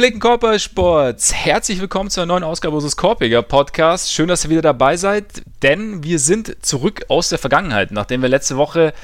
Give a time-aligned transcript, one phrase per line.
[0.00, 4.10] Gepflegten Körpersports, herzlich willkommen zu einer neuen Ausgabe unseres Korpiger Podcasts.
[4.10, 8.30] Schön, dass ihr wieder dabei seid, denn wir sind zurück aus der Vergangenheit, nachdem wir
[8.30, 8.94] letzte Woche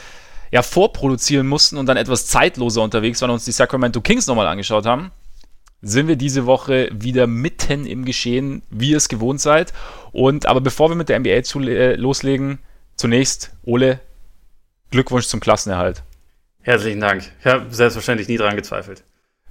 [0.50, 4.46] ja vorproduzieren mussten und dann etwas zeitloser unterwegs waren und uns die Sacramento Kings nochmal
[4.46, 5.10] angeschaut haben.
[5.82, 9.74] Sind wir diese Woche wieder mitten im Geschehen, wie ihr es gewohnt seid.
[10.12, 12.58] Und aber bevor wir mit der NBA zu, äh, loslegen,
[12.96, 14.00] zunächst, Ole,
[14.92, 16.02] Glückwunsch zum Klassenerhalt.
[16.62, 17.30] Herzlichen Dank.
[17.40, 19.04] Ich habe selbstverständlich nie dran gezweifelt.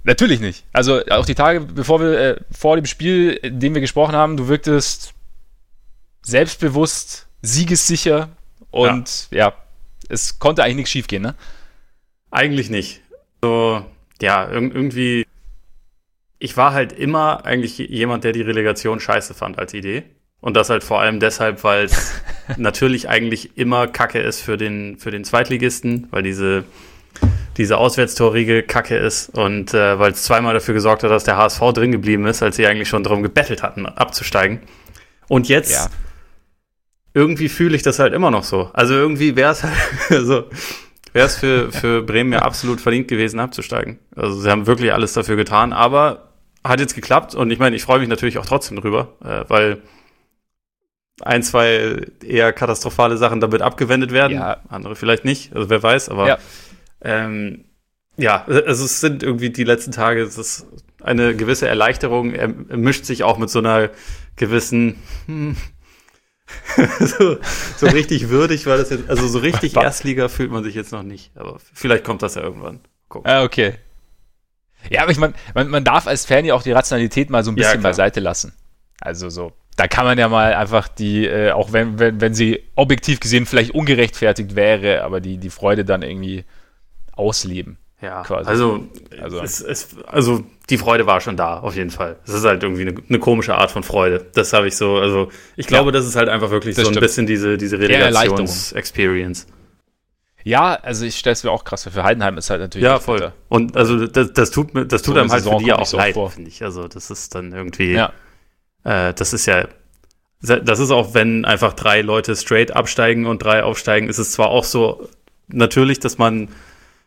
[0.06, 0.64] Natürlich nicht.
[0.72, 4.36] Also auch die Tage, bevor wir äh, vor dem Spiel, in dem wir gesprochen haben,
[4.36, 5.14] du wirktest
[6.22, 8.28] selbstbewusst, siegessicher
[8.70, 9.54] und ja, ja
[10.08, 11.34] es konnte eigentlich nichts schiefgehen, ne?
[12.30, 13.02] Eigentlich nicht.
[13.42, 13.84] So,
[14.20, 15.26] ja, irgendwie.
[16.38, 20.04] Ich war halt immer eigentlich jemand, der die Relegation scheiße fand als Idee.
[20.40, 22.12] Und das halt vor allem deshalb, weil es
[22.56, 26.64] natürlich eigentlich immer Kacke ist für den, für den Zweitligisten, weil diese
[27.56, 31.60] diese Auswärtstorriegel kacke ist und äh, weil es zweimal dafür gesorgt hat, dass der HSV
[31.72, 34.60] drin geblieben ist, als sie eigentlich schon darum gebettelt hatten, abzusteigen.
[35.28, 35.88] Und jetzt ja.
[37.14, 38.70] irgendwie fühle ich das halt immer noch so.
[38.74, 39.74] Also irgendwie wäre es halt,
[40.10, 40.44] also
[41.12, 43.98] wäre es für, für Bremen ja absolut verdient gewesen, abzusteigen.
[44.14, 46.28] Also sie haben wirklich alles dafür getan, aber
[46.62, 49.82] hat jetzt geklappt und ich meine, ich freue mich natürlich auch trotzdem drüber, äh, weil
[51.22, 54.58] ein, zwei eher katastrophale Sachen damit abgewendet werden, ja.
[54.68, 56.38] andere vielleicht nicht, also wer weiß, aber ja.
[57.00, 57.64] Ähm,
[58.16, 60.66] ja, also es sind irgendwie die letzten Tage, es ist
[61.02, 63.90] eine gewisse Erleichterung, er mischt sich auch mit so einer
[64.36, 65.56] gewissen, hm,
[67.00, 67.38] so,
[67.76, 71.02] so, richtig würdig war das jetzt, also so richtig Erstliga fühlt man sich jetzt noch
[71.02, 72.80] nicht, aber vielleicht kommt das ja irgendwann.
[73.08, 73.30] Gucken.
[73.30, 73.74] Ah, okay.
[74.90, 77.50] Ja, aber ich meine, man, man darf als Fan ja auch die Rationalität mal so
[77.50, 78.52] ein bisschen ja, beiseite lassen.
[79.00, 82.62] Also so, da kann man ja mal einfach die, äh, auch wenn, wenn, wenn sie
[82.76, 86.44] objektiv gesehen vielleicht ungerechtfertigt wäre, aber die, die Freude dann irgendwie
[87.16, 87.78] ausleben.
[88.00, 88.48] Ja, quasi.
[88.48, 88.86] Also,
[89.20, 89.40] also.
[89.40, 92.16] Es, es, also die Freude war schon da, auf jeden Fall.
[92.26, 94.26] Es ist halt irgendwie eine, eine komische Art von Freude.
[94.34, 96.86] Das habe ich so, also ich glaube, ja, das ist halt einfach wirklich so ein
[96.86, 97.00] stimmt.
[97.00, 99.46] bisschen diese, diese Relegations-Experience.
[100.44, 101.92] Ja, also ich stelle es mir auch krass vor.
[101.92, 102.84] Für Heidenheim ist halt natürlich.
[102.84, 103.18] Ja, voll.
[103.18, 103.32] Bitter.
[103.48, 105.96] Und also das, das tut mir, das tut so einem halt für die auch so
[105.96, 106.62] leid, finde ich.
[106.62, 107.94] Also das ist dann irgendwie.
[107.94, 108.12] Ja.
[108.84, 109.66] Äh, das ist ja.
[110.40, 114.50] Das ist auch, wenn einfach drei Leute straight absteigen und drei aufsteigen, ist es zwar
[114.50, 115.08] auch so
[115.48, 116.48] natürlich, dass man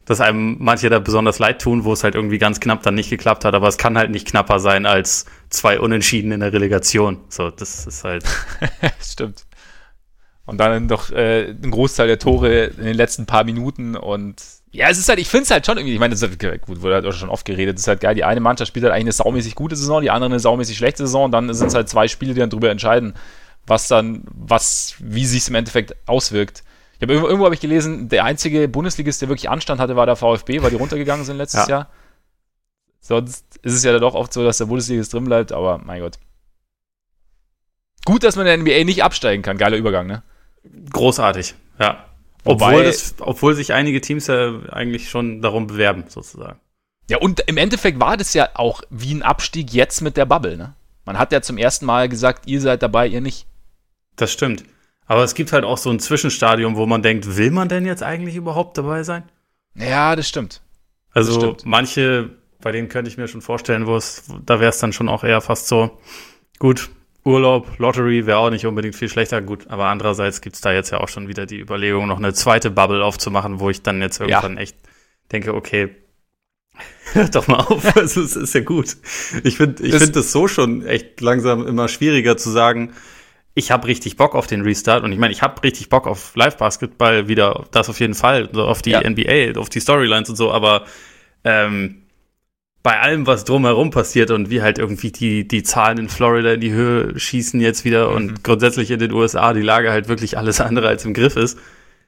[0.09, 3.11] dass einem manche da besonders leid tun, wo es halt irgendwie ganz knapp dann nicht
[3.11, 7.19] geklappt hat, aber es kann halt nicht knapper sein als zwei Unentschieden in der Relegation.
[7.29, 8.23] So, das ist halt.
[9.03, 9.45] Stimmt.
[10.45, 14.89] Und dann doch äh, ein Großteil der Tore in den letzten paar Minuten und ja,
[14.89, 16.81] es ist halt, ich finde es halt schon irgendwie, ich meine, das ist halt, gut,
[16.81, 18.93] wurde halt auch schon oft geredet, es ist halt geil, die eine Mannschaft spielt halt
[18.93, 21.75] eigentlich eine saumäßig gute Saison, die andere eine saumäßig schlechte Saison und dann sind es
[21.75, 23.13] halt zwei Spiele, die dann drüber entscheiden,
[23.67, 26.63] was dann, was, wie sich es im Endeffekt auswirkt.
[26.99, 30.05] Ich habe irgendwo, irgendwo habe ich gelesen, der einzige Bundesligist, der wirklich Anstand hatte, war
[30.05, 31.77] der VfB, weil die runtergegangen sind letztes ja.
[31.77, 31.89] Jahr.
[32.99, 36.19] Sonst ist es ja doch oft so, dass der Bundesligist drin bleibt, aber mein Gott.
[38.03, 39.57] Gut, dass man in der NBA nicht absteigen kann.
[39.57, 40.23] Geiler Übergang, ne?
[40.91, 42.05] Großartig, ja.
[42.43, 46.59] Obwohl, das, obwohl sich einige Teams ja eigentlich schon darum bewerben, sozusagen.
[47.09, 50.57] Ja, und im Endeffekt war das ja auch wie ein Abstieg jetzt mit der Bubble,
[50.57, 50.73] ne?
[51.05, 53.47] Man hat ja zum ersten Mal gesagt, ihr seid dabei, ihr nicht.
[54.15, 54.63] Das stimmt.
[55.09, 58.03] Aber es gibt halt auch so ein Zwischenstadium, wo man denkt, will man denn jetzt
[58.03, 59.23] eigentlich überhaupt dabei sein?
[59.73, 60.61] Ja, das stimmt.
[61.11, 61.65] Also das stimmt.
[61.65, 62.29] manche,
[62.61, 65.23] bei denen könnte ich mir schon vorstellen, wo es, da wäre es dann schon auch
[65.23, 65.99] eher fast so,
[66.59, 66.91] gut,
[67.25, 70.99] Urlaub, Lottery wäre auch nicht unbedingt viel schlechter, gut, aber andererseits gibt's da jetzt ja
[70.99, 74.57] auch schon wieder die Überlegung, noch eine zweite Bubble aufzumachen, wo ich dann jetzt irgendwann
[74.57, 74.61] ja.
[74.61, 74.77] echt
[75.31, 75.89] denke, okay,
[77.13, 78.95] hört doch mal auf, also es ist ja gut.
[79.43, 82.93] Ich finde ich finde es so schon echt langsam immer schwieriger zu sagen,
[83.59, 86.35] ich habe richtig Bock auf den Restart und ich meine, ich habe richtig Bock auf
[86.35, 89.07] Live-Basketball wieder, das auf jeden Fall, so auf die ja.
[89.07, 90.85] NBA, auf die Storylines und so, aber
[91.43, 92.03] ähm,
[92.81, 96.61] bei allem, was drumherum passiert und wie halt irgendwie die, die Zahlen in Florida in
[96.61, 98.15] die Höhe schießen jetzt wieder mhm.
[98.15, 101.59] und grundsätzlich in den USA die Lage halt wirklich alles andere als im Griff ist,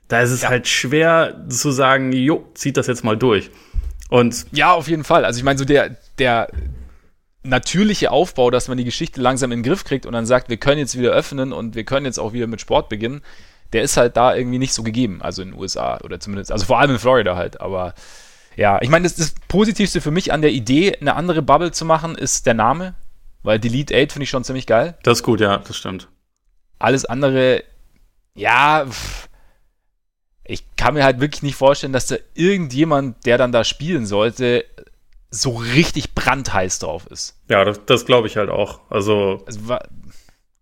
[0.08, 0.50] da ist es ja.
[0.50, 3.50] halt schwer zu sagen, jo, zieht das jetzt mal durch.
[4.10, 5.24] Und ja, auf jeden Fall.
[5.24, 6.50] Also ich meine, so der, der,
[7.44, 10.58] natürliche Aufbau, dass man die Geschichte langsam in den Griff kriegt und dann sagt, wir
[10.58, 13.22] können jetzt wieder öffnen und wir können jetzt auch wieder mit Sport beginnen,
[13.74, 16.66] der ist halt da irgendwie nicht so gegeben, also in den USA oder zumindest, also
[16.66, 17.94] vor allem in Florida halt, aber
[18.58, 21.86] ja, ich meine, das, das Positivste für mich an der Idee, eine andere Bubble zu
[21.86, 22.96] machen, ist der Name,
[23.44, 24.98] weil Delete 8 finde ich schon ziemlich geil.
[25.04, 26.10] Das ist gut, ja, das stimmt.
[26.78, 27.64] Alles andere,
[28.36, 28.86] ja,
[30.44, 34.66] ich kann mir halt wirklich nicht vorstellen, dass da irgendjemand, der dann da spielen sollte,
[35.32, 37.38] so richtig brandheiß drauf ist.
[37.50, 38.82] Ja, das, das glaube ich halt auch.
[38.90, 39.60] Also, also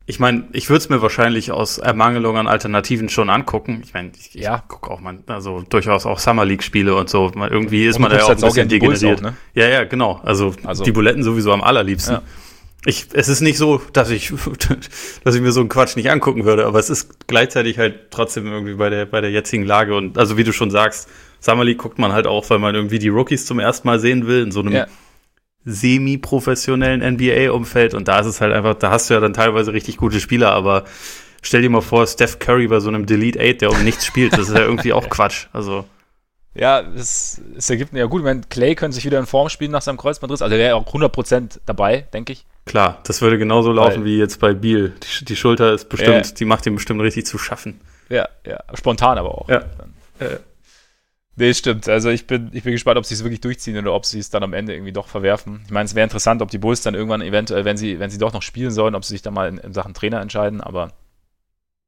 [0.05, 3.81] ich meine, ich würde es mir wahrscheinlich aus Ermangelung an Alternativen schon angucken.
[3.83, 4.57] Ich meine, ich, Ja.
[4.63, 7.31] ich gucke auch mal, also durchaus auch Summer League Spiele und so.
[7.35, 9.19] Man, irgendwie ist man da ja auch ein bisschen degeneriert.
[9.19, 9.37] auch, ne?
[9.53, 10.19] Ja, ja, genau.
[10.23, 12.15] Also, Also- die Buletten sowieso am allerliebsten.
[12.15, 12.21] Ja.
[12.85, 14.31] Ich, es ist nicht so, dass ich,
[15.23, 18.47] dass ich mir so einen Quatsch nicht angucken würde, aber es ist gleichzeitig halt trotzdem
[18.47, 21.09] irgendwie bei der, bei der jetzigen Lage und also wie du schon sagst,
[21.41, 24.27] Summer League guckt man halt auch, weil man irgendwie die Rookies zum ersten Mal sehen
[24.27, 24.87] will in so einem Ja.
[25.65, 29.97] semi-professionellen NBA-Umfeld und da ist es halt einfach, da hast du ja dann teilweise richtig
[29.97, 30.85] gute Spieler, aber
[31.41, 34.33] stell dir mal vor, Steph Curry bei so einem Delete 8, der um nichts spielt,
[34.33, 35.47] das ist ja irgendwie auch Quatsch.
[35.53, 35.85] Also,
[36.55, 38.21] Ja, es, es ergibt ja gut.
[38.21, 40.41] Ich meine, Clay könnte sich wieder in Form spielen nach seinem Kreuzbandriss.
[40.41, 42.45] Also der wäre auch 100% dabei, denke ich.
[42.69, 44.93] Klar, das würde genauso laufen Weil- wie jetzt bei Beal.
[45.19, 46.33] Die, die Schulter ist bestimmt, Ja.
[46.33, 47.81] die macht ihm bestimmt richtig zu schaffen.
[48.07, 48.63] Ja, ja.
[48.75, 49.49] Spontan aber auch.
[49.49, 49.59] Ja.
[49.77, 49.93] Dann.
[51.35, 51.87] Nee, stimmt.
[51.87, 54.29] Also ich bin, ich bin gespannt, ob sie es wirklich durchziehen oder ob sie es
[54.29, 55.61] dann am Ende irgendwie doch verwerfen.
[55.65, 58.17] Ich meine, es wäre interessant, ob die Bulls dann irgendwann eventuell, wenn sie, wenn sie
[58.17, 60.91] doch noch spielen sollen, ob sie sich dann mal in, in Sachen Trainer entscheiden, aber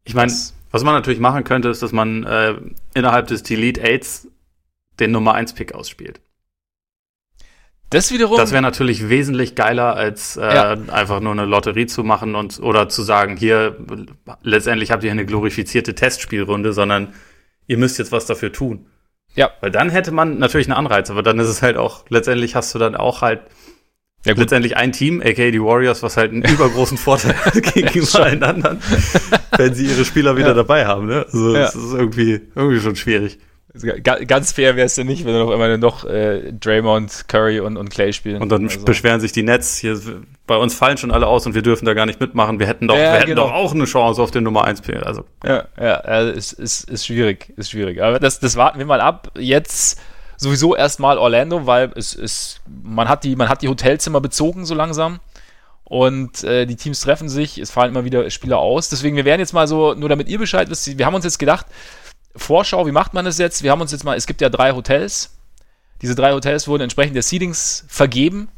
[0.05, 0.31] Ich meine,
[0.71, 2.53] was man natürlich machen könnte, ist, dass man äh,
[2.93, 4.27] innerhalb des Delete 8s
[5.01, 6.21] den Nummer 1 Pick ausspielt.
[7.91, 8.37] Das wiederum.
[8.37, 10.77] Das wäre natürlich wesentlich geiler, als äh, Ja.
[10.91, 13.77] einfach nur eine Lotterie zu machen und oder zu sagen, hier,
[14.41, 17.13] letztendlich habt ihr eine glorifizierte Testspielrunde, sondern
[17.67, 18.87] ihr müsst jetzt was dafür tun.
[19.35, 19.49] Ja.
[19.61, 22.73] Weil dann hätte man natürlich einen Anreiz, aber dann ist es halt auch, letztendlich hast
[22.75, 23.41] du dann auch halt
[24.25, 28.21] ja, letztendlich ein Team, aka die Warriors, was halt einen übergroßen Vorteil hat gegenüber Schon.
[28.21, 28.79] allen anderen,
[29.57, 30.53] wenn sie ihre Spieler wieder Ja.
[30.53, 31.07] dabei haben.
[31.07, 31.25] Ne?
[31.25, 31.63] Also Ja.
[31.67, 33.39] es ist irgendwie, irgendwie schon schwierig.
[34.03, 37.59] Ga- Ganz fair wäre es ja nicht, wenn dann auf einmal noch äh, Draymond, Curry
[37.61, 38.41] und, und Clay spielen.
[38.41, 39.99] Und dann Also- beschweren sich die Nets, hier,
[40.47, 42.59] bei uns fallen schon alle aus und wir dürfen da gar nicht mitmachen.
[42.59, 43.47] Wir hätten doch, Ja, wir hätten genau.
[43.47, 45.05] doch auch eine Chance auf den Nummer 1 Pick.
[45.05, 48.01] Also Ja, ja, also ist, ist, ist schwierig, ist schwierig.
[48.03, 49.31] Aber das, das warten wir mal ab.
[49.37, 49.99] Jetzt
[50.35, 54.73] sowieso erstmal Orlando, weil es ist, man hat die, man hat die Hotelzimmer bezogen so
[54.75, 55.19] langsam.
[55.83, 58.87] Und äh, die Teams treffen sich, es fallen immer wieder Spieler aus.
[58.89, 61.37] Deswegen, wir werden jetzt mal so, nur damit ihr Bescheid wisst, wir haben uns jetzt
[61.37, 61.65] gedacht,
[62.35, 63.63] Vorschau, wie macht man das jetzt?
[63.63, 65.37] Wir haben uns jetzt mal, es gibt ja drei Hotels.
[66.01, 68.49] Diese drei Hotels wurden entsprechend der Seedings vergeben.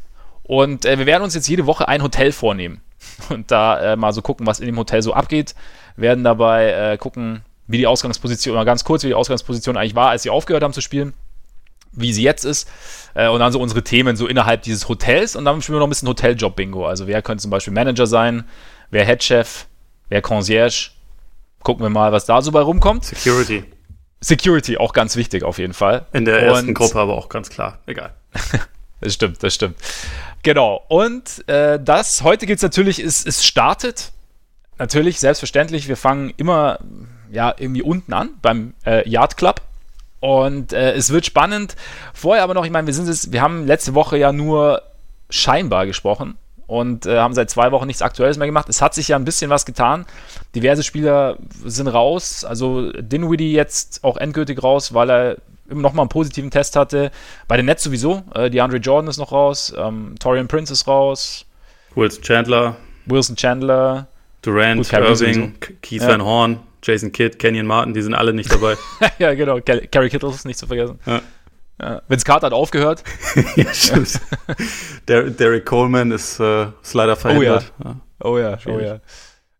[0.44, 2.82] Und äh, wir werden uns jetzt jede Woche ein Hotel vornehmen.
[3.30, 5.56] Und da äh, mal so gucken, was in dem Hotel so abgeht.
[5.96, 10.10] Werden dabei äh, gucken, wie die Ausgangsposition, oder ganz kurz, wie die Ausgangsposition eigentlich war,
[10.10, 11.14] als sie aufgehört haben zu spielen.
[11.92, 12.70] Wie sie jetzt ist.
[13.14, 15.36] Äh, und dann so unsere Themen so innerhalb dieses Hotels.
[15.36, 16.88] Und dann spielen wir noch ein bisschen Hoteljob-Bingo.
[16.88, 18.46] Also wer könnte zum Beispiel Manager sein?
[18.90, 19.68] Wer Headchef?
[20.10, 20.92] Wer Concierge?
[21.64, 23.06] Gucken wir mal, was da so bei rumkommt.
[23.06, 23.64] Security.
[24.22, 26.06] Security, auch ganz wichtig auf jeden Fall.
[26.14, 27.80] In der ersten Und- Gruppe aber auch ganz klar.
[27.86, 28.14] Egal.
[29.02, 29.76] Das stimmt, das stimmt.
[30.44, 30.82] Genau.
[30.88, 34.14] Und äh, das heute geht's natürlich, es, es startet.
[34.78, 36.80] Natürlich, selbstverständlich, wir fangen immer
[37.30, 39.60] ja irgendwie unten an beim äh, Yard Club.
[40.22, 41.76] Und äh, es wird spannend.
[42.14, 44.82] Vorher aber noch, ich meine, wir sind es, wir haben letzte Woche ja nur
[45.30, 46.38] scheinbar gesprochen
[46.68, 48.70] und äh, haben seit zwei Wochen nichts Aktuelles mehr gemacht.
[48.70, 50.06] Es hat sich ja ein bisschen was getan.
[50.56, 52.44] Diverse Spieler sind raus.
[52.46, 55.38] Also Dinwiddie jetzt auch endgültig raus, weil er
[55.70, 57.12] immer noch mal einen positiven Test hatte.
[57.48, 58.24] Bei den Nets sowieso.
[58.36, 59.74] Äh, DeAndre Jordan ist noch raus.
[59.78, 61.46] Ähm, Torian Prince ist raus.
[61.96, 62.76] Wilson Chandler,
[63.06, 64.08] Wilson Chandler.
[64.42, 64.94] Durant, Gut.
[65.00, 66.10] Irving, Keith Ja.
[66.10, 68.76] Van Horn, Jason Kidd, Kenyon Martin, die sind alle nicht dabei.
[69.20, 69.60] ja, genau.
[69.62, 71.00] Car- Carrie Kittle ist nicht zu vergessen.
[71.06, 71.22] Ja.
[71.82, 72.02] Ja.
[72.08, 73.04] Vince Carter hat aufgehört.
[73.56, 74.20] ja, stimmt.
[75.08, 77.74] Der, Derek Coleman ist, äh, ist leider verhindert.
[77.84, 77.96] ja.
[78.24, 79.00] Oh ja, oh ja.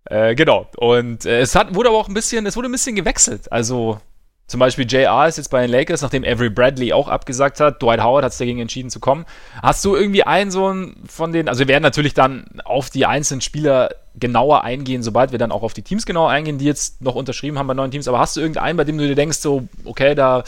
[0.06, 0.68] Äh, genau.
[0.78, 3.52] Und äh, es hat, wurde aber auch ein bisschen, es wurde ein bisschen gewechselt.
[3.52, 4.00] Also
[4.48, 7.82] zum Beispiel JR ist jetzt bei den Lakers, nachdem Avery Bradley auch abgesagt hat.
[7.82, 9.26] Dwight Howard hat sich dagegen entschieden zu kommen.
[9.62, 13.06] Hast du irgendwie einen so einen von den, also wir werden natürlich dann auf die
[13.06, 17.02] einzelnen Spieler genauer eingehen, sobald wir dann auch auf die Teams genauer eingehen, die jetzt
[17.02, 18.08] noch unterschrieben haben bei neuen Teams.
[18.08, 20.44] Aber hast du irgendeinen, bei dem du dir denkst, so, okay, da,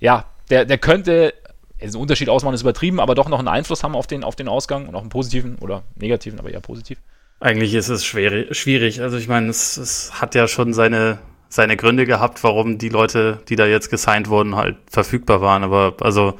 [0.00, 1.34] ja, der, der könnte,
[1.80, 4.36] also einen Unterschied ausmachen ist übertrieben, aber doch noch einen Einfluss haben auf den, auf
[4.36, 6.98] den Ausgang und auch einen positiven oder negativen, aber eher positiv.
[7.40, 9.00] Eigentlich ist es schwer, schwierig.
[9.00, 13.40] Also ich meine, es, es hat ja schon seine, seine Gründe gehabt, warum die Leute,
[13.48, 15.64] die da jetzt gesigned wurden, halt verfügbar waren.
[15.64, 16.34] Aber also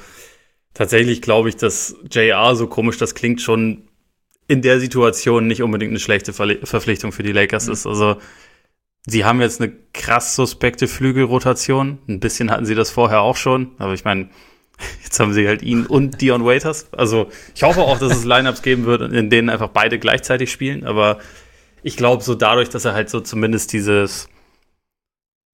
[0.74, 3.88] tatsächlich glaube ich, dass JR, so komisch das klingt, schon
[4.46, 7.86] in der Situation nicht unbedingt eine schlechte Verpflichtung für die Lakers ist.
[7.86, 8.16] Also
[9.06, 11.98] sie haben jetzt eine krass suspekte Flügelrotation.
[12.08, 13.72] Ein bisschen hatten sie das vorher auch schon.
[13.78, 14.30] Aber ich meine,
[15.02, 16.92] jetzt haben sie halt ihn und Dion Waiters.
[16.92, 20.84] Also ich hoffe auch, dass es Lineups geben wird, in denen einfach beide gleichzeitig spielen.
[20.84, 21.18] Aber
[21.82, 24.28] ich glaube, so dadurch, dass er halt so zumindest dieses,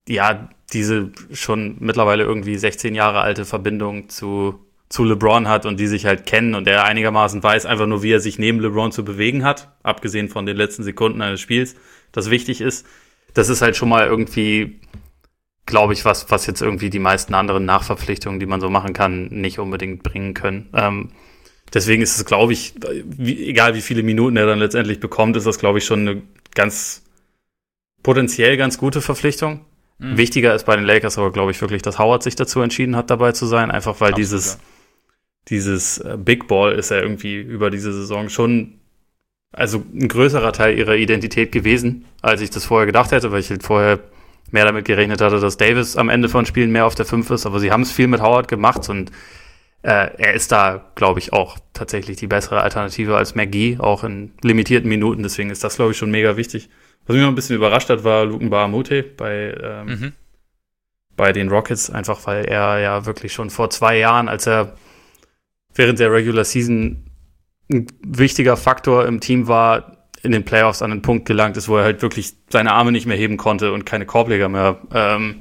[0.08, 5.86] ja, diese schon mittlerweile irgendwie 16 Jahre alte Verbindung zu, zu LeBron hat und die
[5.86, 9.04] sich halt kennen und er einigermaßen weiß einfach nur, wie er sich neben LeBron zu
[9.04, 11.76] bewegen hat, abgesehen von den letzten Sekunden eines Spiels,
[12.10, 12.86] das wichtig ist.
[13.36, 14.80] Das ist halt schon mal irgendwie,
[15.66, 19.26] glaube ich, was, was jetzt irgendwie die meisten anderen Nachverpflichtungen, die man so machen kann,
[19.26, 20.70] nicht unbedingt bringen können.
[20.72, 21.10] Ähm,
[21.74, 22.74] deswegen ist es, glaube ich,
[23.04, 26.22] wie, egal wie viele Minuten er dann letztendlich bekommt, ist das, glaube ich, schon eine
[26.54, 27.02] ganz
[28.02, 29.66] potenziell ganz gute Verpflichtung.
[29.98, 30.16] Mhm.
[30.16, 33.10] Wichtiger ist bei den Lakers aber, glaube ich, wirklich, dass Howard sich dazu entschieden hat,
[33.10, 33.70] dabei zu sein.
[33.70, 34.60] Einfach weil Absolut, dieses, ja.
[35.48, 38.80] dieses äh, Big Ball ist ja irgendwie über diese Saison schon,
[39.52, 43.50] also ein größerer Teil ihrer Identität gewesen, als ich das vorher gedacht hätte, weil ich
[43.50, 44.00] halt vorher
[44.50, 47.46] mehr damit gerechnet hatte, dass Davis am Ende von Spielen mehr auf der 5 ist,
[47.46, 49.10] aber sie haben es viel mit Howard gemacht und
[49.82, 54.32] äh, er ist da, glaube ich, auch tatsächlich die bessere Alternative als McGee, auch in
[54.42, 56.68] limitierten Minuten, deswegen ist das, glaube ich, schon mega wichtig.
[57.06, 60.12] Was mich noch ein bisschen überrascht hat, war Luken Bahamute bei, ähm, mhm.
[61.16, 64.76] bei den Rockets, einfach weil er ja wirklich schon vor zwei Jahren, als er
[65.74, 67.05] während der Regular Season
[67.70, 71.76] ein wichtiger Faktor im Team war, in den Playoffs an einen Punkt gelangt ist, wo
[71.76, 75.36] er halt wirklich seine Arme nicht mehr heben konnte und keine Korbleger mehr ähm,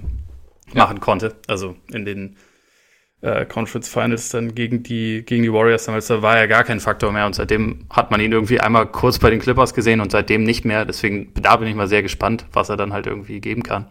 [0.74, 0.84] ja.
[0.84, 1.36] machen konnte.
[1.48, 2.38] Also in den
[3.22, 6.80] äh, Conference Finals dann gegen die, gegen die Warriors damals, da war er gar kein
[6.80, 10.12] Faktor mehr und seitdem hat man ihn irgendwie einmal kurz bei den Clippers gesehen und
[10.12, 10.86] seitdem nicht mehr.
[10.86, 13.88] Deswegen, da bin ich mal sehr gespannt, was er dann halt irgendwie geben kann.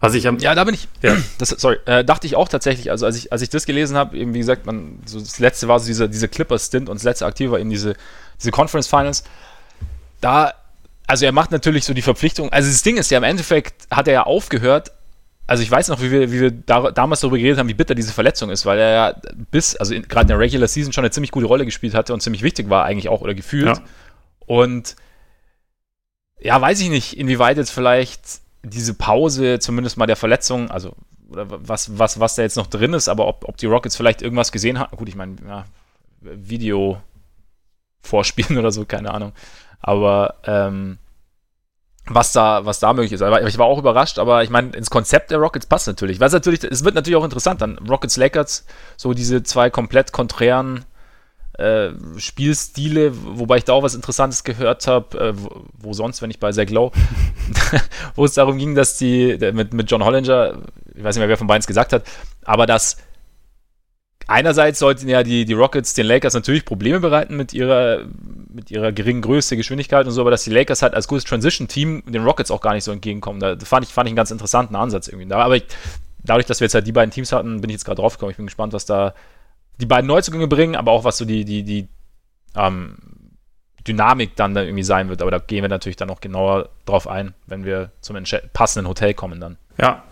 [0.00, 0.88] Was ich am ja, da bin ich.
[1.02, 1.16] Ja.
[1.38, 2.90] Das, sorry, äh, dachte ich auch tatsächlich.
[2.90, 5.66] Also als ich als ich das gelesen habe, eben wie gesagt, man so das letzte
[5.66, 7.94] war so diese diese Clippers Stint und das letzte aktive war eben diese
[8.38, 9.24] diese Conference Finals
[10.20, 10.54] da,
[11.06, 12.52] also er macht natürlich so die Verpflichtung.
[12.52, 14.92] Also das Ding ist ja im Endeffekt hat er ja aufgehört.
[15.46, 17.94] Also ich weiß noch, wie wir, wie wir da, damals darüber geredet haben, wie bitter
[17.94, 19.14] diese Verletzung ist, weil er ja
[19.50, 22.20] bis, also gerade in der Regular Season schon eine ziemlich gute Rolle gespielt hatte und
[22.20, 23.78] ziemlich wichtig war eigentlich auch oder gefühlt.
[23.78, 23.82] Ja.
[24.40, 24.96] Und
[26.38, 28.20] ja, weiß ich nicht, inwieweit jetzt vielleicht
[28.62, 30.94] diese Pause, zumindest mal der Verletzung, also
[31.28, 34.50] was, was, was da jetzt noch drin ist, aber ob, ob die Rockets vielleicht irgendwas
[34.50, 34.96] gesehen haben.
[34.96, 35.64] Gut, ich meine, ja,
[36.20, 37.00] Video
[38.00, 39.32] vorspielen oder so, keine Ahnung.
[39.80, 40.98] Aber ähm,
[42.06, 43.22] was da, was da möglich ist.
[43.22, 46.20] Aber ich war auch überrascht, aber ich meine, ins Konzept der Rockets passt natürlich.
[46.20, 47.78] Was natürlich, es wird natürlich auch interessant dann.
[47.78, 50.84] Rockets Lakers, so diese zwei komplett konträren
[51.58, 56.30] äh, Spielstile, wobei ich da auch was Interessantes gehört habe, äh, wo, wo, sonst, wenn
[56.30, 56.92] ich bei Zach Lowe,
[58.14, 60.58] wo es darum ging, dass die mit, mit John Hollinger,
[60.94, 62.04] ich weiß nicht mehr, wer von beiden es gesagt hat,
[62.44, 62.98] aber dass
[64.28, 68.04] einerseits sollten ja die, die Rockets den Lakers natürlich Probleme bereiten mit ihrer,
[68.48, 72.04] mit ihrer geringen Größe, Geschwindigkeit und so, aber dass die Lakers halt als gutes Transition-Team
[72.06, 73.40] den Rockets auch gar nicht so entgegenkommen.
[73.40, 75.32] Da fand ich, fand ich einen ganz interessanten Ansatz irgendwie.
[75.32, 75.64] Aber ich,
[76.22, 78.30] dadurch, dass wir jetzt halt die beiden Teams hatten, bin ich jetzt gerade drauf gekommen.
[78.30, 79.14] Ich bin gespannt, was da
[79.80, 81.88] die beiden Neuzugänge bringen, aber auch was so die, die, die
[82.56, 82.96] ähm,
[83.86, 85.22] Dynamik dann da irgendwie sein wird.
[85.22, 88.16] Aber da gehen wir natürlich dann noch genauer drauf ein, wenn wir zum
[88.52, 89.56] passenden Hotel kommen dann.
[89.80, 90.02] Ja,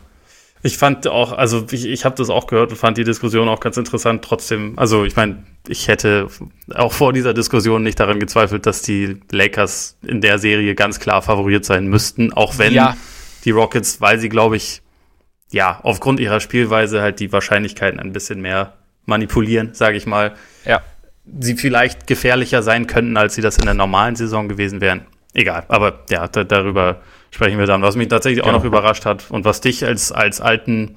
[0.62, 3.61] ich fand auch, also ich, ich habe das auch gehört und fand die Diskussion auch
[3.61, 4.25] ganz interessant.
[4.25, 6.28] Trotzdem, also ich meine, ich hätte
[6.75, 11.23] auch vor dieser Diskussion nicht daran gezweifelt, dass die Lakers in der Serie ganz klar
[11.23, 12.96] favoriert sein müssten, auch wenn ja.
[13.44, 14.82] die Rockets, weil sie, glaube ich,
[15.52, 18.73] ja, aufgrund ihrer Spielweise halt die Wahrscheinlichkeiten ein bisschen mehr
[19.06, 20.34] manipulieren, sage ich mal.
[20.64, 20.82] Ja.
[21.40, 25.06] Sie vielleicht gefährlicher sein könnten, als sie das in der normalen Saison gewesen wären.
[25.34, 27.82] Egal, aber ja, da, darüber sprechen wir dann.
[27.82, 28.56] Was mich tatsächlich genau.
[28.56, 30.96] auch noch überrascht hat und was dich als, als alten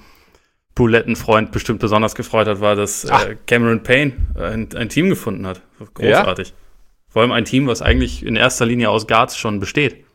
[0.76, 5.62] Bulettenfreund bestimmt besonders gefreut hat, war, dass äh, Cameron Payne ein, ein, Team gefunden hat.
[5.94, 6.50] Großartig.
[6.50, 6.54] Ja?
[7.10, 10.06] Vor allem ein Team, was eigentlich in erster Linie aus Guards schon besteht.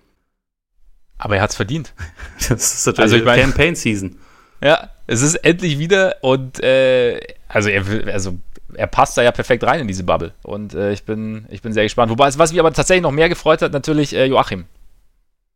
[1.18, 1.92] Aber er hat's verdient.
[2.48, 4.18] das ist natürlich also ich mein, Campaign Season.
[4.64, 8.38] Ja, es ist endlich wieder und äh, also er also
[8.72, 11.74] er passt da ja perfekt rein in diese Bubble und äh, ich bin ich bin
[11.74, 12.10] sehr gespannt.
[12.10, 14.64] Wobei was mich aber tatsächlich noch mehr gefreut hat, natürlich äh, Joachim.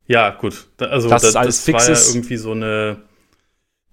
[0.06, 0.66] Ja, gut.
[0.78, 2.98] Also das, das, alles das war ja irgendwie so eine.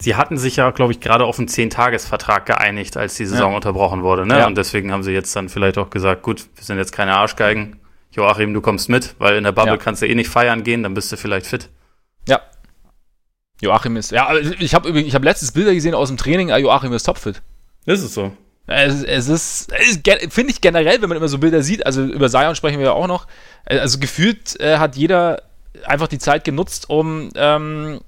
[0.02, 3.56] Sie hatten sich ja, glaube ich, gerade auf einen Zehn-Tages-Vertrag geeinigt, als die Saison ja.
[3.56, 4.26] unterbrochen wurde.
[4.26, 4.40] Ne?
[4.40, 4.48] Ja.
[4.48, 7.80] Und deswegen haben sie jetzt dann vielleicht auch gesagt, gut, wir sind jetzt keine Arschgeigen.
[8.12, 9.78] Joachim, du kommst mit, weil in der Bubble ja.
[9.78, 11.70] kannst du eh nicht feiern gehen, dann bist du vielleicht fit.
[12.28, 12.42] Ja.
[13.62, 17.04] Joachim ist, ja, ich habe ich hab letztes Bilder gesehen aus dem Training, Joachim ist
[17.04, 17.42] topfit.
[17.86, 18.32] Ist es so?
[18.68, 22.30] Es, es ist, ist finde ich generell, wenn man immer so Bilder sieht, also über
[22.30, 23.28] Zion sprechen wir ja auch noch,
[23.66, 25.44] äh, also gefühlt äh, hat jeder
[25.86, 28.00] einfach die Zeit genutzt, um, ähm,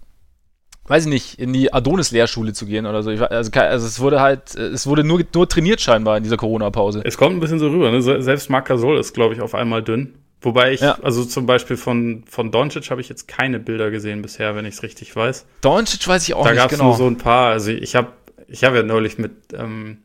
[0.85, 3.11] weiß ich nicht, in die Adonis-Lehrschule zu gehen oder so.
[3.11, 7.01] Ich, also, also, es wurde halt, es wurde nur, nur trainiert scheinbar in dieser Corona-Pause.
[7.03, 8.01] Es kommt ein bisschen so rüber, ne?
[8.01, 10.13] Selbst Marc Gasol ist, glaube ich, auf einmal dünn.
[10.41, 10.99] Wobei ich, ja.
[11.01, 14.75] also zum Beispiel von, von Doncic habe ich jetzt keine Bilder gesehen bisher, wenn ich
[14.75, 15.45] es richtig weiß.
[15.61, 16.77] Doncic weiß ich auch da nicht genau.
[16.79, 17.51] Da gab es nur so ein paar.
[17.51, 18.13] Also ich habe
[18.47, 20.03] ich hab ja neulich mit ähm,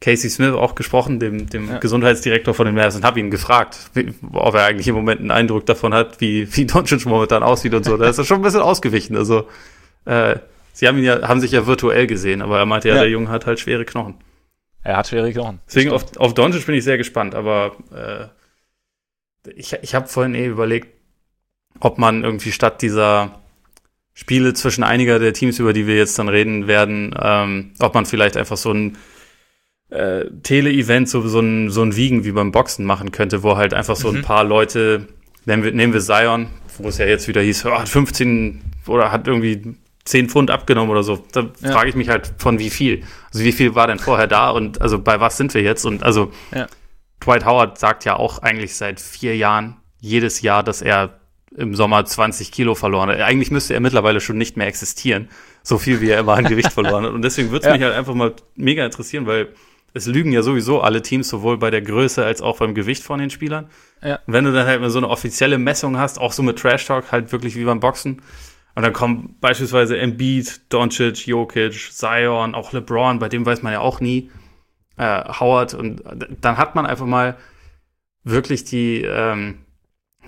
[0.00, 1.78] Casey Smith auch gesprochen, dem, dem ja.
[1.78, 5.30] Gesundheitsdirektor von den Mavs, und habe ihn gefragt, wie, ob er eigentlich im Moment einen
[5.30, 7.96] Eindruck davon hat, wie, wie Doncic momentan aussieht und so.
[7.96, 9.16] Da ist er schon ein bisschen ausgewichen.
[9.16, 9.48] Also,
[10.04, 10.36] äh,
[10.74, 13.00] sie haben ihn ja, haben sich ja virtuell gesehen, aber er meinte ja, ja.
[13.00, 14.16] der Junge hat halt schwere Knochen.
[14.82, 15.60] Er hat schwere Knochen.
[15.66, 18.26] Deswegen auf, auf Doncic bin ich sehr gespannt, aber äh,
[19.54, 20.88] ich, ich habe vorhin eh überlegt,
[21.80, 23.40] ob man irgendwie statt dieser
[24.14, 28.06] Spiele zwischen einiger der Teams, über die wir jetzt dann reden werden, ähm, ob man
[28.06, 28.96] vielleicht einfach so ein
[29.90, 33.74] äh, Tele-Event so, so, ein, so ein Wiegen wie beim Boxen machen könnte, wo halt
[33.74, 34.18] einfach so mhm.
[34.18, 35.08] ein paar Leute,
[35.46, 36.48] nehmen wir, nehmen wir Zion,
[36.78, 41.02] wo es ja jetzt wieder hieß, oh, 15 oder hat irgendwie 10 Pfund abgenommen oder
[41.02, 41.24] so.
[41.32, 41.72] Da ja.
[41.72, 43.02] frage ich mich halt, von wie viel?
[43.32, 45.84] Also wie viel war denn vorher da und also bei was sind wir jetzt?
[45.84, 46.66] Und also ja.
[47.20, 51.20] Dwight Howard sagt ja auch eigentlich seit vier Jahren, jedes Jahr, dass er
[51.56, 53.20] im Sommer 20 Kilo verloren hat.
[53.20, 55.28] Eigentlich müsste er mittlerweile schon nicht mehr existieren,
[55.62, 57.12] so viel wie er immer an Gewicht verloren hat.
[57.12, 57.72] Und deswegen würde es ja.
[57.72, 59.48] mich halt einfach mal mega interessieren, weil
[59.92, 63.20] es lügen ja sowieso alle Teams, sowohl bei der Größe als auch beim Gewicht von
[63.20, 63.68] den Spielern.
[64.02, 64.18] Ja.
[64.26, 67.10] wenn du dann halt mal so eine offizielle Messung hast, auch so mit Trash Talk,
[67.10, 68.20] halt wirklich wie beim Boxen,
[68.74, 73.80] und dann kommen beispielsweise Embiid, Doncic, Jokic, Zion, auch LeBron, bei dem weiß man ja
[73.80, 74.30] auch nie,
[74.96, 75.74] äh, Howard.
[75.74, 76.02] Und
[76.40, 77.36] dann hat man einfach mal
[78.22, 79.64] wirklich die, ähm,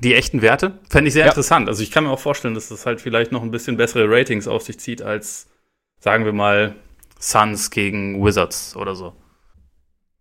[0.00, 0.78] die echten Werte.
[0.88, 1.30] Fände ich sehr ja.
[1.30, 1.68] interessant.
[1.68, 4.48] Also ich kann mir auch vorstellen, dass das halt vielleicht noch ein bisschen bessere Ratings
[4.48, 5.48] auf sich zieht als,
[5.98, 6.74] sagen wir mal,
[7.18, 9.14] Suns gegen Wizards oder so.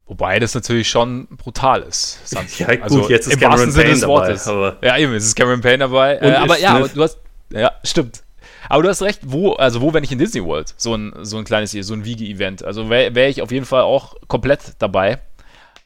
[0.07, 2.29] Wobei das natürlich schon brutal ist.
[2.29, 2.59] Suns.
[2.59, 4.39] ja, gut, also jetzt ist Cameron Payne dabei.
[4.45, 6.17] Aber ja, eben, es ist Cameron Payne dabei.
[6.17, 7.19] Äh, aber ja, aber du hast,
[7.51, 8.23] ja, stimmt.
[8.69, 11.37] Aber du hast recht, wo, also wo, wenn ich in Disney World, so ein, so
[11.37, 12.63] ein kleines, so ein Wiege-Event.
[12.63, 15.19] Also wäre wär ich auf jeden Fall auch komplett dabei.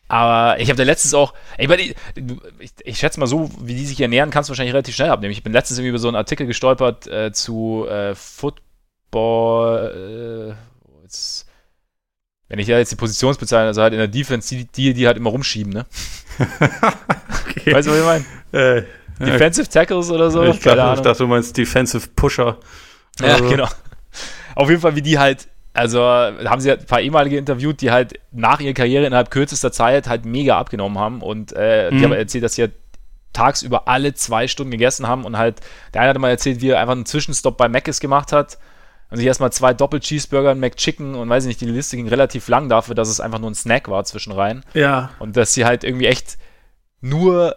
[0.10, 1.96] Aber ich habe da letztens auch, ich, meine, ich,
[2.60, 5.32] ich, ich, schätze mal so, wie die sich ernähren, kannst du wahrscheinlich relativ schnell abnehmen.
[5.32, 9.78] Ich bin letztens irgendwie über so einen Artikel gestolpert äh, zu äh, Football.
[10.58, 11.46] Äh, jetzt,
[12.48, 15.18] wenn ich ja jetzt die Positionsbezeichnung, also halt in der Defense, die, die, die halt
[15.18, 15.86] immer rumschieben, ne?
[17.48, 17.72] okay.
[17.72, 18.26] Weißt du, was ich meine?
[18.52, 18.84] Äh,
[19.20, 20.44] Defensive Tackles oder so?
[20.44, 22.58] Ich, glaub, ich dachte, du meinst Defensive Pusher.
[23.20, 23.50] Ja, so.
[23.50, 23.68] genau.
[24.56, 28.20] Auf jeden Fall, wie die halt also haben sie ein paar ehemalige interviewt, die halt
[28.32, 31.98] nach ihrer Karriere innerhalb kürzester Zeit halt mega abgenommen haben und äh, mhm.
[31.98, 32.74] die haben erzählt, dass sie halt
[33.34, 35.62] tagsüber alle zwei Stunden gegessen haben und halt,
[35.94, 38.58] der eine hat mal erzählt, wie er einfach einen Zwischenstopp bei Mc's gemacht hat
[39.12, 42.48] und sich erstmal zwei Doppel-Cheeseburger, ein McChicken und weiß ich nicht, die Liste ging relativ
[42.48, 44.64] lang dafür, dass es einfach nur ein Snack war zwischenrein.
[44.74, 45.12] Ja.
[45.20, 46.38] Und dass sie halt irgendwie echt
[47.02, 47.56] nur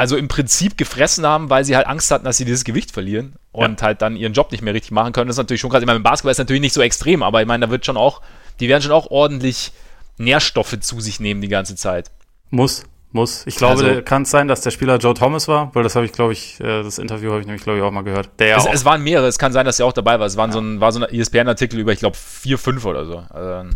[0.00, 3.34] also im Prinzip gefressen haben, weil sie halt Angst hatten, dass sie dieses Gewicht verlieren
[3.52, 3.86] und ja.
[3.88, 5.26] halt dann ihren Job nicht mehr richtig machen können.
[5.26, 5.82] Das ist natürlich schon krass.
[5.82, 7.98] Ich meine, im Basketball ist natürlich nicht so extrem, aber ich meine, da wird schon
[7.98, 8.22] auch,
[8.60, 9.72] die werden schon auch ordentlich
[10.16, 12.10] Nährstoffe zu sich nehmen die ganze Zeit.
[12.48, 13.46] Muss, muss.
[13.46, 16.06] Ich glaube, also, kann es sein, dass der Spieler Joe Thomas war, weil das habe
[16.06, 18.30] ich, glaube ich, äh, das Interview habe ich nämlich, glaube ich, auch mal gehört.
[18.38, 20.26] Der es, es, waren mehrere, es kann sein, dass er auch dabei war.
[20.26, 20.54] Es waren ja.
[20.54, 23.22] so ein, war so ein ESPN-Artikel über, ich glaube, vier, fünf oder so.
[23.28, 23.68] Also,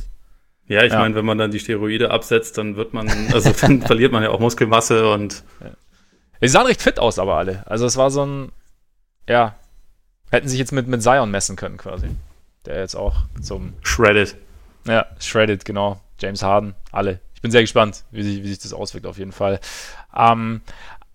[0.68, 1.00] ja, ich ja.
[1.00, 4.30] meine, wenn man dann die Steroide absetzt, dann wird man, also dann verliert man ja
[4.30, 5.70] auch Muskelmasse und ja.
[6.44, 7.62] Die sahen recht fit aus, aber alle.
[7.66, 8.52] Also es war so ein,
[9.26, 9.54] ja,
[10.30, 12.08] hätten sich jetzt mit, mit Zion messen können quasi.
[12.66, 13.72] Der jetzt auch zum...
[13.82, 14.36] Shredded.
[14.86, 16.00] Ja, Shredded, genau.
[16.18, 17.20] James Harden, alle.
[17.34, 19.58] Ich bin sehr gespannt, wie sich, wie sich das auswirkt auf jeden Fall.
[20.14, 20.60] Ähm,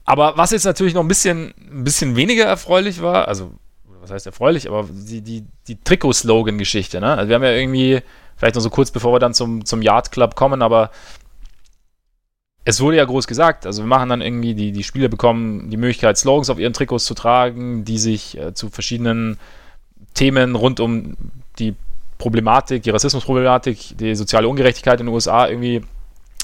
[0.04, 3.54] aber was jetzt natürlich noch ein bisschen, ein bisschen weniger erfreulich war, also
[4.02, 7.16] was heißt erfreulich, aber die, die, die Trikot-Slogan-Geschichte, ne?
[7.16, 8.02] Also wir haben ja irgendwie,
[8.36, 10.90] vielleicht noch so kurz bevor wir dann zum, zum Yard Club kommen, aber
[12.70, 15.78] es wurde ja groß gesagt, also wir machen dann irgendwie, die, die Spieler bekommen die
[15.78, 19.40] Möglichkeit, Slogans auf ihren Trikots zu tragen, die sich äh, zu verschiedenen
[20.14, 21.18] Themen rund um
[21.58, 21.76] die
[22.20, 25.82] Problematik, die Rassismusproblematik, die soziale Ungerechtigkeit in den USA irgendwie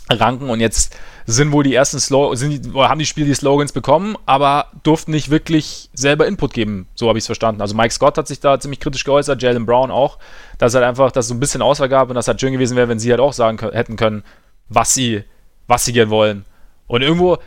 [0.09, 2.43] ranken und jetzt sind wohl die ersten Slogans,
[2.75, 7.17] haben die Spieler die Slogans bekommen, aber durften nicht wirklich selber Input geben, so habe
[7.17, 7.61] ich es verstanden.
[7.61, 10.19] Also Mike Scott hat sich da ziemlich kritisch geäußert, Jalen Brown auch,
[10.57, 12.87] dass halt einfach, dass so ein bisschen Auswahl gab und das halt schön gewesen wäre,
[12.87, 14.23] wenn sie halt auch sagen hätten können,
[14.69, 15.23] was sie
[15.67, 16.45] was sie gern wollen.
[16.87, 17.37] Und irgendwo,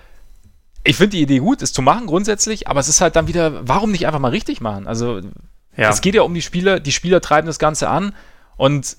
[0.84, 3.66] ich finde die Idee gut, es zu machen grundsätzlich, aber es ist halt dann wieder,
[3.68, 4.86] warum nicht einfach mal richtig machen?
[4.86, 5.20] Also,
[5.76, 5.90] ja.
[5.90, 8.14] es geht ja um die Spieler, die Spieler treiben das Ganze an
[8.56, 8.96] und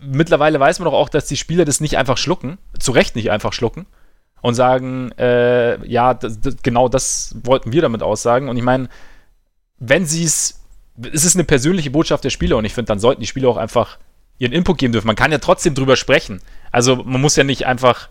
[0.00, 3.30] mittlerweile weiß man doch auch, dass die Spieler das nicht einfach schlucken, zu Recht nicht
[3.30, 3.86] einfach schlucken
[4.42, 8.48] und sagen, äh, ja, das, das, genau das wollten wir damit aussagen.
[8.48, 8.88] Und ich meine,
[9.78, 10.60] wenn sie es,
[11.12, 13.56] es ist eine persönliche Botschaft der Spieler und ich finde, dann sollten die Spieler auch
[13.56, 13.98] einfach
[14.40, 15.06] ihren Input geben dürfen.
[15.06, 16.40] Man kann ja trotzdem drüber sprechen.
[16.72, 18.08] Also man muss ja nicht einfach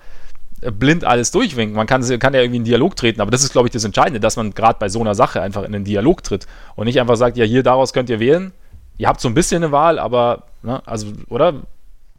[0.62, 1.76] äh, blind alles durchwinken.
[1.76, 4.22] Man kann, kann ja irgendwie in Dialog treten, aber das ist, glaube ich, das Entscheidende,
[4.22, 7.18] dass man gerade bei so einer Sache einfach in einen Dialog tritt und nicht einfach
[7.18, 8.54] sagt, ja, hier, daraus könnt ihr wählen.
[8.98, 11.64] Ihr habt so ein bisschen eine Wahl, aber, ne, also, oder?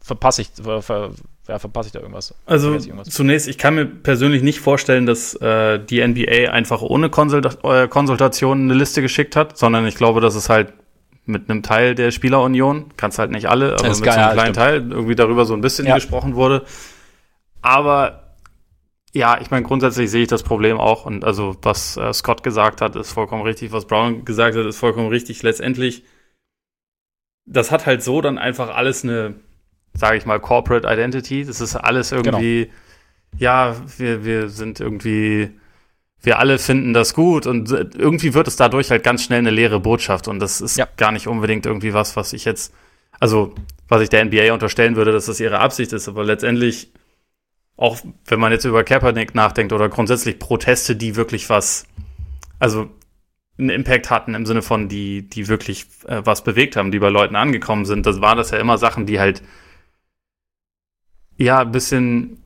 [0.03, 1.11] Verpasse ich, ver, ver,
[1.47, 2.33] ja, verpasse ich da irgendwas?
[2.47, 3.07] Also irgendwas?
[3.09, 7.87] zunächst, ich kann mir persönlich nicht vorstellen, dass äh, die NBA einfach ohne Konsult äh,
[7.87, 10.73] Konsultation eine Liste geschickt hat, sondern ich glaube, dass es halt
[11.25, 14.91] mit einem Teil der Spielerunion, kannst halt nicht alle, aber mit so einem kleinen Teil
[14.91, 15.95] irgendwie darüber so ein bisschen ja.
[15.95, 16.65] gesprochen wurde.
[17.61, 18.21] Aber
[19.13, 21.05] ja, ich meine, grundsätzlich sehe ich das Problem auch.
[21.05, 23.71] Und also, was äh, Scott gesagt hat, ist vollkommen richtig.
[23.71, 25.43] Was Brown gesagt hat, ist vollkommen richtig.
[25.43, 26.03] Letztendlich,
[27.45, 29.35] das hat halt so dann einfach alles eine,
[29.93, 31.43] sage ich mal, Corporate Identity.
[31.43, 32.73] Das ist alles irgendwie, genau.
[33.37, 35.51] ja, wir, wir sind irgendwie
[36.21, 39.79] wir alle finden das gut und irgendwie wird es dadurch halt ganz schnell eine leere
[39.79, 40.87] Botschaft und das ist ja.
[40.97, 42.73] gar nicht unbedingt irgendwie was, was ich jetzt,
[43.19, 43.55] also
[43.87, 46.91] was ich der NBA unterstellen würde, dass das ihre Absicht ist, aber letztendlich
[47.77, 51.87] auch wenn man jetzt über Kaepernick nachdenkt oder grundsätzlich Proteste, die wirklich was
[52.59, 52.91] also
[53.57, 57.09] einen Impact hatten im Sinne von, die, die wirklich äh, was bewegt haben, die bei
[57.09, 58.05] Leuten angekommen sind.
[58.05, 59.41] Das waren das ja immer Sachen, die halt
[61.37, 62.40] ja ein bisschen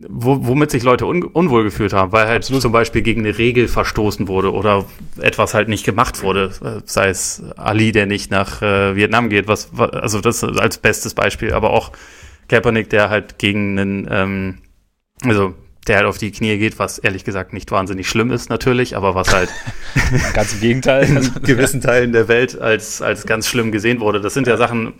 [0.00, 2.62] womit sich Leute un, unwohl gefühlt haben, weil halt Absolut.
[2.62, 4.84] zum Beispiel gegen eine Regel verstoßen wurde oder
[5.20, 9.70] etwas halt nicht gemacht wurde, sei es Ali, der nicht nach äh, Vietnam geht, was,
[9.78, 11.92] also das als bestes Beispiel, aber auch
[12.48, 14.58] Kaepernick, der halt gegen einen, ähm,
[15.22, 15.54] also
[15.86, 19.14] der halt auf die Knie geht, was ehrlich gesagt nicht wahnsinnig schlimm ist natürlich, aber
[19.14, 19.50] was halt
[20.34, 21.04] ganz im Gegenteil
[21.36, 24.20] in gewissen Teilen der Welt als als ganz schlimm gesehen wurde.
[24.20, 24.94] Das sind ja Sachen,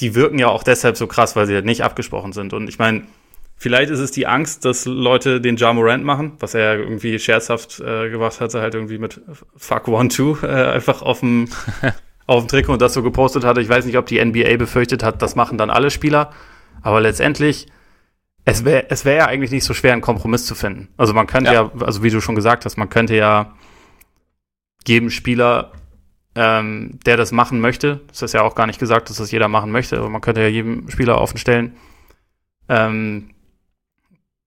[0.00, 2.54] die wirken ja auch deshalb so krass, weil sie halt nicht abgesprochen sind.
[2.54, 3.02] Und ich meine,
[3.56, 7.80] vielleicht ist es die Angst, dass Leute den Ja Morant machen, was er irgendwie scherzhaft
[7.80, 9.20] äh, gemacht hatte, halt irgendwie mit
[9.56, 11.48] Fuck One Two äh, einfach auf dem
[12.26, 13.60] auf dem Trikot und das so gepostet hatte.
[13.60, 16.30] Ich weiß nicht, ob die NBA befürchtet hat, das machen dann alle Spieler,
[16.82, 17.66] aber letztendlich
[18.44, 20.88] es wäre es wäre ja eigentlich nicht so schwer, einen Kompromiss zu finden.
[20.96, 21.70] Also man könnte ja.
[21.74, 23.54] ja, also wie du schon gesagt hast, man könnte ja
[24.86, 25.72] jedem Spieler,
[26.34, 29.48] ähm, der das machen möchte, das ist ja auch gar nicht gesagt, dass das jeder
[29.48, 31.76] machen möchte, aber man könnte ja jedem Spieler offen stellen,
[32.68, 33.30] ähm,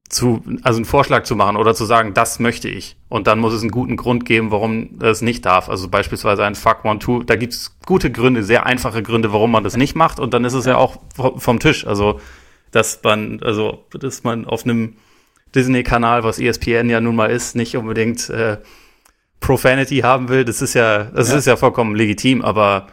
[0.10, 2.96] zu, also einen Vorschlag zu machen oder zu sagen, das möchte ich.
[3.10, 5.70] Und dann muss es einen guten Grund geben, warum es nicht darf.
[5.70, 7.24] Also beispielsweise ein Fuck One Two.
[7.24, 10.20] Da gibt es gute Gründe, sehr einfache Gründe, warum man das nicht macht.
[10.20, 11.86] Und dann ist es ja auch vom Tisch.
[11.86, 12.20] Also
[12.72, 14.96] dass man, also, dass man auf einem
[15.56, 18.58] Disney-Kanal, was ESPN ja nun mal ist, nicht unbedingt äh,
[19.40, 20.46] Profanity haben will.
[20.46, 21.38] Das ist ja, das ja.
[21.38, 22.88] ist ja vollkommen legitim, aber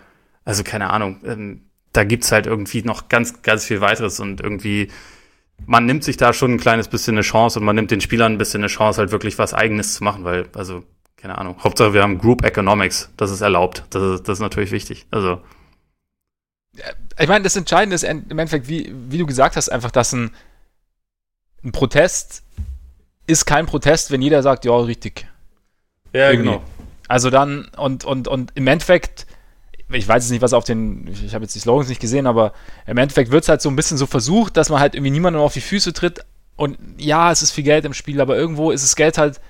[0.45, 4.89] also keine Ahnung, ähm, da gibt's halt irgendwie noch ganz, ganz viel weiteres und irgendwie,
[5.67, 8.33] man nimmt sich da schon ein kleines bisschen eine Chance und man nimmt den Spielern
[8.33, 10.85] ein bisschen eine Chance, halt wirklich was Eigenes zu machen, weil, also,
[11.17, 13.85] keine Ahnung, Hauptsache wir haben Group Economics, das ist erlaubt.
[13.91, 15.07] Das ist, das ist natürlich wichtig.
[15.11, 15.41] Also
[17.19, 20.31] ich meine, das Entscheidende ist im Endeffekt, wie, wie du gesagt hast, einfach, dass ein,
[21.63, 22.43] ein Protest
[23.27, 25.27] ist kein Protest, wenn jeder sagt, ja, richtig.
[26.13, 26.51] Ja, Irgendwie.
[26.51, 26.63] genau.
[27.09, 29.24] Also dann, und, und, und im Endeffekt,
[29.95, 32.53] ich weiß jetzt nicht, was auf den, ich habe jetzt die Slogans nicht gesehen, aber
[32.87, 35.43] im Endeffekt wird es halt so ein bisschen so versucht, dass man halt irgendwie niemandem
[35.43, 36.21] auf die Füße tritt.
[36.57, 39.41] Und ja, es ist viel Geld im Spiel, aber irgendwo ist das Geld halt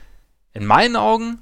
[0.52, 1.38] in meinen Augen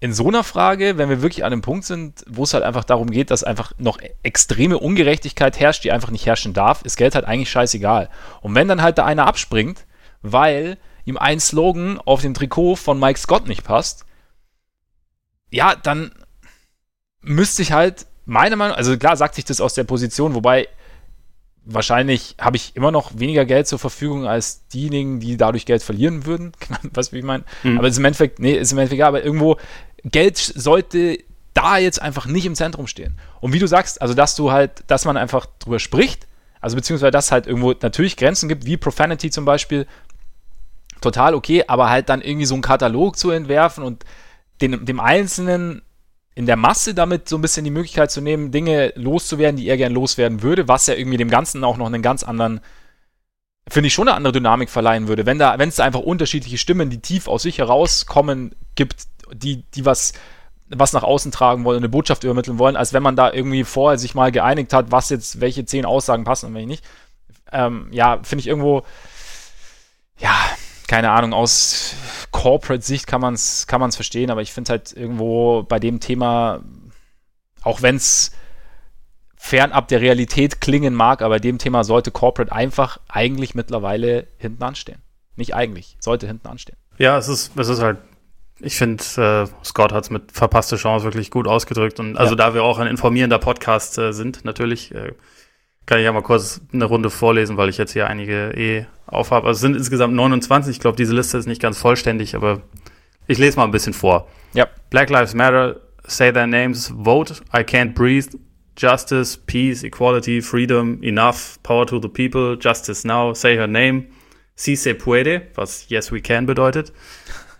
[0.00, 2.84] in so einer Frage, wenn wir wirklich an einem Punkt sind, wo es halt einfach
[2.84, 7.14] darum geht, dass einfach noch extreme Ungerechtigkeit herrscht, die einfach nicht herrschen darf, ist Geld
[7.14, 8.10] halt eigentlich scheißegal.
[8.42, 9.86] Und wenn dann halt da einer abspringt,
[10.20, 10.76] weil
[11.06, 14.04] ihm ein Slogan auf dem Trikot von Mike Scott nicht passt,
[15.50, 16.12] ja, dann
[17.24, 20.68] müsste ich halt meiner Meinung, also klar sagt sich das aus der Position, wobei
[21.64, 26.26] wahrscheinlich habe ich immer noch weniger Geld zur Verfügung als diejenigen, die dadurch Geld verlieren
[26.26, 26.52] würden.
[26.92, 27.44] Was wie ich meine?
[27.62, 27.78] Mhm.
[27.78, 29.56] Aber es ist im Endeffekt, nee, ist im Endeffekt egal, aber irgendwo
[30.04, 31.18] Geld sollte
[31.54, 33.18] da jetzt einfach nicht im Zentrum stehen.
[33.40, 36.26] Und wie du sagst, also dass du halt, dass man einfach drüber spricht,
[36.60, 39.86] also beziehungsweise dass es halt irgendwo natürlich Grenzen gibt, wie Profanity zum Beispiel,
[41.00, 44.04] total okay, aber halt dann irgendwie so einen Katalog zu entwerfen und
[44.60, 45.82] den, dem Einzelnen
[46.34, 49.76] in der Masse damit so ein bisschen die Möglichkeit zu nehmen, Dinge loszuwerden, die er
[49.76, 52.60] gern loswerden würde, was ja irgendwie dem Ganzen auch noch einen ganz anderen,
[53.68, 55.26] finde ich schon eine andere Dynamik verleihen würde.
[55.26, 59.62] Wenn da, wenn es da einfach unterschiedliche Stimmen, die tief aus sich herauskommen, gibt, die,
[59.74, 60.12] die was,
[60.68, 63.98] was nach außen tragen wollen, eine Botschaft übermitteln wollen, als wenn man da irgendwie vorher
[63.98, 66.84] sich mal geeinigt hat, was jetzt, welche zehn Aussagen passen und welche nicht.
[67.52, 68.82] Ähm, ja, finde ich irgendwo,
[70.18, 70.34] ja,
[70.86, 71.94] keine Ahnung, aus
[72.30, 76.62] Corporate-Sicht kann man es kann man's verstehen, aber ich finde halt irgendwo bei dem Thema,
[77.62, 78.32] auch wenn es
[79.36, 84.62] fernab der Realität klingen mag, aber bei dem Thema sollte Corporate einfach eigentlich mittlerweile hinten
[84.62, 85.02] anstehen.
[85.36, 86.76] Nicht eigentlich, sollte hinten anstehen.
[86.98, 87.98] Ja, es ist, es ist halt,
[88.60, 92.00] ich finde, äh, Scott hat es mit verpasste Chance wirklich gut ausgedrückt.
[92.00, 92.36] Und also ja.
[92.36, 95.12] da wir auch ein informierender Podcast äh, sind, natürlich, äh,
[95.86, 99.46] kann ich ja mal kurz eine Runde vorlesen, weil ich jetzt hier einige eh aufhabe.
[99.46, 100.76] Also es sind insgesamt 29.
[100.76, 102.62] Ich glaube, diese Liste ist nicht ganz vollständig, aber
[103.26, 104.28] ich lese mal ein bisschen vor.
[104.54, 104.68] Ja.
[104.90, 108.28] Black Lives Matter, say their names, vote, I can't breathe,
[108.76, 114.08] justice, peace, equality, freedom, enough, power to the people, justice now, say her name,
[114.56, 116.90] si se puede, was yes we can bedeutet.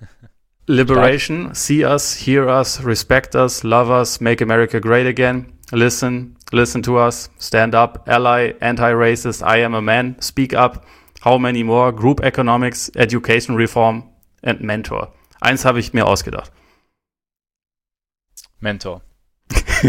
[0.67, 5.53] Liberation, see us, hear us, respect us, love us, make America great again.
[5.73, 10.85] Listen, listen to us, stand up, ally, anti-racist, I am a man, speak up,
[11.23, 14.05] how many more, group economics, education reform
[14.43, 15.13] and mentor.
[15.41, 16.53] Eins habe ich mir ausgedacht.
[18.61, 19.03] Mentor.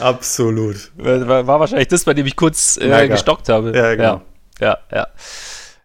[0.00, 0.90] Absolut.
[0.96, 3.76] War, war, wahrscheinlich das, bei dem ich kurz äh, gestockt habe.
[3.76, 4.22] Ja, genau.
[4.60, 4.96] Ja, ja.
[4.98, 5.06] ja.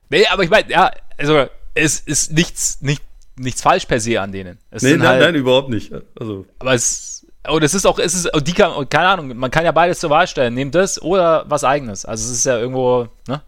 [0.10, 3.02] Nee, aber ich meine, ja, also es ist nichts, nicht,
[3.38, 4.58] nichts falsch per se an denen.
[4.70, 5.94] Es nee, nein, halt, nein, überhaupt nicht.
[6.20, 6.46] Also.
[6.60, 9.72] Aber es, und es ist auch, es ist, die kann, keine Ahnung, man kann ja
[9.72, 10.54] beides zur Wahl stellen.
[10.54, 12.06] Nehmt das oder was eigenes.
[12.06, 13.42] Also es ist ja irgendwo, ne?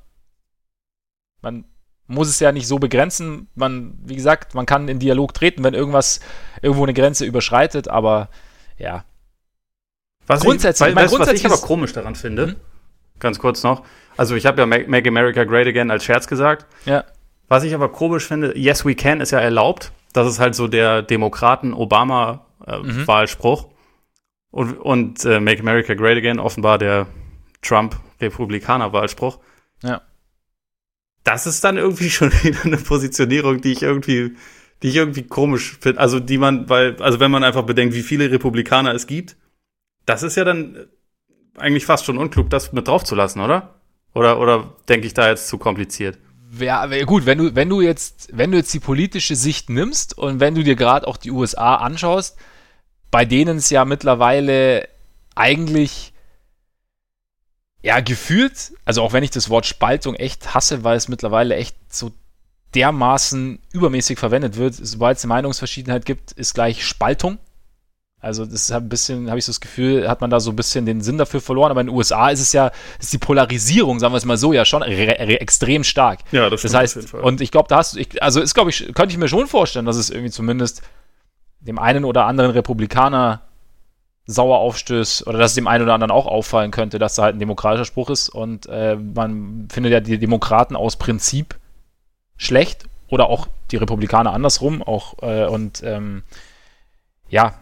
[1.41, 1.65] Man
[2.07, 3.47] muss es ja nicht so begrenzen.
[3.53, 6.21] Man, wie gesagt, man kann in Dialog treten, wenn irgendwas
[6.61, 8.29] irgendwo eine Grenze überschreitet, aber
[8.77, 9.05] ja.
[10.25, 12.55] Was grundsätzlich, ich, weil, weißt, was ich aber komisch daran finde, hm?
[13.19, 13.83] ganz kurz noch.
[14.15, 16.65] Also ich habe ja Make, Make America Great Again als Scherz gesagt.
[16.85, 17.03] Ja.
[17.47, 19.91] Was ich aber komisch finde, Yes We Can ist ja erlaubt.
[20.13, 23.63] Das ist halt so der Demokraten-Obama-Wahlspruch.
[23.63, 23.72] Äh, mhm.
[24.53, 27.07] Und, und äh, Make America Great Again offenbar der
[27.63, 29.39] Trump-Republikaner-Wahlspruch.
[29.81, 30.03] Ja.
[31.23, 34.35] Das ist dann irgendwie schon wieder eine Positionierung, die ich irgendwie,
[34.83, 35.99] die ich irgendwie komisch finde.
[35.99, 39.37] Also die man, weil, also wenn man einfach bedenkt, wie viele Republikaner es gibt,
[40.05, 40.85] das ist ja dann
[41.57, 43.79] eigentlich fast schon unklug, das mit drauf zu lassen, oder?
[44.13, 46.19] Oder, oder denke ich da jetzt zu kompliziert?
[46.59, 50.39] Ja, gut, wenn du, wenn du jetzt, wenn du jetzt die politische Sicht nimmst und
[50.39, 52.37] wenn du dir gerade auch die USA anschaust,
[53.13, 54.89] bei denen es ja mittlerweile
[55.35, 56.13] eigentlich
[57.83, 61.75] ja gefühlt, also auch wenn ich das Wort Spaltung echt hasse, weil es mittlerweile echt
[61.93, 62.11] so
[62.73, 67.37] dermaßen übermäßig verwendet wird, sobald es eine Meinungsverschiedenheit gibt, ist gleich Spaltung.
[68.19, 70.55] Also das ist ein bisschen, habe ich so das Gefühl, hat man da so ein
[70.55, 71.69] bisschen den Sinn dafür verloren.
[71.69, 74.53] Aber in den USA ist es ja, ist die Polarisierung, sagen wir es mal so,
[74.53, 76.21] ja schon extrem stark.
[76.31, 76.63] Ja, das.
[76.63, 79.27] Das heißt, und ich glaube, da hast du, also ist, glaube ich, könnte ich mir
[79.27, 80.81] schon vorstellen, dass es irgendwie zumindest
[81.65, 83.41] dem einen oder anderen Republikaner
[84.25, 87.35] sauer aufstößt oder dass es dem einen oder anderen auch auffallen könnte, dass da halt
[87.35, 91.55] ein demokratischer Spruch ist und äh, man findet ja die Demokraten aus Prinzip
[92.37, 96.23] schlecht oder auch die Republikaner andersrum auch äh, und ähm,
[97.29, 97.55] ja,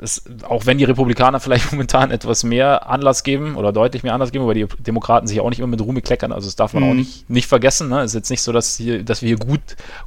[0.00, 4.32] es, auch wenn die Republikaner vielleicht momentan etwas mehr Anlass geben oder deutlich mehr Anlass
[4.32, 6.82] geben, aber die Demokraten sich auch nicht immer mit Ruhm kleckern, also das darf man
[6.84, 6.90] mhm.
[6.90, 7.88] auch nicht, nicht vergessen.
[7.88, 8.00] Ne?
[8.00, 9.60] Es ist jetzt nicht so, dass, hier, dass wir hier gut,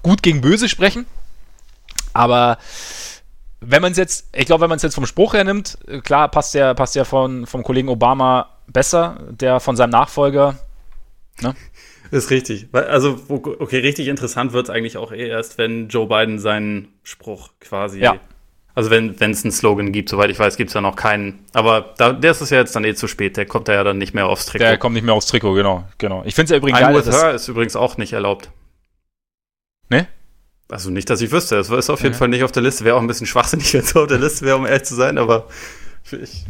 [0.04, 1.06] gut gegen böse sprechen,
[2.18, 2.58] aber
[3.62, 6.30] wenn man es jetzt, ich glaube, wenn man es jetzt vom Spruch her nimmt, klar
[6.30, 10.58] passt der, passt der von, vom Kollegen Obama besser, der von seinem Nachfolger.
[11.42, 11.56] Ne?
[12.12, 12.68] Ist richtig.
[12.72, 17.50] Also, okay, richtig interessant wird es eigentlich auch eh erst, wenn Joe Biden seinen Spruch
[17.60, 18.00] quasi.
[18.00, 18.18] Ja.
[18.76, 21.46] Also, wenn es einen Slogan gibt, soweit ich weiß, gibt es ja noch keinen.
[21.54, 23.36] Aber da, der ist es ja jetzt dann eh zu spät.
[23.36, 24.64] Der kommt ja dann nicht mehr aufs Trikot.
[24.64, 25.84] Der kommt nicht mehr aufs Trikot, genau.
[25.98, 26.24] genau.
[26.26, 27.06] Ich finde es ja übrigens I'm geil.
[27.06, 28.52] With her ist übrigens auch nicht erlaubt.
[30.70, 31.56] Also nicht, dass ich wüsste.
[31.56, 32.20] Das ist auf jeden ja.
[32.20, 32.84] Fall nicht auf der Liste.
[32.84, 35.18] Wäre auch ein bisschen schwachsinnig, wenn es auf der Liste wäre, um ehrlich zu sein,
[35.18, 35.48] aber
[36.12, 36.46] ich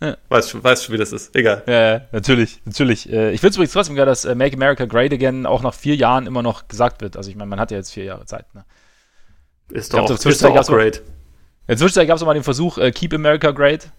[0.00, 0.16] ja.
[0.28, 1.34] weiß, weiß schon, wie das ist.
[1.34, 1.62] Egal.
[1.66, 3.10] Ja, natürlich, natürlich.
[3.10, 5.74] Äh, ich finde es übrigens trotzdem geil, dass äh, Make America Great Again auch nach
[5.74, 7.16] vier Jahren immer noch gesagt wird.
[7.16, 8.52] Also ich meine, man hat ja jetzt vier Jahre Zeit.
[8.54, 8.64] Ne?
[9.70, 10.98] Ist doch, glaub, auch, ist doch auch great.
[10.98, 11.02] In
[11.68, 13.90] der Zwischenzeit gab es auch mal den Versuch, uh, Keep America Great.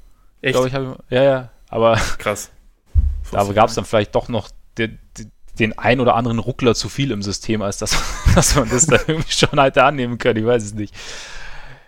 [0.41, 0.59] Echt?
[0.59, 1.49] Ich, ja, ja.
[1.69, 2.51] Aber krass.
[3.31, 5.27] da gab es dann vielleicht doch noch die, die,
[5.59, 7.97] den ein oder anderen Ruckler zu viel im System, als dass,
[8.35, 10.41] dass man das da irgendwie schon halt annehmen könnte.
[10.41, 10.93] Ich weiß es nicht.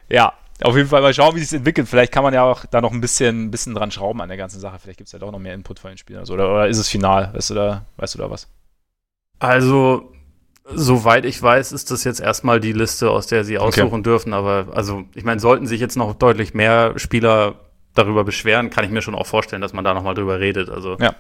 [0.10, 1.88] Ja, auf jeden Fall mal schauen, wie sich entwickelt.
[1.88, 4.38] Vielleicht kann man ja auch da noch ein bisschen, ein bisschen dran schrauben an der
[4.38, 4.80] ganzen Sache.
[4.80, 6.21] Vielleicht gibt es ja doch noch mehr Input von den Spielern.
[6.21, 7.32] Also, oder, oder ist es final?
[7.34, 8.47] Weißt du da, weißt du da was?
[9.38, 10.12] Also,
[10.65, 14.01] soweit ich weiß, ist das jetzt erstmal die Liste, aus der sie aussuchen okay.
[14.01, 14.34] dürfen.
[14.34, 17.56] Aber also, ich meine, sollten sich jetzt noch deutlich mehr Spieler
[17.93, 20.69] darüber beschweren, kann ich mir schon auch vorstellen, dass man da nochmal drüber redet.
[20.69, 21.15] Also, ja.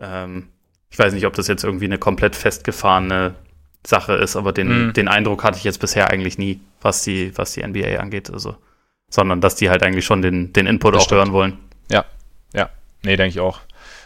[0.00, 0.48] ähm,
[0.92, 3.34] ich weiß nicht, ob das jetzt irgendwie eine komplett festgefahrene
[3.84, 4.92] Sache ist, aber den, mhm.
[4.92, 8.30] den Eindruck hatte ich jetzt bisher eigentlich nie, was die, was die NBA angeht.
[8.30, 8.56] Also,
[9.08, 11.18] sondern dass die halt eigentlich schon den, den Input das auch stimmt.
[11.18, 11.58] hören wollen.
[11.90, 12.04] Ja,
[12.52, 12.68] ja.
[13.02, 13.60] Nee, denke ich auch.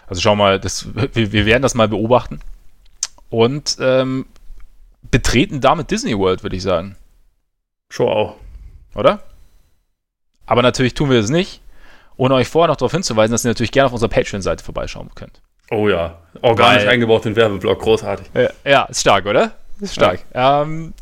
[0.07, 2.39] Also schau mal, das, wir, wir werden das mal beobachten.
[3.31, 4.27] Und ähm,
[5.11, 6.95] betreten damit Disney World, würde ich sagen.
[7.91, 8.37] Schon auch.
[8.95, 9.25] Oder?
[10.47, 11.61] Aber natürlich tun wir das nicht,
[12.17, 15.43] ohne euch vorher noch darauf hinzuweisen, dass ihr natürlich gerne auf unserer Patreon-Seite vorbeischauen könnt.
[15.71, 18.27] Oh ja, organisch Weil, eingebaut den Werbeblock, großartig.
[18.35, 19.53] Ja, ja, ist stark, oder?
[19.81, 20.21] Ist stark.
[20.35, 20.63] Ja.
[20.63, 20.95] Ähm,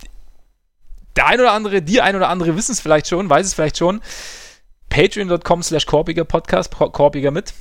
[1.17, 3.79] der ein oder andere, die ein oder andere wissen es vielleicht schon, weiß es vielleicht
[3.79, 4.01] schon.
[4.89, 7.53] Patreon.com slash Korpiger Podcast, Korpiger mit.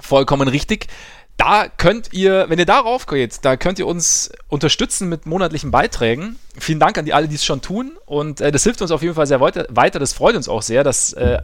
[0.00, 0.88] Vollkommen richtig.
[1.36, 6.38] Da könnt ihr, wenn ihr darauf geht, da könnt ihr uns unterstützen mit monatlichen Beiträgen.
[6.58, 7.98] Vielen Dank an die alle, die es schon tun.
[8.06, 9.98] Und äh, das hilft uns auf jeden Fall sehr weiter.
[9.98, 11.40] Das freut uns auch sehr, dass äh,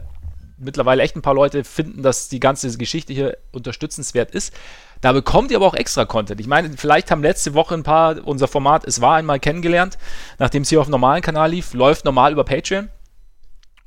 [0.63, 4.53] mittlerweile echt ein paar Leute finden, dass die ganze Geschichte hier unterstützenswert ist.
[5.01, 6.39] Da bekommt ihr aber auch extra Content.
[6.39, 9.97] Ich meine, vielleicht haben letzte Woche ein paar unser Format Es war einmal kennengelernt,
[10.39, 12.89] nachdem es hier auf dem normalen Kanal lief, läuft normal über Patreon.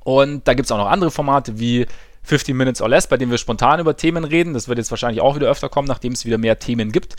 [0.03, 1.85] Und da gibt es auch noch andere Formate wie
[2.23, 4.53] 15 Minutes or Less, bei denen wir spontan über Themen reden.
[4.53, 7.15] Das wird jetzt wahrscheinlich auch wieder öfter kommen, nachdem es wieder mehr Themen gibt.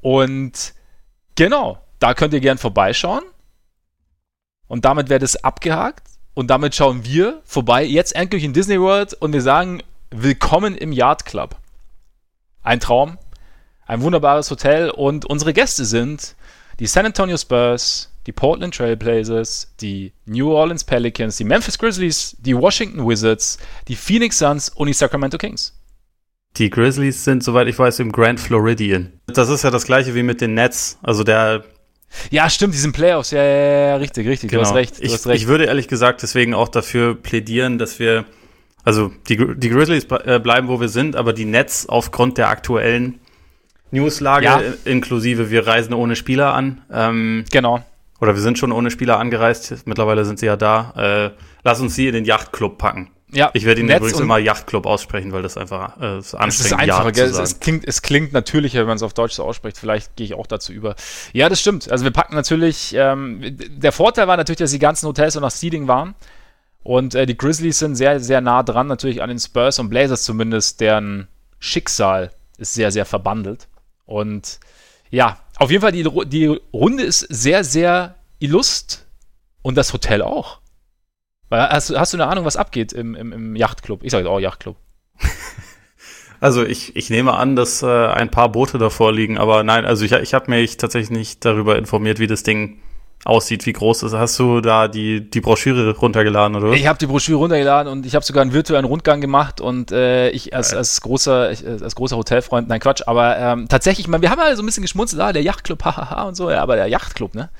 [0.00, 0.74] Und
[1.34, 3.24] genau, da könnt ihr gern vorbeischauen.
[4.66, 6.06] Und damit wäre das abgehakt.
[6.34, 10.90] Und damit schauen wir vorbei, jetzt endlich in Disney World und wir sagen, willkommen im
[10.90, 11.56] Yard Club.
[12.62, 13.18] Ein Traum,
[13.86, 16.34] ein wunderbares Hotel und unsere Gäste sind
[16.78, 22.56] die San Antonio Spurs, die Portland Trailblazers, die New Orleans Pelicans, die Memphis Grizzlies, die
[22.56, 25.74] Washington Wizards, die Phoenix Suns und die Sacramento Kings.
[26.56, 29.12] Die Grizzlies sind, soweit ich weiß, im Grand Floridian.
[29.26, 30.98] Das ist ja das gleiche wie mit den Nets.
[31.02, 31.64] Also der.
[32.30, 33.30] Ja, stimmt, die sind Playoffs.
[33.30, 34.50] Ja, ja, ja, richtig, richtig.
[34.50, 34.62] Genau.
[34.62, 34.98] Du hast recht.
[34.98, 35.42] Du ich, hast recht.
[35.42, 38.24] ich würde ehrlich gesagt deswegen auch dafür plädieren, dass wir,
[38.84, 43.20] also die, die Grizzlies äh, bleiben, wo wir sind, aber die Nets aufgrund der aktuellen
[43.90, 44.60] Newslage, Ja.
[44.60, 47.84] äh, inklusive wir reisen ohne Spieler an, ähm, genau.
[48.20, 51.30] oder wir sind schon ohne Spieler angereist, mittlerweile sind sie ja da, äh,
[51.62, 53.10] lass uns sie in den Yachtclub packen.
[53.34, 56.26] Ja, Ich werde ihn Nets übrigens und- immer Yachtclub aussprechen, weil das einfach äh, ist
[56.26, 59.14] Es ist anstrengend, einfacher, zu Es, es, klingt, es klingt natürlicher, wenn man es auf
[59.14, 59.78] Deutsch so ausspricht.
[59.78, 60.94] Vielleicht gehe ich auch dazu über.
[61.32, 61.90] Ja, das stimmt.
[61.90, 65.50] Also wir packen natürlich, ähm, der Vorteil war natürlich, dass die ganzen Hotels so nach
[65.50, 66.14] Seeding waren.
[66.82, 70.24] Und äh, die Grizzlies sind sehr, sehr nah dran, natürlich an den Spurs und Blazers
[70.24, 73.68] zumindest, deren Schicksal ist sehr, sehr verbandelt.
[74.04, 74.58] Und
[75.10, 79.06] ja, auf jeden Fall, die, die Runde ist sehr, sehr illust
[79.62, 80.58] und das Hotel auch.
[81.52, 84.02] Weil, Hast, du- hast du eine Ahnung, was abgeht im, im, im Yachtclub?
[84.02, 84.76] Ich sage jetzt auch Yachtclub.
[86.40, 90.04] Also ich, ich nehme an, dass äh, ein paar Boote davor liegen, aber nein, also
[90.04, 92.80] ich, ich habe mich tatsächlich nicht darüber informiert, wie das Ding
[93.24, 94.18] aussieht, wie groß es ist.
[94.18, 96.72] Hast du da die, die Broschüre runtergeladen, oder?
[96.72, 100.30] Ich habe die Broschüre runtergeladen und ich habe sogar einen virtuellen Rundgang gemacht und äh,
[100.30, 104.10] ich als, als großer ich, äh, als großer Hotelfreund, nein Quatsch, aber ähm, tatsächlich, ich
[104.10, 106.60] meine, wir haben alle so ein bisschen geschmunzelt, ah, der Yachtclub, hahaha und so, ja,
[106.60, 107.50] aber der Yachtclub, ne,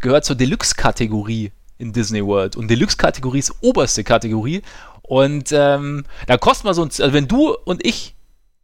[0.00, 4.62] gehört zur Deluxe-Kategorie in Disney World und Deluxe-Kategorie ist oberste Kategorie
[5.02, 8.14] und ähm, da kostet man so ein, also wenn du und ich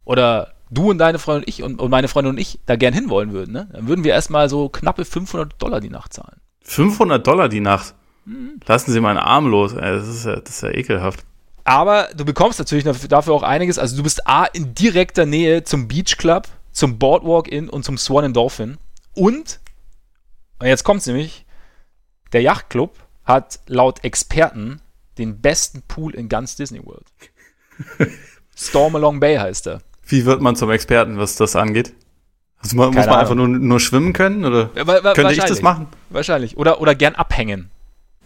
[0.05, 2.93] oder du und deine Freundin und ich und, und meine Freundin und ich da gern
[2.93, 6.39] hinwollen würden, ne, dann würden wir erstmal so knappe 500 Dollar die Nacht zahlen.
[6.61, 7.93] 500 Dollar die Nacht.
[8.25, 8.59] Mhm.
[8.65, 9.73] Lassen Sie meinen Arm los.
[9.73, 11.25] Ey, das, ist ja, das ist ja ekelhaft.
[11.63, 13.77] Aber du bekommst natürlich dafür- dafür auch einiges.
[13.77, 17.97] Also du bist A in direkter Nähe zum Beach Club, zum Boardwalk Inn und zum
[17.97, 18.77] Swan and Dolphin.
[19.13, 19.59] Und,
[20.59, 21.45] und jetzt kommt's nämlich,
[22.33, 24.81] der Yachtclub hat laut Experten
[25.17, 27.05] den besten Pool in ganz Disney World.
[28.55, 29.81] Storm Along Bay heißt er.
[30.05, 31.93] Wie wird man zum Experten, was das angeht?
[32.59, 33.51] Also man, muss man einfach Ahnung.
[33.51, 34.45] nur, nur schwimmen können?
[34.45, 35.87] Oder Ja, wa- wa- könnte ich das machen?
[36.09, 36.57] Wahrscheinlich.
[36.57, 37.71] Oder, oder gern abhängen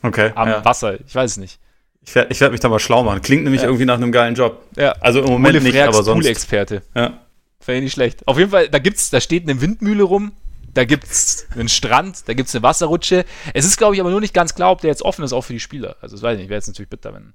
[0.04, 0.32] Okay.
[0.36, 0.66] am ja.
[0.66, 1.00] Wasser.
[1.06, 1.60] Ich weiß es nicht.
[2.02, 3.22] Ich werde ich werd mich da mal schlau machen.
[3.22, 3.68] Klingt nämlich Ja.
[3.68, 4.62] irgendwie nach einem geilen Job.
[4.76, 4.92] Ja.
[5.00, 6.24] Also im Moment Ole nicht, Freaks aber sonst.
[6.24, 6.82] Pool-Experte.
[6.94, 7.22] Ja.
[7.60, 8.28] Fände ich nicht schlecht.
[8.28, 10.34] Auf jeden Fall, da gibt's, da steht eine Windmühle rum,
[10.76, 13.26] da gibt's einen Strand, da gibt's eine Wasserrutsche.
[13.54, 15.42] Es ist, glaube ich, aber nur nicht ganz klar, ob der jetzt offen ist, auch
[15.42, 15.96] für die Spieler.
[16.02, 16.50] Also, das weiß ich nicht.
[16.50, 17.34] Wäre jetzt natürlich bitter, wenn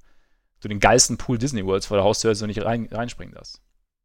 [0.60, 3.60] du den geilsten Pool Disney Worlds vor der Haustür so nicht rein, reinspringen darfst.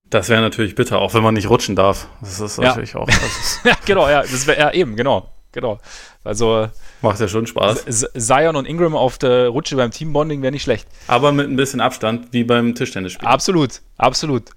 [0.09, 2.07] Das wäre natürlich bitter, auch wenn man nicht rutschen darf.
[2.21, 2.65] Das ist Ja.
[2.69, 3.05] natürlich auch.
[3.07, 5.79] Das ist, ja, genau, ja, das wäre ja eben, genau, genau.
[6.23, 6.69] Also,
[7.01, 7.85] macht ja schon Spaß.
[8.17, 10.87] Zion und Ingram auf der Rutsche beim Teambonding wäre nicht schlecht.
[11.07, 13.27] Aber mit ein bisschen Abstand, wie beim Tischtennisspiel.
[13.27, 14.51] Absolut, absolut.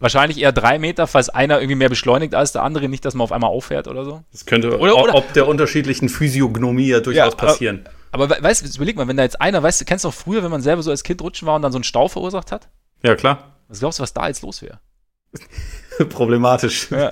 [0.00, 3.22] Wahrscheinlich eher drei Meter, falls einer irgendwie mehr beschleunigt als der andere, nicht, dass man
[3.24, 4.22] auf einmal auffährt oder so.
[4.32, 7.84] Das könnte Oder- oder- ob der unterschiedlichen Physiognomie ja durchaus Ja, passieren.
[8.10, 10.14] Aber we- weißt du, überleg mal, wenn da jetzt einer, weißt du, kennst du noch
[10.14, 12.50] früher, wenn man selber so als Kind rutschen war und dann so einen Stau verursacht
[12.50, 12.68] hat?
[13.04, 13.56] Ja, klar.
[13.68, 14.80] Was glaubst du, was da jetzt los wäre?
[16.08, 16.90] Problematisch.
[16.90, 17.10] Ja.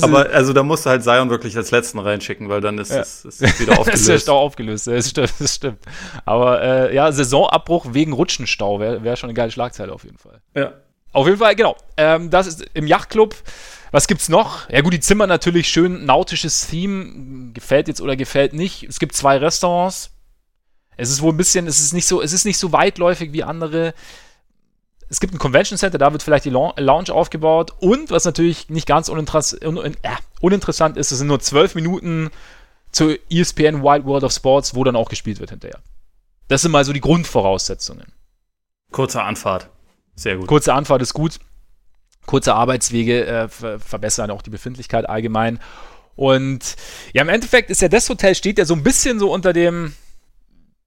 [0.00, 3.00] Aber also da musst du halt Zion wirklich als letzten reinschicken, weil dann ist Ja.
[3.00, 4.22] es ist wieder ist der aufgelöst.
[4.22, 5.32] Stau aufgelöst, das stimmt.
[5.38, 5.78] Das stimmt.
[6.24, 10.40] Aber äh, ja, Saisonabbruch wegen Rutschenstau wäre wär schon eine geile Schlagzeile auf jeden Fall.
[10.56, 10.72] ja.
[11.12, 11.76] Auf jeden Fall, genau.
[11.96, 13.34] Ähm, das ist im Yachtclub.
[13.90, 14.68] Was gibt's noch?
[14.70, 17.52] Ja gut, die Zimmer natürlich schön nautisches Theme.
[17.52, 18.84] Gefällt jetzt oder gefällt nicht.
[18.84, 20.10] Es gibt zwei Restaurants.
[20.96, 23.42] Es ist wohl ein bisschen, es ist nicht so, es ist nicht so weitläufig wie
[23.42, 23.92] andere.
[25.10, 27.72] Es gibt ein Convention Center, da wird vielleicht die Lou- Lounge aufgebaut.
[27.80, 29.92] Und was natürlich nicht ganz uninteress un äh,
[30.40, 32.30] uninteressant ist, es sind nur zwölf Minuten
[32.92, 35.80] zur ESPN Wide World of Sports, wo dann auch gespielt wird hinterher.
[36.48, 38.06] Das sind mal so die Grundvoraussetzungen.
[38.90, 39.68] Kurze Anfahrt.
[40.14, 40.46] Sehr gut.
[40.46, 41.38] Kurze Anfahrt ist gut.
[42.26, 45.58] Kurze Arbeitswege äh, ver verbessern auch die Befindlichkeit allgemein.
[46.14, 46.76] Und
[47.14, 49.94] ja, im Endeffekt ist ja das Hotel, steht ja so ein bisschen so unter dem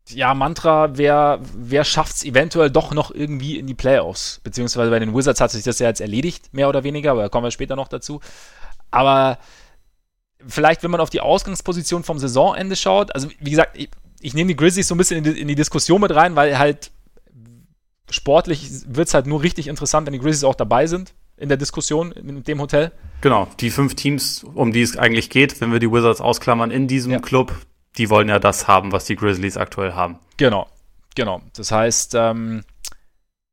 [0.09, 4.39] ja, Mantra, wer, wer schafft es eventuell doch noch irgendwie in die Playoffs?
[4.43, 7.29] Beziehungsweise bei den Wizards hat sich das ja jetzt erledigt, mehr oder weniger, aber da
[7.29, 8.19] kommen wir später noch dazu.
[8.91, 9.39] Aber
[10.45, 13.89] vielleicht, wenn man auf die Ausgangsposition vom Saisonende schaut, also wie gesagt, ich,
[14.21, 16.57] ich nehme die Grizzlies so ein bisschen in die, in die Diskussion mit rein, weil
[16.59, 16.91] halt
[18.15, 21.57] sportlich wird es halt nur richtig interessant, wenn die Grizzlies auch dabei sind in der
[21.57, 22.91] Diskussion in dem Hotel.
[23.21, 26.87] Genau, die fünf Teams, um die es eigentlich geht, wenn wir die Wizards ausklammern in
[26.87, 27.19] diesem Ja.
[27.19, 27.53] Club,
[27.97, 30.19] die wollen ja das haben, was die Grizzlies aktuell haben.
[30.37, 30.67] Genau,
[31.15, 31.41] genau.
[31.55, 32.63] Das heißt, ähm,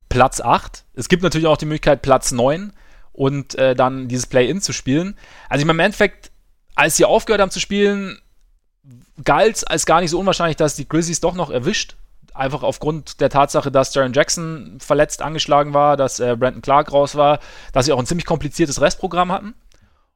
[0.09, 0.85] Platz 8.
[0.95, 2.73] Es gibt natürlich auch die Möglichkeit, Platz 9
[3.13, 5.17] und äh, dann dieses Play-In zu spielen.
[5.49, 6.31] Also ich meine, im Endeffekt,
[6.75, 8.19] als sie aufgehört haben zu spielen,
[9.25, 11.97] galt es als gar nicht so unwahrscheinlich, dass die Grizzlies doch noch erwischt.
[12.35, 17.15] Einfach aufgrund der Tatsache, dass Jaron Jackson verletzt angeschlagen war, dass äh, Brandon Clark raus
[17.15, 17.41] war,
[17.73, 19.55] dass sie auch ein ziemlich kompliziertes Restprogramm hatten.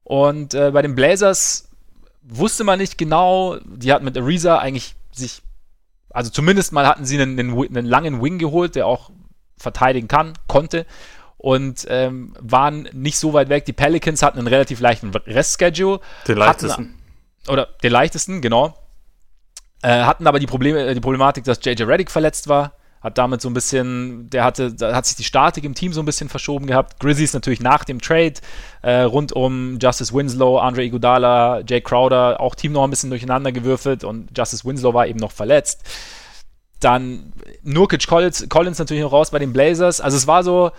[0.02, 1.68] Und äh, bei den Blazers
[2.22, 5.42] wusste man nicht genau, die hatten mit Ariza eigentlich sich,
[6.10, 9.10] also zumindest mal hatten sie einen, einen, einen langen Wing geholt, der auch
[9.58, 10.86] verteidigen kann, konnte.
[11.38, 13.64] und ähm, waren nicht so weit weg.
[13.66, 16.00] Die Pelicans hatten einen relativ leichten Restschedule.
[16.26, 16.70] Den leichtesten.
[16.70, 16.94] Hatten,
[17.48, 18.74] oder den leichtesten, genau.
[19.82, 22.72] Äh, hatten aber die, Probleme, die Problematik, dass JJ Reddick verletzt war.
[23.02, 26.00] Hat damit so ein bisschen, der hatte, da hat sich die Statik im Team so
[26.00, 26.98] ein bisschen verschoben gehabt.
[26.98, 28.34] Grizzlies natürlich nach dem Trade
[28.82, 33.52] äh, rund um Justice Winslow, Andre Iguodala, Jay Crowder, auch Team noch ein bisschen durcheinander
[33.52, 35.84] gewürfelt und Justice Winslow war eben noch verletzt.
[36.80, 40.00] Dann Nurkic Collins, Collins natürlich noch raus bei den Blazers.
[40.00, 40.72] Also es war so,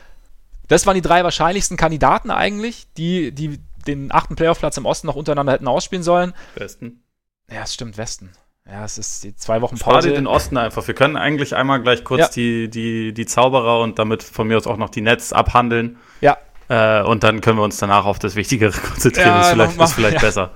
[0.68, 5.16] das waren die drei wahrscheinlichsten Kandidaten eigentlich, die, die den achten Playoff-Platz im Osten noch
[5.16, 6.34] untereinander hätten ausspielen sollen.
[6.56, 7.04] Westen.
[7.50, 8.32] Ja, es stimmt, Westen.
[8.70, 10.02] Ja, es ist die zwei Wochen Pause.
[10.02, 10.86] Spare den Osten einfach.
[10.86, 12.28] Wir können eigentlich einmal gleich kurz ja.
[12.28, 15.98] die, die, die Zauberer und damit von mir aus auch noch die Nets abhandeln.
[16.20, 16.38] Ja.
[16.68, 19.30] Äh, und dann können wir uns danach auf das Wichtigere konzentrieren.
[19.30, 20.22] Ja, ist vielleicht, ist vielleicht ja.
[20.22, 20.52] besser.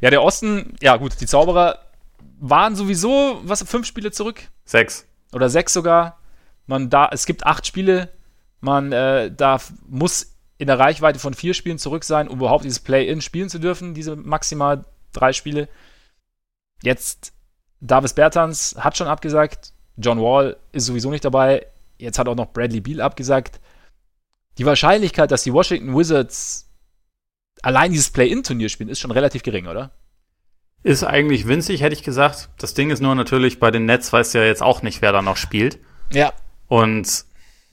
[0.00, 1.80] Ja, der Osten, ja gut, die Zauberer
[2.40, 4.42] waren sowieso, was, fünf Spiele zurück?
[4.64, 5.06] Sechs.
[5.32, 6.18] Oder sechs sogar.
[6.66, 8.12] Man da, es gibt acht Spiele.
[8.60, 12.80] Man äh, darf, muss in der Reichweite von vier Spielen zurück sein, um überhaupt dieses
[12.80, 15.68] Play-In spielen zu dürfen, diese maximal drei Spiele.
[16.82, 17.32] Jetzt
[17.80, 19.72] Davis Bertans hat schon abgesagt.
[19.96, 21.66] John Wall ist sowieso nicht dabei.
[21.98, 23.60] Jetzt hat auch noch Bradley Beal abgesagt.
[24.58, 26.68] Die Wahrscheinlichkeit, dass die Washington Wizards
[27.62, 29.90] allein dieses Play-In-Turnier spielen, ist schon relativ gering, oder?
[30.82, 32.50] Ist eigentlich winzig, hätte ich gesagt.
[32.58, 35.12] Das Ding ist nur natürlich, bei den Nets weißt du ja jetzt auch nicht, wer
[35.12, 35.78] da noch spielt.
[36.12, 36.32] Ja.
[36.68, 37.24] Und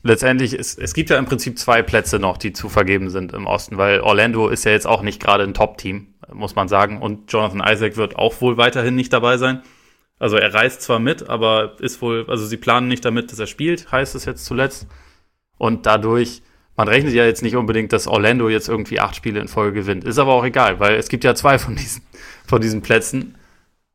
[0.01, 3.45] letztendlich, ist, es gibt ja im Prinzip zwei Plätze noch, die zu vergeben sind im
[3.45, 7.01] Osten, weil Orlando ist ja jetzt auch nicht gerade ein Top-Team, muss man sagen.
[7.01, 9.61] Und Jonathan Isaac wird auch wohl weiterhin nicht dabei sein.
[10.17, 13.47] Also er reist zwar mit, aber ist wohl, also sie planen nicht damit, dass er
[13.47, 14.87] spielt, heißt es jetzt zuletzt.
[15.57, 16.41] Und dadurch,
[16.77, 20.03] man rechnet ja jetzt nicht unbedingt, dass Orlando jetzt irgendwie acht Spiele in Folge gewinnt.
[20.03, 22.01] Ist aber auch egal, weil es gibt ja zwei von diesen,
[22.47, 23.35] von diesen Plätzen.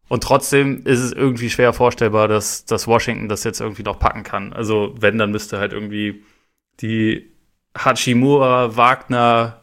[0.09, 4.23] Und trotzdem ist es irgendwie schwer vorstellbar, dass, dass Washington das jetzt irgendwie noch packen
[4.23, 4.53] kann.
[4.53, 6.25] Also wenn, dann müsste halt irgendwie
[6.81, 7.31] die
[7.79, 9.61] Hachimura, Wagner,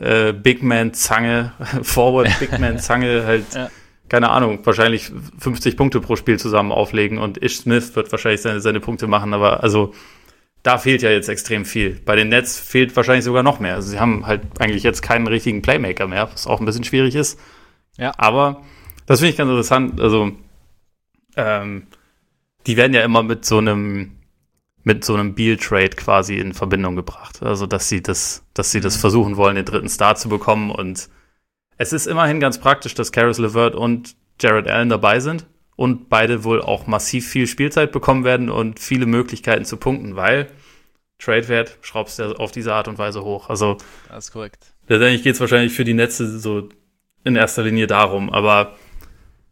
[0.00, 3.68] äh, äh Big Man Zange, Forward Big Man Zange halt ja
[4.12, 8.60] keine Ahnung, wahrscheinlich 50 Punkte pro Spiel zusammen auflegen und Ish Smith wird wahrscheinlich seine,
[8.60, 9.94] seine Punkte machen, aber also
[10.62, 11.98] da fehlt ja jetzt extrem viel.
[12.04, 13.74] Bei den Nets fehlt wahrscheinlich sogar noch mehr.
[13.74, 17.14] Also sie haben halt eigentlich jetzt keinen richtigen Playmaker mehr, was auch ein bisschen schwierig
[17.14, 17.40] ist.
[17.96, 18.12] Ja.
[18.18, 18.60] Aber
[19.06, 19.98] das finde ich ganz interessant.
[19.98, 20.32] Also
[21.38, 21.86] ähm,
[22.66, 24.18] die werden ja immer mit so einem
[24.84, 27.42] mit so einem Beal-Trade quasi in Verbindung gebracht.
[27.42, 29.00] Also dass sie das, dass sie das mhm.
[29.00, 31.08] versuchen wollen, den dritten Star zu bekommen und
[31.78, 35.46] es ist immerhin ganz praktisch, dass Karis LeVert und Jared Allen dabei sind
[35.76, 40.48] und beide wohl auch massiv viel Spielzeit bekommen werden und viele Möglichkeiten zu punkten, weil
[41.18, 43.48] Trade-Wert schraubst du auf diese Art und Weise hoch.
[43.48, 43.76] Also,
[44.08, 44.74] das ist korrekt.
[44.88, 46.68] Letztendlich geht es wahrscheinlich für die Netze so
[47.24, 48.76] in erster Linie darum, aber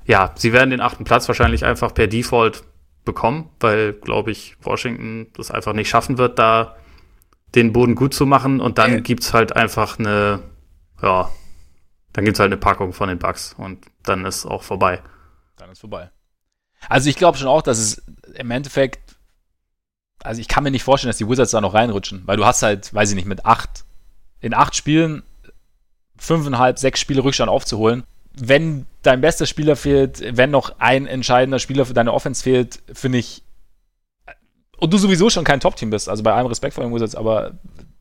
[0.04, 2.64] ja, sie werden den achten Platz wahrscheinlich einfach per Default
[3.04, 6.76] bekommen, weil, glaube ich, Washington das einfach nicht schaffen wird, da
[7.54, 9.00] den Boden gut zu machen und dann äh.
[9.00, 10.40] gibt's halt einfach eine,
[11.02, 11.30] ja,
[12.12, 15.02] dann gibt es halt eine Packung von den Bugs und dann ist auch vorbei.
[15.56, 16.10] Dann ist vorbei.
[16.88, 18.02] Also ich glaube schon auch, dass es
[18.34, 19.16] im Endeffekt,
[20.22, 22.62] also ich kann mir nicht vorstellen, dass die Wizards da noch reinrutschen, weil du hast
[22.62, 23.84] halt, weiß ich nicht, mit acht,
[24.40, 25.22] in acht Spielen
[26.16, 28.04] fünfeinhalb, sechs Spiele Rückstand aufzuholen.
[28.32, 33.18] Wenn dein bester Spieler fehlt, wenn noch ein entscheidender Spieler für deine Offense fehlt, finde
[33.18, 33.42] ich,
[34.78, 37.58] und du sowieso schon kein Top-Team bist, also bei allem Respekt vor den Wizards, aber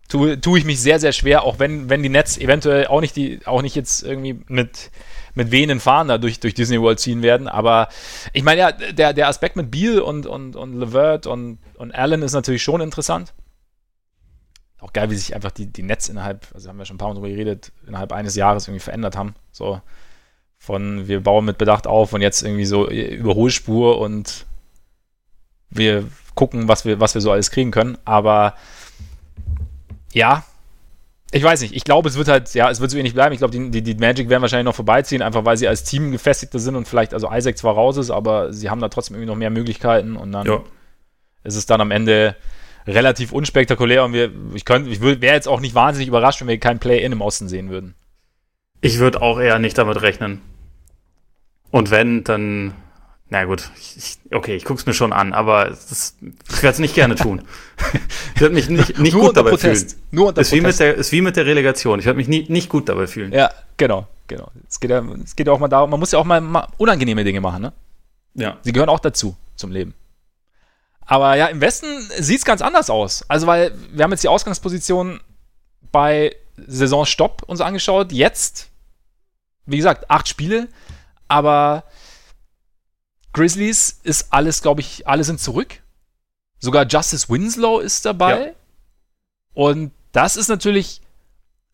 [0.09, 3.15] tue, tue ich mich sehr, sehr schwer, auch wenn, wenn die Nets eventuell auch nicht
[3.15, 4.91] die, auch nicht jetzt irgendwie mit,
[5.35, 7.47] mit wehenden Fahnen da durch, durch Disney World ziehen werden.
[7.47, 7.87] Aber
[8.33, 12.23] ich meine ja, der, der Aspekt mit Beal und, und, und Levert und, und Allen
[12.23, 13.33] ist natürlich schon interessant.
[14.79, 17.09] Auch geil, wie sich einfach die, die Nets innerhalb, also haben wir schon ein paar
[17.09, 19.35] Mal drüber geredet, innerhalb eines Jahres irgendwie verändert haben.
[19.51, 19.81] So
[20.57, 24.45] von wir bauen mit Bedacht auf und jetzt irgendwie so Überholspur und
[25.69, 26.05] wir
[26.35, 27.97] gucken, was wir, was wir so alles kriegen können.
[28.05, 28.55] Aber
[30.13, 30.43] ja,
[31.31, 31.75] ich weiß nicht.
[31.75, 33.33] Ich glaube, es wird halt, ja, es wird so ähnlich bleiben.
[33.33, 36.11] Ich glaube, die, die, die, Magic werden wahrscheinlich noch vorbeiziehen, einfach weil sie als Team
[36.11, 39.27] gefestigter sind und vielleicht, also Isaac zwar raus ist, aber sie haben da trotzdem irgendwie
[39.27, 40.61] noch mehr Möglichkeiten und dann ja.
[41.43, 42.35] ist es dann am Ende
[42.87, 46.59] relativ unspektakulär und wir, ich könnte, ich wäre jetzt auch nicht wahnsinnig überrascht, wenn wir
[46.59, 47.93] kein Play-In im Osten sehen würden.
[48.81, 50.41] Ich würde auch eher nicht damit rechnen.
[51.69, 52.73] Und wenn, dann
[53.31, 56.15] na gut, ich, okay, ich guck's mir schon an, aber das,
[56.49, 57.43] ich werde es nicht gerne tun.
[58.35, 59.91] ich werde mich nicht, nicht gut dabei Protest.
[59.91, 60.03] fühlen.
[60.11, 60.63] Nur unter ist Protest.
[60.63, 61.99] Wie mit der, ist wie mit der Relegation.
[61.99, 63.31] Ich werde mich nie, nicht gut dabei fühlen.
[63.31, 64.51] Ja, genau, genau.
[64.67, 66.67] Es geht ja, es geht ja auch mal darum, man muss ja auch mal, mal
[66.77, 67.73] unangenehme Dinge machen, ne?
[68.33, 68.57] Ja.
[68.63, 69.93] Sie gehören auch dazu, zum Leben.
[71.05, 73.25] Aber ja, im Westen sieht's ganz anders aus.
[73.27, 75.19] Also, weil wir haben jetzt die Ausgangsposition
[75.91, 76.35] bei
[76.67, 78.11] Saisonstopp uns angeschaut.
[78.11, 78.69] Jetzt,
[79.65, 80.67] wie gesagt, acht Spiele,
[81.27, 81.83] aber
[83.33, 85.81] Grizzlies ist alles, glaube ich, alle sind zurück.
[86.59, 88.47] Sogar Justice Winslow ist dabei.
[88.47, 88.51] Ja.
[89.53, 91.01] Und das ist natürlich,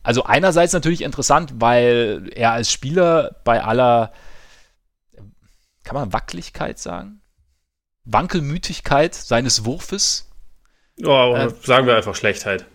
[0.03, 4.11] also einerseits natürlich interessant, weil er als Spieler bei aller,
[5.83, 7.21] kann man Wackeligkeit sagen?
[8.03, 10.29] Wankelmütigkeit seines Wurfes.
[11.03, 12.65] Oh, äh, sagen wir einfach Schlechtheit.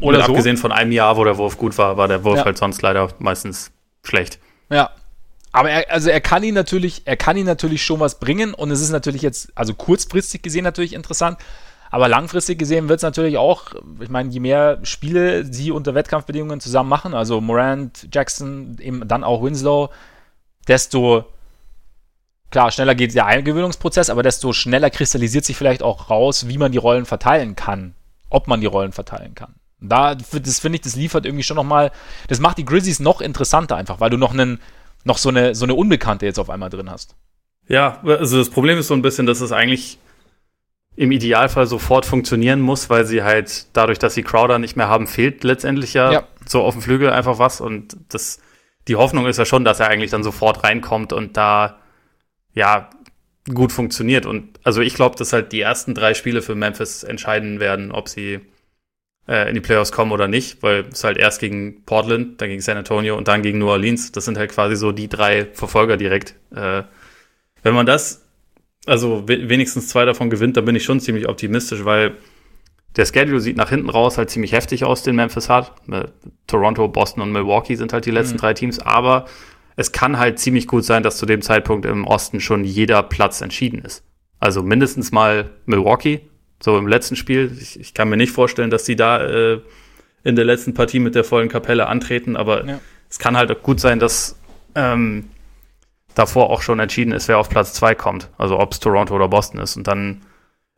[0.00, 0.32] Oder so.
[0.32, 2.44] abgesehen von einem Jahr, wo der Wurf gut war, war der Wurf ja.
[2.44, 3.70] halt sonst leider meistens
[4.02, 4.38] schlecht.
[4.70, 4.90] Ja.
[5.52, 8.70] Aber er, also er kann ihn natürlich, er kann ihn natürlich schon was bringen und
[8.70, 11.38] es ist natürlich jetzt, also kurzfristig gesehen natürlich interessant,
[11.90, 16.60] aber langfristig gesehen wird es natürlich auch, ich meine, je mehr Spiele sie unter Wettkampfbedingungen
[16.60, 19.88] zusammen machen, also Morant, Jackson, eben dann auch Winslow,
[20.66, 21.24] desto
[22.50, 26.72] klar, schneller geht der Eingewöhnungsprozess, aber desto schneller kristallisiert sich vielleicht auch raus, wie man
[26.72, 27.94] die Rollen verteilen kann,
[28.28, 29.54] ob man die Rollen verteilen kann.
[29.80, 31.92] Da, das finde ich, das liefert irgendwie schon nochmal,
[32.26, 34.60] das macht die Grizzlies noch interessanter einfach, weil du noch einen,
[35.04, 37.16] noch so eine, so eine Unbekannte jetzt auf einmal drin hast.
[37.68, 39.98] Ja, also das Problem ist so ein bisschen, dass es eigentlich
[40.96, 45.06] im Idealfall sofort funktionieren muss, weil sie halt dadurch, dass sie Crowder nicht mehr haben,
[45.06, 46.28] fehlt letztendlich ja, ja.
[46.44, 48.40] so auf dem Flügel einfach was und das,
[48.88, 51.78] die Hoffnung ist ja schon, dass er eigentlich dann sofort reinkommt und da,
[52.52, 52.90] ja,
[53.54, 57.60] gut funktioniert und also ich glaube, dass halt die ersten drei Spiele für Memphis entscheiden
[57.60, 58.40] werden, ob sie
[59.28, 62.62] äh, in die Playoffs kommen oder nicht, weil es halt erst gegen Portland, dann gegen
[62.62, 65.96] San Antonio und dann gegen New Orleans, das sind halt quasi so die drei Verfolger
[65.96, 66.34] direkt.
[66.54, 66.82] Äh,
[67.62, 68.24] wenn man das,
[68.86, 72.16] also wenigstens zwei davon gewinnt, dann bin ich schon ziemlich optimistisch, weil
[72.96, 75.72] der Schedule sieht nach hinten raus halt ziemlich heftig aus, den Memphis hat.
[75.90, 76.06] Äh,
[76.46, 78.40] Toronto, Boston und Milwaukee sind halt die letzten mhm.
[78.40, 79.26] drei Teams, aber
[79.76, 83.40] es kann halt ziemlich gut sein, dass zu dem Zeitpunkt im Osten schon jeder Platz
[83.42, 84.02] entschieden ist.
[84.40, 86.27] Also mindestens mal Milwaukee,
[86.60, 87.56] so im letzten Spiel.
[87.60, 89.60] Ich, ich kann mir nicht vorstellen, dass sie da äh,
[90.24, 92.80] in der letzten Partie mit der vollen Kapelle antreten, aber ja.
[93.08, 94.38] es kann halt gut sein, dass
[94.74, 95.30] ähm,
[96.14, 98.28] davor auch schon entschieden ist, wer auf Platz zwei kommt.
[98.38, 99.76] Also ob es Toronto oder Boston ist.
[99.76, 100.22] Und dann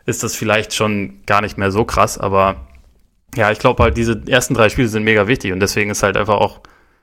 [0.04, 2.66] ist das vielleicht schon gar nicht mehr so krass, aber
[3.36, 6.16] ja, ich glaube halt, diese ersten drei Spiele sind mega wichtig und deswegen ist halt
[6.16, 6.60] einfach auch,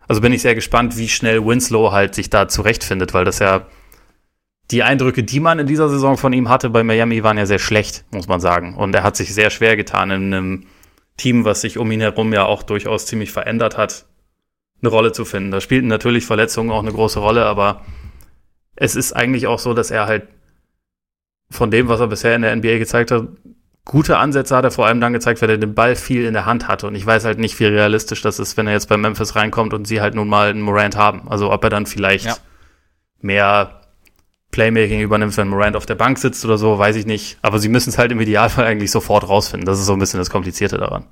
[0.08, 3.66] also bin ich sehr gespannt, wie schnell Winslow halt sich da zurechtfindet, weil das ja
[4.72, 7.60] die Eindrücke, die man in dieser Saison von ihm hatte bei Miami, waren ja sehr
[7.60, 8.76] schlecht, muss man sagen.
[8.76, 10.64] Und er hat sich sehr schwer getan in einem
[11.16, 14.06] Team, was sich um ihn herum ja auch durchaus ziemlich verändert hat,
[14.82, 15.52] eine Rolle zu finden.
[15.52, 17.82] Da spielten natürlich Verletzungen auch eine große Rolle, aber
[18.76, 20.28] es ist eigentlich auch so, dass er halt
[21.50, 23.28] von dem, was er bisher in der NBA gezeigt hat,
[23.86, 26.46] gute Ansätze hat er vor allem dann gezeigt, weil er den Ball viel in der
[26.46, 26.88] Hand hatte.
[26.88, 29.74] Und ich weiß halt nicht, wie realistisch das ist, wenn er jetzt bei Memphis reinkommt
[29.74, 31.30] und sie halt nun mal einen Morant haben.
[31.30, 32.36] Also ob er dann vielleicht ja.
[33.22, 33.77] mehr
[34.52, 37.38] Playmaking übernimmt, wenn Morant auf der Bank sitzt oder so, weiß ich nicht.
[37.42, 39.66] Aber sie müssen es halt im Idealfall eigentlich sofort rausfinden.
[39.66, 41.06] Das ist so ein bisschen das Komplizierte daran.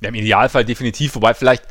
[0.00, 1.14] Ja, im Idealfall definitiv.
[1.14, 1.64] Wobei vielleicht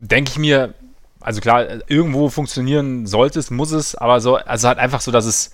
[0.00, 0.74] denke ich mir,
[1.20, 5.26] also klar, irgendwo funktionieren sollte es, muss es, aber so, also halt einfach so, dass
[5.26, 5.52] es,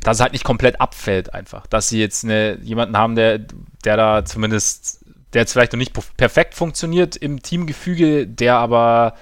[0.00, 1.66] dass es halt nicht komplett abfällt einfach.
[1.66, 3.38] Dass sie jetzt eine, jemanden haben, der,
[3.84, 9.14] der da zumindest, der jetzt vielleicht noch nicht perfekt funktioniert im Teamgefüge, der aber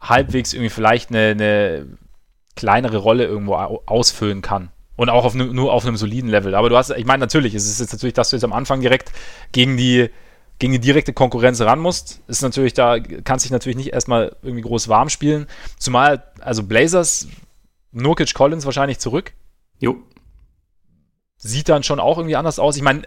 [0.00, 1.86] halbwegs irgendwie vielleicht eine, eine
[2.56, 4.70] kleinere Rolle irgendwo ausfüllen kann.
[4.96, 6.54] Und auch auf ne, nur auf einem soliden Level.
[6.54, 8.80] Aber du hast, ich meine, natürlich, es ist jetzt natürlich, dass du jetzt am Anfang
[8.80, 9.10] direkt
[9.50, 10.08] gegen die,
[10.60, 12.22] gegen die direkte Konkurrenz ran musst.
[12.28, 15.46] Ist natürlich, da kannst dich natürlich nicht erstmal irgendwie groß warm spielen.
[15.78, 17.26] Zumal, also Blazers,
[17.90, 19.32] Nurkic Collins wahrscheinlich zurück.
[19.80, 19.96] Jo.
[21.38, 22.76] Sieht dann schon auch irgendwie anders aus.
[22.76, 23.02] Ich meine,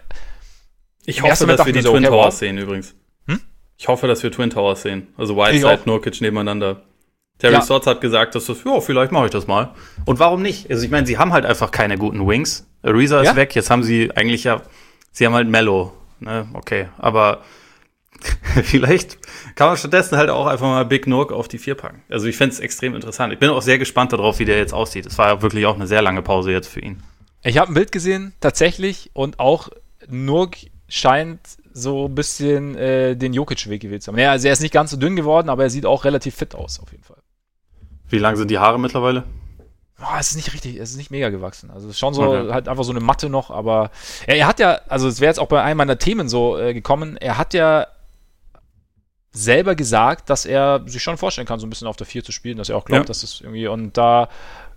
[1.06, 2.94] ich hoffe, dass wir die Twin Towers sehen übrigens.
[3.26, 3.40] Hm?
[3.78, 5.08] Ich hoffe, dass wir Twin Towers sehen.
[5.16, 6.82] Also Whiteside, Nurkic nebeneinander.
[7.38, 7.62] Terry ja.
[7.62, 9.70] Stotts hat gesagt, dass das, ja, vielleicht mache ich das mal.
[10.04, 10.70] Und warum nicht?
[10.70, 12.66] Also ich meine, sie haben halt einfach keine guten Wings.
[12.82, 13.36] Ariza ist ja?
[13.36, 14.62] weg, jetzt haben sie eigentlich ja,
[15.12, 17.42] sie haben halt Mellow, ne, okay, aber
[18.64, 19.18] vielleicht
[19.56, 22.02] kann man stattdessen halt auch einfach mal Big Nook auf die vier packen.
[22.08, 23.32] Also ich fände es extrem interessant.
[23.32, 25.06] Ich bin auch sehr gespannt darauf, wie der jetzt aussieht.
[25.06, 27.02] Es war ja wirklich auch eine sehr lange Pause jetzt für ihn.
[27.42, 29.68] Ich habe ein Bild gesehen, tatsächlich, und auch
[30.08, 30.56] Nook
[30.88, 31.40] scheint
[31.72, 34.18] so ein bisschen äh, den Jokic-Weg gewählt zu haben.
[34.18, 36.54] Ja, also er ist nicht ganz so dünn geworden, aber er sieht auch relativ fit
[36.54, 37.17] aus, auf jeden Fall.
[38.08, 39.24] Wie lang sind die Haare mittlerweile?
[40.00, 41.70] Oh, es ist nicht richtig, es ist nicht mega gewachsen.
[41.70, 42.52] Also es ist schon so, okay.
[42.52, 43.90] halt einfach so eine Matte noch, aber
[44.28, 46.72] ja, er hat ja, also es wäre jetzt auch bei einem meiner Themen so äh,
[46.72, 47.88] gekommen, er hat ja
[49.32, 52.32] selber gesagt, dass er sich schon vorstellen kann, so ein bisschen auf der 4 zu
[52.32, 53.08] spielen, dass er auch glaubt, ja.
[53.08, 54.28] dass es irgendwie und da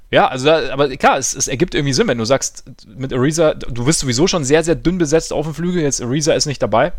[0.09, 3.53] ja, also da, aber klar, es, es, ergibt irgendwie Sinn, wenn du sagst, mit Ariza,
[3.53, 6.61] du bist sowieso schon sehr, sehr dünn besetzt auf dem Flügel, jetzt Ariza ist nicht
[6.61, 6.91] dabei.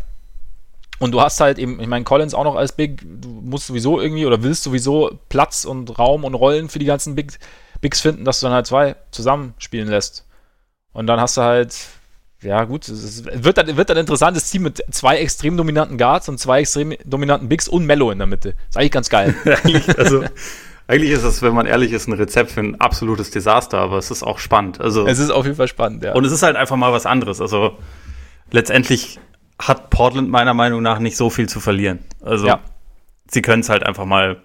[0.99, 3.99] Und du hast halt eben, ich meine, Collins auch noch als Big, du musst sowieso
[3.99, 7.39] irgendwie oder willst sowieso Platz und Raum und Rollen für die ganzen Big,
[7.81, 10.25] Bigs finden, dass du dann halt zwei zusammenspielen lässt.
[10.93, 11.75] Und dann hast du halt,
[12.41, 16.29] ja gut, es wird dann, wird dann ein interessantes Team mit zwei extrem dominanten Guards
[16.29, 18.55] und zwei extrem dominanten Bigs und Mellow in der Mitte.
[18.69, 19.35] Ist eigentlich ganz geil.
[19.97, 20.23] also,
[20.87, 24.11] eigentlich ist das, wenn man ehrlich ist, ein Rezept für ein absolutes Desaster, aber es
[24.11, 24.79] ist auch spannend.
[24.79, 26.13] Also, es ist auf jeden Fall spannend, ja.
[26.13, 27.41] Und es ist halt einfach mal was anderes.
[27.41, 27.77] Also
[28.51, 29.19] letztendlich
[29.67, 31.99] hat Portland meiner Meinung nach nicht so viel zu verlieren.
[32.21, 32.59] Also ja.
[33.29, 34.41] sie können es halt einfach mal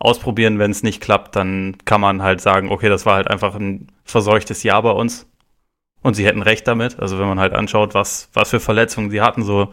[0.00, 0.58] ausprobieren.
[0.58, 3.88] Wenn es nicht klappt, dann kann man halt sagen, okay, das war halt einfach ein
[4.04, 5.26] verseuchtes Jahr bei uns.
[6.02, 6.98] Und sie hätten recht damit.
[6.98, 9.72] Also wenn man halt anschaut, was, was für Verletzungen sie hatten, so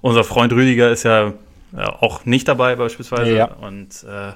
[0.00, 1.32] unser Freund Rüdiger ist ja,
[1.72, 3.34] ja auch nicht dabei beispielsweise.
[3.36, 3.46] Ja.
[3.46, 4.32] Und äh,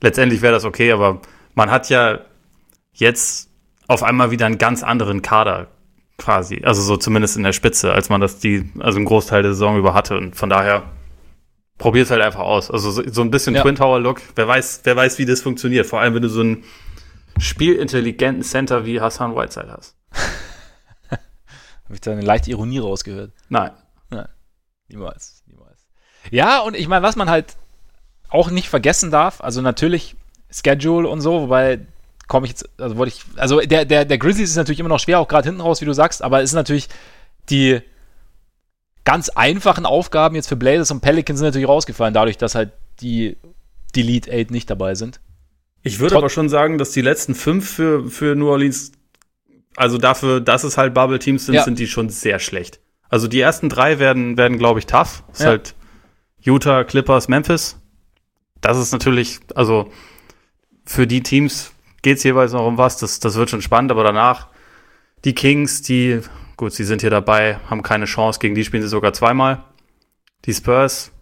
[0.00, 1.20] letztendlich wäre das okay, aber
[1.54, 2.20] man hat ja
[2.92, 3.50] jetzt
[3.86, 5.68] auf einmal wieder einen ganz anderen Kader
[6.18, 6.62] quasi.
[6.64, 9.78] Also so zumindest in der Spitze, als man das die, also einen Großteil der Saison
[9.78, 10.16] über hatte.
[10.16, 10.82] Und von daher
[11.78, 12.70] probier es halt einfach aus.
[12.70, 13.62] Also so, so ein bisschen ja.
[13.62, 14.20] Twin Tower Look.
[14.34, 15.86] Wer weiß, wer weiß, wie das funktioniert.
[15.86, 16.64] Vor allem, wenn du so einen
[17.38, 19.96] spielintelligenten Center wie Hassan Whiteside hast.
[21.10, 23.32] Habe ich da eine leichte Ironie rausgehört?
[23.48, 23.70] Nein.
[24.10, 24.28] Nein.
[24.88, 25.42] Niemals.
[25.46, 25.86] Niemals.
[26.30, 27.56] Ja, und ich meine, was man halt
[28.28, 30.16] auch nicht vergessen darf, also natürlich
[30.50, 31.80] Schedule und so, wobei
[32.28, 35.00] komme ich jetzt, also wollte ich, also der, der, der Grizzlies ist natürlich immer noch
[35.00, 36.88] schwer, auch gerade hinten raus, wie du sagst, aber es ist natürlich
[37.50, 37.80] die
[39.04, 43.38] ganz einfachen Aufgaben jetzt für Blazers und Pelicans sind natürlich rausgefallen, dadurch, dass halt die,
[43.94, 45.20] die Lead 8 nicht dabei sind.
[45.82, 48.92] Ich würde aber schon sagen, dass die letzten fünf für, für New Orleans,
[49.76, 51.64] also dafür, dass es halt Bubble-Teams sind, ja.
[51.64, 52.80] sind die schon sehr schlecht.
[53.08, 55.24] Also die ersten drei werden, werden glaube ich, tough.
[55.28, 55.44] Das ja.
[55.44, 55.74] ist halt
[56.40, 57.80] Utah, Clippers, Memphis.
[58.60, 59.90] Das ist natürlich, also
[60.84, 61.72] für die Teams
[62.08, 62.98] geht es jeweils noch um was.
[62.98, 64.48] Das, das wird schon spannend, aber danach
[65.24, 66.20] die Kings, die,
[66.56, 68.38] gut, sie sind hier dabei, haben keine Chance.
[68.38, 69.64] Gegen die spielen sie sogar zweimal.
[70.44, 71.12] Die Spurs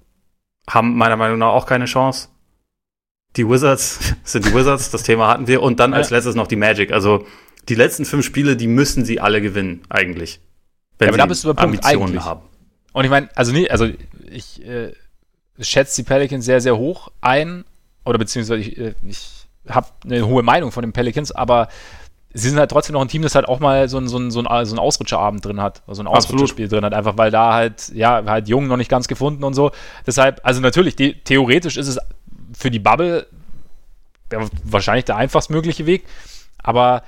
[0.68, 2.28] haben meiner Meinung nach auch keine Chance
[3.36, 5.62] die Wizards sind die Wizards, das Thema hatten wir.
[5.62, 6.92] Und dann als letztes noch die Magic.
[6.92, 7.26] Also
[7.68, 10.40] die letzten fünf Spiele, die müssen sie alle gewinnen, eigentlich.
[10.98, 12.24] Wenn ja, aber da bist du bei Punkt Ambitionen eigentlich.
[12.24, 12.42] haben.
[12.92, 13.88] Und ich meine, also nee, also
[14.30, 14.92] ich äh,
[15.60, 17.64] schätze die Pelicans sehr, sehr hoch ein.
[18.04, 21.68] Oder beziehungsweise ich, äh, ich habe eine hohe Meinung von den Pelicans, aber
[22.32, 24.30] sie sind halt trotzdem noch ein Team, das halt auch mal so ein, so ein,
[24.30, 27.54] so ein, so ein Ausrutscherabend drin hat, also ein Ausrutscherspiel drin hat, einfach weil da
[27.54, 29.70] halt, ja, halt Jungen noch nicht ganz gefunden und so.
[30.06, 31.98] Deshalb, also natürlich, die, theoretisch ist es
[32.56, 33.26] für die Bubble
[34.64, 36.04] wahrscheinlich der einfachst mögliche Weg.
[36.58, 37.02] Aber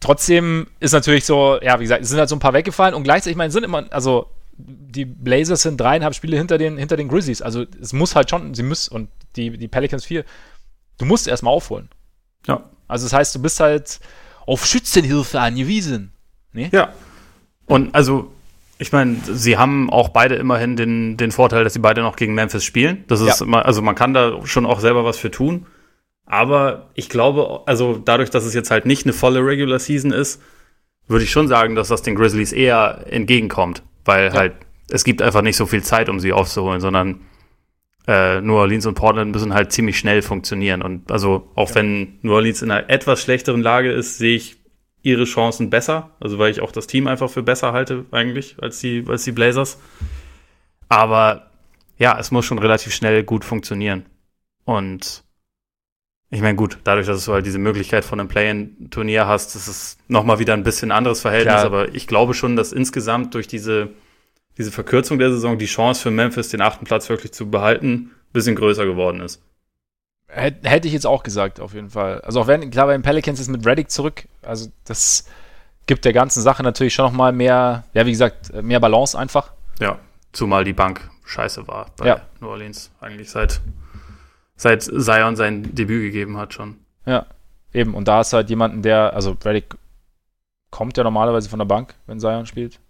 [0.00, 3.04] trotzdem ist natürlich so, ja, wie gesagt, es sind halt so ein paar weggefallen und
[3.04, 4.26] gleichzeitig, ich meine, sind immer, also
[4.58, 7.42] die Blazers sind dreieinhalb Spiele hinter den, hinter den Grizzlies.
[7.42, 10.24] Also es muss halt schon, sie müssen, und die, die Pelicans vier,
[10.98, 11.88] du musst erstmal aufholen.
[12.46, 12.64] Ja.
[12.86, 14.00] Also das heißt, du bist halt
[14.46, 16.12] auf Schützenhilfe angewiesen.
[16.52, 16.68] Nee?
[16.72, 16.92] Ja.
[17.66, 18.32] Und also
[18.78, 22.34] ich meine, sie haben auch beide immerhin den, den Vorteil, dass sie beide noch gegen
[22.34, 23.04] Memphis spielen.
[23.08, 23.46] Das ist ja.
[23.46, 25.66] immer, also man kann da schon auch selber was für tun.
[26.24, 30.40] Aber ich glaube, also dadurch, dass es jetzt halt nicht eine volle Regular Season ist,
[31.08, 34.34] würde ich schon sagen, dass das den Grizzlies eher entgegenkommt, weil ja.
[34.34, 34.52] halt
[34.90, 37.20] es gibt einfach nicht so viel Zeit, um sie aufzuholen, sondern
[38.08, 40.82] äh, New Orleans und Portland müssen halt ziemlich schnell funktionieren.
[40.82, 41.74] Und also auch ja.
[41.76, 44.56] wenn New Orleans in einer etwas schlechteren Lage ist, sehe ich
[45.02, 46.16] ihre Chancen besser.
[46.18, 49.32] Also weil ich auch das Team einfach für besser halte eigentlich als die, als die
[49.32, 49.78] Blazers.
[50.88, 51.50] Aber
[51.98, 54.06] ja, es muss schon relativ schnell gut funktionieren.
[54.64, 55.22] Und
[56.30, 59.98] ich meine, gut, dadurch, dass du halt diese Möglichkeit von einem Play-in-Turnier hast, ist es
[60.08, 61.54] nochmal wieder ein bisschen anderes Verhältnis.
[61.54, 61.66] Klar.
[61.66, 63.90] Aber ich glaube schon, dass insgesamt durch diese,
[64.58, 68.32] diese Verkürzung der Saison die Chance für Memphis, den achten Platz wirklich zu behalten, ein
[68.32, 69.40] bisschen größer geworden ist.
[70.26, 72.20] Hätte ich jetzt auch gesagt, auf jeden Fall.
[72.20, 75.26] Also auch wenn, klar, bei den Pelicans ist mit Reddick zurück, also das
[75.86, 79.52] gibt der ganzen Sache natürlich schon nochmal mehr, ja, wie gesagt, mehr Balance einfach.
[79.80, 79.98] Ja,
[80.32, 82.20] zumal die Bank scheiße war bei ja.
[82.40, 82.90] New Orleans.
[83.00, 83.60] Eigentlich seit,
[84.56, 86.76] seit Zion sein Debüt gegeben hat schon.
[87.06, 87.26] Ja,
[87.72, 87.94] eben.
[87.94, 89.76] Und da ist halt jemanden, der, also Reddick
[90.70, 92.80] kommt ja normalerweise von der Bank, wenn Zion spielt.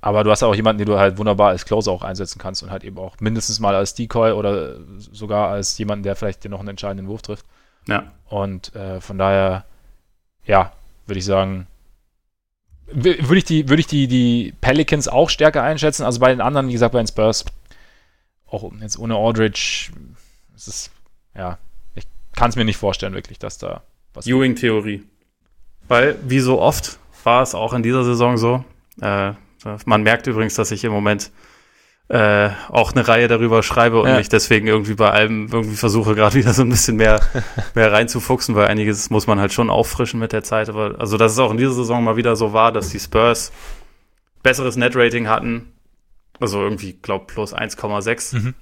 [0.00, 2.70] Aber du hast auch jemanden, den du halt wunderbar als Closer auch einsetzen kannst und
[2.70, 6.60] halt eben auch mindestens mal als Decoy oder sogar als jemanden, der vielleicht dir noch
[6.60, 7.44] einen entscheidenden Wurf trifft.
[7.86, 8.10] Ja.
[8.28, 9.64] Und äh, von daher,
[10.44, 10.72] ja,
[11.06, 11.66] würde ich sagen,
[12.92, 16.04] würde ich, die, würde ich die, die Pelicans auch stärker einschätzen.
[16.04, 17.44] Also bei den anderen, wie gesagt, bei den Spurs,
[18.46, 19.90] auch jetzt ohne Aldridge,
[20.56, 20.90] es ist,
[21.36, 21.58] ja,
[21.94, 23.82] ich kann es mir nicht vorstellen, wirklich, dass da
[24.14, 24.26] was.
[24.26, 25.04] Ewing-Theorie.
[25.88, 28.64] Weil, wie so oft, war es auch in dieser Saison so,
[29.00, 29.32] äh,
[29.84, 31.30] man merkt übrigens, dass ich im Moment
[32.08, 34.16] äh, auch eine Reihe darüber schreibe und ja.
[34.16, 37.20] mich deswegen irgendwie bei allem irgendwie versuche, gerade wieder so ein bisschen mehr,
[37.74, 40.68] mehr reinzufuchsen, weil einiges muss man halt schon auffrischen mit der Zeit.
[40.68, 43.52] Aber also, dass es auch in dieser Saison mal wieder so war, dass die Spurs
[44.42, 45.72] besseres Net-Rating hatten.
[46.40, 48.54] Also irgendwie, glaub, plus 1,6, mhm.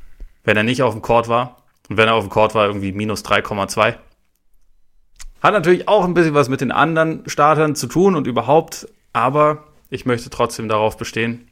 [0.44, 1.62] wenn er nicht auf dem Court war.
[1.88, 3.94] Und wenn er auf dem Court war, irgendwie minus 3,2.
[5.42, 9.67] Hat natürlich auch ein bisschen was mit den anderen Startern zu tun und überhaupt, aber
[9.90, 11.48] ich möchte trotzdem darauf bestehen.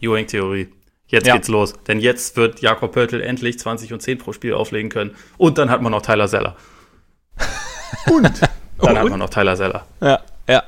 [0.00, 0.68] Ewing-Theorie.
[1.06, 1.34] Jetzt ja.
[1.34, 1.74] geht's los.
[1.86, 5.14] Denn jetzt wird Jakob Pörtl endlich 20 und 10 pro Spiel auflegen können.
[5.36, 6.56] Und dann hat man noch Tyler Seller.
[8.10, 8.40] und?
[8.78, 9.86] Dann hat man noch Tyler Seller.
[10.00, 10.62] Ja, ja.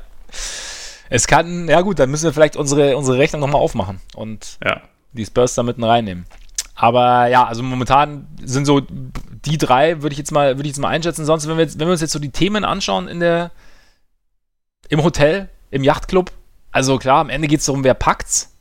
[1.10, 4.82] Es kann, ja gut, dann müssen wir vielleicht unsere, unsere Rechnung nochmal aufmachen und Ja.
[5.12, 6.26] die Spurs da mitten reinnehmen.
[6.74, 10.80] Aber ja, also momentan sind so die drei, würde ich jetzt mal, würde ich jetzt
[10.80, 11.24] mal einschätzen.
[11.24, 13.52] Sonst, wenn wir, jetzt, wenn wir uns jetzt so die Themen anschauen in der,
[14.88, 16.32] im Hotel, im Yachtclub,
[16.74, 18.52] also klar, am Ende geht es darum, wer packt's.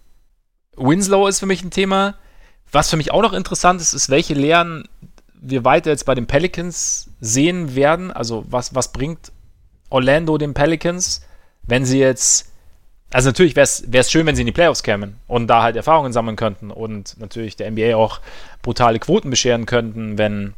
[0.78, 2.14] Winslow ist für mich ein Thema.
[2.72, 4.88] Was für mich auch noch interessant ist, ist, welche Lehren
[5.34, 8.12] wir weiter jetzt bei den Pelicans sehen werden.
[8.12, 9.32] Also was, was bringt
[9.90, 11.26] Orlando den Pelicans,
[11.64, 12.52] wenn sie jetzt
[13.12, 16.14] also natürlich wäre es schön, wenn sie in die Playoffs kämen und da halt Erfahrungen
[16.14, 18.20] sammeln könnten und natürlich der NBA auch
[18.62, 20.56] brutale Quoten bescheren könnten, wenn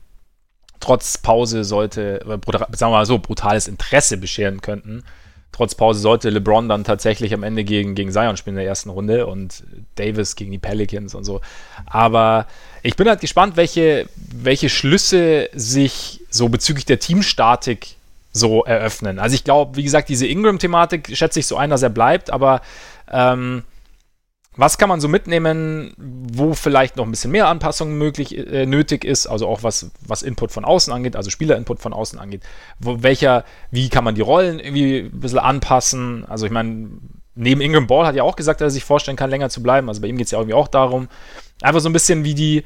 [0.82, 5.03] trotz Pause sollte, sagen wir mal so, brutales Interesse bescheren könnten.
[5.56, 8.89] Trotz Pause sollte LeBron dann tatsächlich am Ende gegen, gegen Zion spielen in der ersten
[8.89, 9.64] Runde und
[9.95, 11.39] Davis gegen die Pelicans und so.
[11.86, 12.45] Aber
[12.84, 17.95] ich bin halt gespannt, welche, welche Schlüsse sich so bezüglich der Teamstatik
[18.34, 19.18] so eröffnen.
[19.18, 22.60] Also ich glaube, wie gesagt, diese Ingram-Thematik schätze ich so ein, dass er bleibt, aber
[23.10, 23.64] ähm,
[24.58, 29.03] was kann man so mitnehmen, wo vielleicht noch ein bisschen mehr Anpassung möglich, äh, nötig
[29.03, 32.41] ist, also auch was, was Input von außen angeht, also Spielerinput von außen angeht.
[32.80, 36.26] Wo, welcher, wie kann man die Rollen irgendwie ein bisschen anpassen?
[36.26, 36.89] Also ich meine,
[37.36, 39.89] neben Ingram Ball hat ja auch gesagt, dass er sich vorstellen kann, länger zu bleiben.
[39.89, 41.10] Also bei ihm geht es ja irgendwie auch darum,
[41.62, 42.64] einfach so ein bisschen wie die,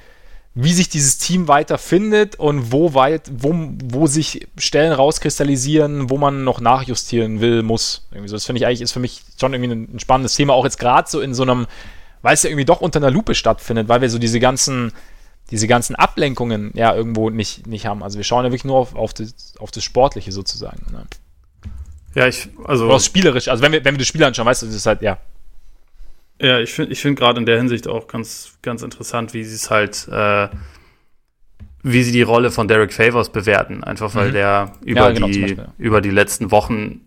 [0.55, 6.17] wie sich dieses Team weiter findet und wo weit, wo, wo sich Stellen rauskristallisieren, wo
[6.17, 8.07] man noch nachjustieren will, muss.
[8.11, 10.53] Irgendwie so, das finde ich eigentlich, ist für mich schon irgendwie ein, ein spannendes Thema,
[10.53, 11.67] auch jetzt gerade so in so einem,
[12.21, 14.91] weil es ja irgendwie doch unter einer Lupe stattfindet, weil wir so diese ganzen,
[15.51, 18.03] diese ganzen Ablenkungen ja irgendwo nicht, nicht haben.
[18.03, 20.81] Also wir schauen ja wirklich nur auf, auf, das, auf das Sportliche sozusagen.
[20.91, 21.05] Ne?
[22.15, 22.85] Ja, ich, also.
[22.85, 25.03] Oder spielerisch, also wenn wir, wenn wir das Spiel anschauen, weißt du, das ist halt,
[25.03, 25.19] ja,
[26.41, 29.55] ja, ich finde ich find gerade in der Hinsicht auch ganz, ganz interessant, wie sie
[29.55, 30.47] es halt, äh,
[31.83, 33.83] wie sie die Rolle von Derek Favors bewerten.
[33.83, 34.33] Einfach weil mhm.
[34.33, 37.01] der über, ja, genau, die, über die letzten Wochen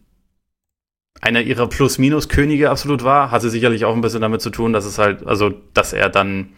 [1.21, 3.31] einer ihrer Plus-Minus-Könige absolut war.
[3.31, 6.51] Hatte sicherlich auch ein bisschen damit zu tun, dass es halt, also, dass er dann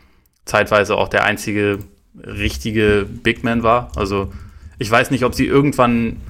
[0.45, 1.79] zeitweise auch der einzige
[2.17, 3.93] richtige Big Man war.
[3.97, 4.33] Also,
[4.79, 6.21] ich weiß nicht, ob sie irgendwann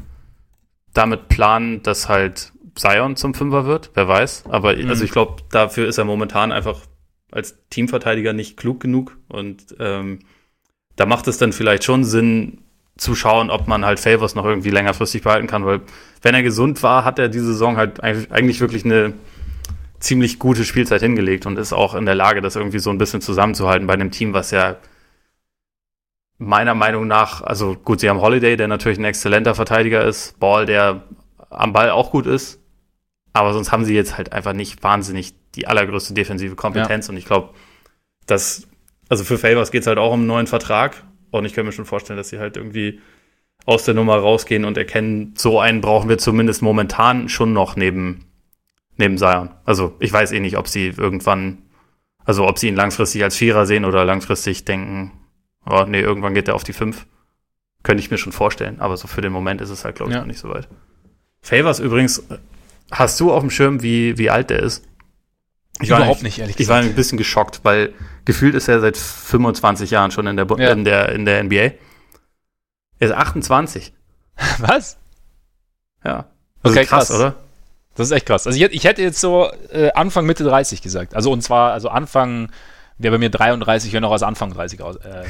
[0.93, 4.45] damit planen, dass halt Zion zum Fünfer wird, wer weiß.
[4.49, 4.89] Aber mhm.
[4.89, 6.81] also ich glaube, dafür ist er momentan einfach
[7.31, 9.17] als Teamverteidiger nicht klug genug.
[9.29, 10.21] Und ähm,
[10.97, 12.65] da macht es dann vielleicht schon Sinn,
[12.97, 15.81] zu schauen, ob man halt Favors noch irgendwie längerfristig behalten kann, weil
[16.23, 19.15] wenn er gesund war, hat er diese Saison halt eigentlich wirklich eine
[19.99, 23.21] ziemlich gute Spielzeit hingelegt und ist auch in der Lage, das irgendwie so ein bisschen
[23.21, 24.77] zusammenzuhalten bei einem Team, was ja
[26.39, 30.67] meiner Meinung nach, also gut, sie haben Holiday, der natürlich ein exzellenter Verteidiger ist, Ball,
[30.67, 31.05] der
[31.51, 32.61] am Ball auch gut ist,
[33.35, 37.09] aber sonst haben sie jetzt halt einfach nicht wahnsinnig die allergrößte defensive Kompetenz.
[37.09, 37.13] Ja.
[37.13, 37.51] Und ich glaube,
[38.27, 38.69] dass,
[39.09, 41.05] also für Favors geht es halt auch um einen neuen Vertrag.
[41.31, 43.01] Und ich kann mir schon vorstellen, dass sie halt irgendwie
[43.67, 48.25] aus der Nummer rausgehen und erkennen, so einen brauchen wir zumindest momentan schon noch neben,
[48.97, 49.51] neben Zion.
[49.65, 51.59] Also ich weiß eh nicht, ob sie irgendwann,
[52.25, 55.11] also ob sie ihn langfristig als Vierer sehen oder langfristig denken,
[55.69, 57.07] oh nee, irgendwann geht er auf die Fünf.
[57.83, 60.15] Könnte ich mir schon vorstellen, aber so für den Moment ist es halt, glaube ich,
[60.15, 60.21] ja.
[60.21, 60.69] noch nicht so weit.
[61.43, 62.23] Favors übrigens
[62.91, 64.85] Hast du auf dem Schirm, wie, wie alt der ist?
[65.81, 66.61] Ich Überhaupt nicht, ehrlich gesagt.
[66.61, 67.93] Ich war ein bisschen geschockt, weil
[68.25, 70.71] gefühlt ist er seit 25 Jahren schon in der, ja.
[70.71, 71.57] in der, in der NBA.
[71.57, 71.75] Er
[73.01, 73.93] ist 28.
[74.59, 74.99] Was?
[76.05, 76.27] Ja.
[76.63, 77.35] Das okay, ist krass, krass, oder?
[77.97, 78.47] Das ist echt krass.
[78.47, 81.15] Also ich, ich hätte jetzt so äh, Anfang, Mitte 30 gesagt.
[81.15, 82.51] Also und zwar, also Anfang,
[82.99, 85.25] wäre bei mir 33, wäre noch aus Anfang 30 aus, äh,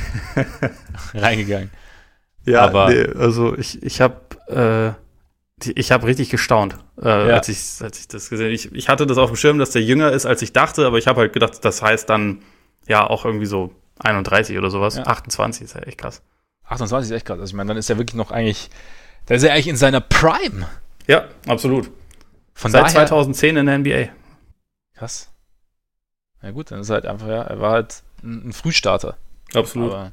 [1.15, 1.71] reingegangen.
[2.47, 4.17] Ja, Aber, nee, also ich, ich habe
[4.49, 5.04] äh,
[5.63, 7.35] ich habe richtig gestaunt, äh, ja.
[7.35, 8.55] als, ich, als ich das gesehen habe.
[8.55, 10.99] Ich, ich hatte das auf dem Schirm, dass der jünger ist, als ich dachte, aber
[10.99, 12.43] ich habe halt gedacht, das heißt dann
[12.87, 14.97] ja auch irgendwie so 31 oder sowas.
[14.97, 15.07] Ja.
[15.07, 16.23] 28 ist ja echt krass.
[16.67, 17.39] 28 ist echt krass.
[17.39, 18.71] Also ich meine, dann ist er wirklich noch eigentlich,
[19.27, 20.69] da ist er eigentlich in seiner Prime.
[21.07, 21.91] Ja, absolut.
[22.55, 24.09] Von Seit daher, 2010 in der NBA.
[24.95, 25.31] Krass.
[26.43, 29.17] Ja gut, dann ist er halt einfach, ja, er war halt ein, ein Frühstarter.
[29.55, 29.93] Absolut.
[29.93, 30.13] Aber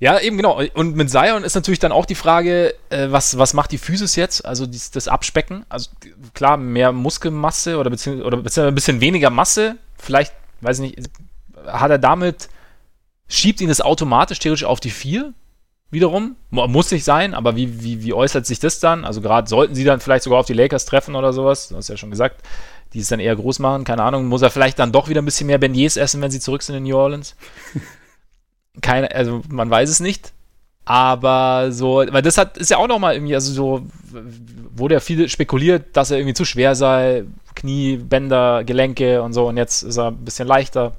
[0.00, 0.60] ja, eben genau.
[0.74, 4.16] Und mit Zion ist natürlich dann auch die Frage, äh, was, was macht die Physis
[4.16, 4.44] jetzt?
[4.44, 5.64] Also dies, das Abspecken.
[5.68, 5.90] Also
[6.34, 9.76] klar, mehr Muskelmasse oder beziehungsweise, oder beziehungsweise ein bisschen weniger Masse.
[9.96, 11.10] Vielleicht, weiß ich nicht,
[11.66, 12.48] hat er damit,
[13.28, 15.32] schiebt ihn das automatisch theoretisch auf die 4
[15.90, 16.36] wiederum?
[16.50, 19.04] Muss nicht sein, aber wie, wie, wie äußert sich das dann?
[19.04, 21.88] Also gerade sollten sie dann vielleicht sogar auf die Lakers treffen oder sowas, du hast
[21.88, 22.42] ja schon gesagt,
[22.92, 25.24] die es dann eher groß machen, keine Ahnung, muss er vielleicht dann doch wieder ein
[25.24, 27.36] bisschen mehr Beignets essen, wenn sie zurück sind in New Orleans?
[28.80, 30.32] keine, also man weiß es nicht.
[30.86, 33.86] Aber so, weil das hat, ist ja auch nochmal irgendwie, also so,
[34.74, 39.48] wurde ja viel spekuliert, dass er irgendwie zu schwer sei, Knie, Bänder, Gelenke und so,
[39.48, 40.92] und jetzt ist er ein bisschen leichter,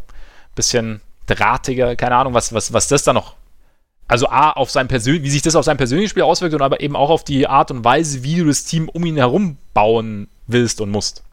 [0.56, 3.36] bisschen drahtiger, keine Ahnung, was, was, was das da noch,
[4.08, 6.82] also A, auf sein persönlich, wie sich das auf sein persönliches Spiel auswirkt und aber
[6.82, 10.28] eben auch auf die Art und Weise, wie du das Team um ihn herum bauen
[10.48, 11.24] willst und musst.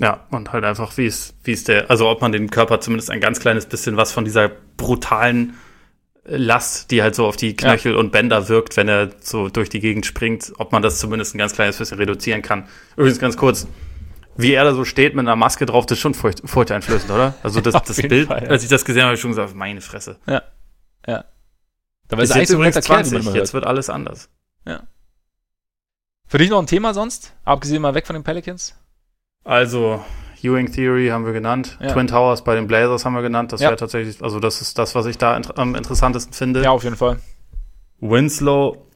[0.00, 3.10] Ja, und halt einfach, wie es, wie es der, also ob man den Körper zumindest
[3.10, 5.54] ein ganz kleines bisschen was von dieser brutalen
[6.26, 7.98] Last, die halt so auf die Knöchel ja.
[7.98, 11.38] und Bänder wirkt, wenn er so durch die Gegend springt, ob man das zumindest ein
[11.38, 12.66] ganz kleines bisschen reduzieren kann.
[12.96, 13.66] Übrigens ganz kurz,
[14.36, 17.34] wie er da so steht mit einer Maske drauf, das ist schon furcht, furchteinflößend, oder?
[17.42, 18.48] Also das, das Bild, Fall, ja.
[18.48, 20.18] als ich das gesehen habe, habe ich schon gesagt, meine Fresse.
[20.26, 20.42] Ja.
[21.06, 21.24] Ja.
[22.08, 24.30] Da ist jetzt übrigens 20, jetzt wird alles anders.
[24.66, 24.82] Ja.
[26.26, 27.34] Für dich noch ein Thema sonst?
[27.44, 28.74] Abgesehen mal weg von den Pelicans?
[29.44, 30.02] Also,
[30.44, 31.78] Ewing Theory haben wir genannt.
[31.80, 31.92] Ja.
[31.92, 33.52] Twin Towers bei den Blazers haben wir genannt.
[33.52, 33.68] Das ja.
[33.68, 36.62] wäre tatsächlich, also das ist das, was ich da inter am interessantesten finde.
[36.62, 37.18] Ja, auf jeden Fall.
[38.00, 38.86] Winslow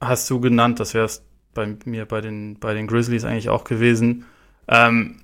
[0.00, 0.80] hast du genannt.
[0.80, 1.24] Das wäre es
[1.54, 4.24] bei mir bei den, bei den Grizzlies eigentlich auch gewesen.
[4.68, 5.20] Ähm,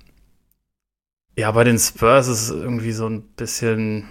[1.37, 4.09] ja, bei den Spurs ist es irgendwie so ein bisschen,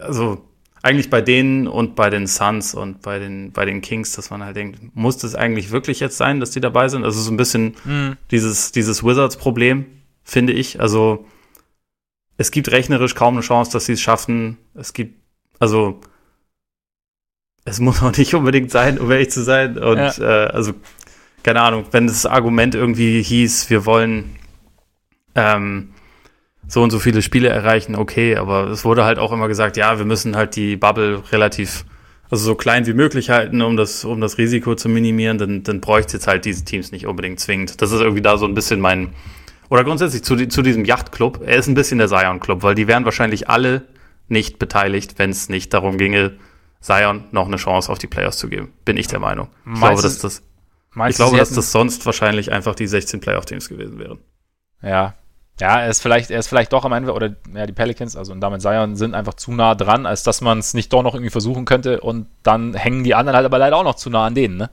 [0.00, 0.44] also
[0.82, 4.44] eigentlich bei denen und bei den Suns und bei den, bei den Kings, dass man
[4.44, 7.04] halt denkt, muss das eigentlich wirklich jetzt sein, dass die dabei sind?
[7.04, 8.16] Also so ein bisschen mhm.
[8.30, 9.86] dieses, dieses Wizards-Problem,
[10.24, 10.80] finde ich.
[10.80, 11.26] Also
[12.36, 14.58] es gibt rechnerisch kaum eine Chance, dass sie es schaffen.
[14.74, 15.20] Es gibt,
[15.60, 16.00] also
[17.64, 19.78] es muss auch nicht unbedingt sein, um ehrlich zu sein.
[19.78, 20.12] Und ja.
[20.18, 20.72] äh, also,
[21.42, 24.36] keine Ahnung, wenn das Argument irgendwie hieß, wir wollen
[25.34, 25.90] ähm,
[26.66, 29.98] so und so viele Spiele erreichen, okay, aber es wurde halt auch immer gesagt, ja,
[29.98, 31.84] wir müssen halt die Bubble relativ,
[32.30, 35.80] also so klein wie möglich halten, um das, um das Risiko zu minimieren, dann, dann
[35.80, 37.82] bräuchte es jetzt halt diese Teams nicht unbedingt zwingend.
[37.82, 39.12] Das ist irgendwie da so ein bisschen mein,
[39.68, 43.04] oder grundsätzlich zu, zu diesem Yachtclub, er ist ein bisschen der Zion-Club, weil die wären
[43.04, 43.82] wahrscheinlich alle
[44.28, 46.36] nicht beteiligt, wenn es nicht darum ginge,
[46.80, 48.72] Zion noch eine Chance auf die Playoffs zu geben.
[48.84, 49.48] Bin ich der Meinung.
[49.66, 50.42] Ich glaube, dass das,
[51.08, 54.18] ich glaube, dass das sonst wahrscheinlich einfach die 16 Playoff-Teams gewesen wären.
[54.82, 55.14] Ja,
[55.60, 58.32] ja, er ist vielleicht, er ist vielleicht doch am Ende, oder ja, die Pelicans, also
[58.32, 61.14] und damit Zion, sind einfach zu nah dran, als dass man es nicht doch noch
[61.14, 64.26] irgendwie versuchen könnte und dann hängen die anderen halt aber leider auch noch zu nah
[64.26, 64.70] an denen, ne?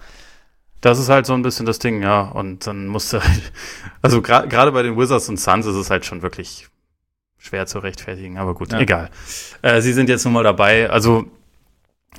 [0.82, 2.22] Das ist halt so ein bisschen das Ding, ja.
[2.22, 3.52] Und dann musste halt,
[4.02, 6.68] also gerade gra bei den Wizards und Suns ist es halt schon wirklich
[7.38, 8.80] schwer zu rechtfertigen, aber gut, ja.
[8.80, 9.10] egal.
[9.62, 10.90] Äh, sie sind jetzt nun mal dabei.
[10.90, 11.26] Also,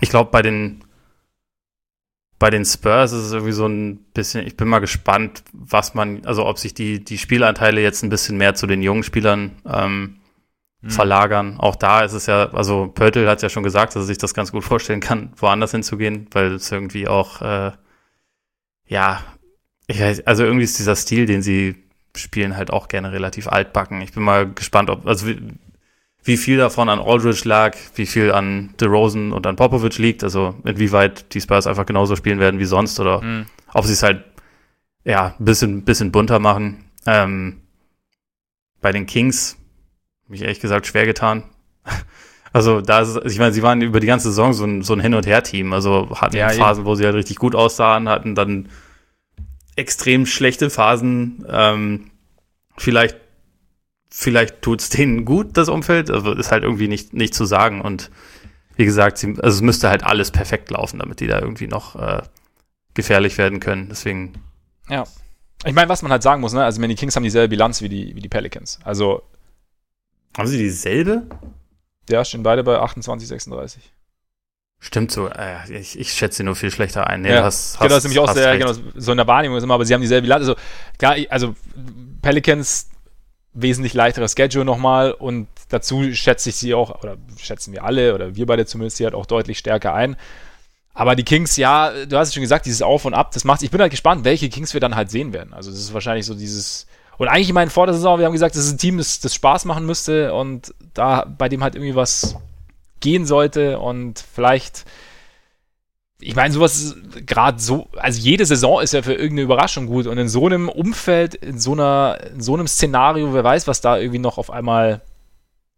[0.00, 0.82] ich glaube, bei den
[2.42, 6.26] bei den Spurs ist es irgendwie so ein bisschen, ich bin mal gespannt, was man,
[6.26, 10.16] also ob sich die, die Spielanteile jetzt ein bisschen mehr zu den jungen Spielern ähm,
[10.80, 10.90] mhm.
[10.90, 11.54] verlagern.
[11.60, 14.34] Auch da ist es ja, also Pörtl hat ja schon gesagt, dass er sich das
[14.34, 17.70] ganz gut vorstellen kann, woanders hinzugehen, weil es irgendwie auch, äh,
[18.92, 19.24] ja,
[19.86, 21.76] ich weiß, also irgendwie ist dieser Stil, den sie
[22.14, 24.02] spielen, halt auch gerne relativ altbacken.
[24.02, 25.26] Ich bin mal gespannt, ob, also
[26.24, 30.54] wie viel davon an Aldridge lag, wie viel an DeRozan und an Popovic liegt, also
[30.64, 33.46] inwieweit die Spurs einfach genauso spielen werden wie sonst oder mhm.
[33.72, 34.24] ob sie es halt
[35.04, 36.84] ja ein bisschen, bisschen bunter machen.
[37.06, 37.62] Ähm,
[38.82, 39.56] bei den Kings
[40.26, 41.44] habe ich ehrlich gesagt schwer getan.
[42.52, 45.00] Also da ist ich meine, sie waren über die ganze Saison so ein, so ein
[45.00, 45.72] Hin- und Her-Team.
[45.72, 46.90] Also hatten ja, Phasen, eben.
[46.90, 48.68] wo sie halt richtig gut aussahen, hatten dann
[49.76, 51.44] extrem schlechte Phasen.
[51.48, 52.10] Ähm,
[52.76, 53.16] vielleicht
[54.12, 57.80] vielleicht tut's denen gut, das Umfeld, also ist halt irgendwie nicht, nicht zu sagen.
[57.80, 58.10] Und
[58.76, 61.96] wie gesagt, sie, also es müsste halt alles perfekt laufen, damit die da irgendwie noch
[61.96, 62.22] äh,
[62.94, 63.88] gefährlich werden können.
[63.88, 64.34] Deswegen.
[64.88, 65.04] Ja.
[65.64, 66.64] Ich meine, was man halt sagen muss, ne?
[66.64, 68.80] Also, die Kings haben dieselbe Bilanz wie die, wie die Pelicans.
[68.84, 69.22] Also.
[70.36, 71.26] Haben sie dieselbe?
[72.10, 73.92] Ja, stehen beide bei 28, 36.
[74.80, 75.28] Stimmt so.
[75.28, 77.22] Äh, ich, ich schätze sie nur viel schlechter ein.
[77.22, 79.62] Nee, ja, hast, genau, das ist nämlich auch sehr, genau, so in der Wahrnehmung ist
[79.62, 80.40] immer, aber sie haben dieselbe Bilanz.
[80.40, 80.56] Also,
[80.98, 81.54] klar, also
[82.20, 82.88] Pelicans
[83.54, 88.34] wesentlich leichterer Schedule nochmal und dazu schätze ich sie auch, oder schätzen wir alle, oder
[88.34, 90.16] wir beide zumindest, sie halt auch deutlich stärker ein.
[90.94, 93.62] Aber die Kings, ja, du hast es schon gesagt, dieses Auf und Ab, das macht,
[93.62, 95.52] ich bin halt gespannt, welche Kings wir dann halt sehen werden.
[95.54, 96.86] Also, das ist wahrscheinlich so dieses,
[97.22, 99.20] und eigentlich, ich meine, vor der Saison, wir haben gesagt, das ist ein Team, das,
[99.20, 102.34] das Spaß machen müsste und da, bei dem halt irgendwie was
[102.98, 104.84] gehen sollte und vielleicht,
[106.18, 110.18] ich meine, sowas gerade so, also jede Saison ist ja für irgendeine Überraschung gut und
[110.18, 113.98] in so einem Umfeld, in so einer, in so einem Szenario, wer weiß, was da
[113.98, 115.00] irgendwie noch auf einmal,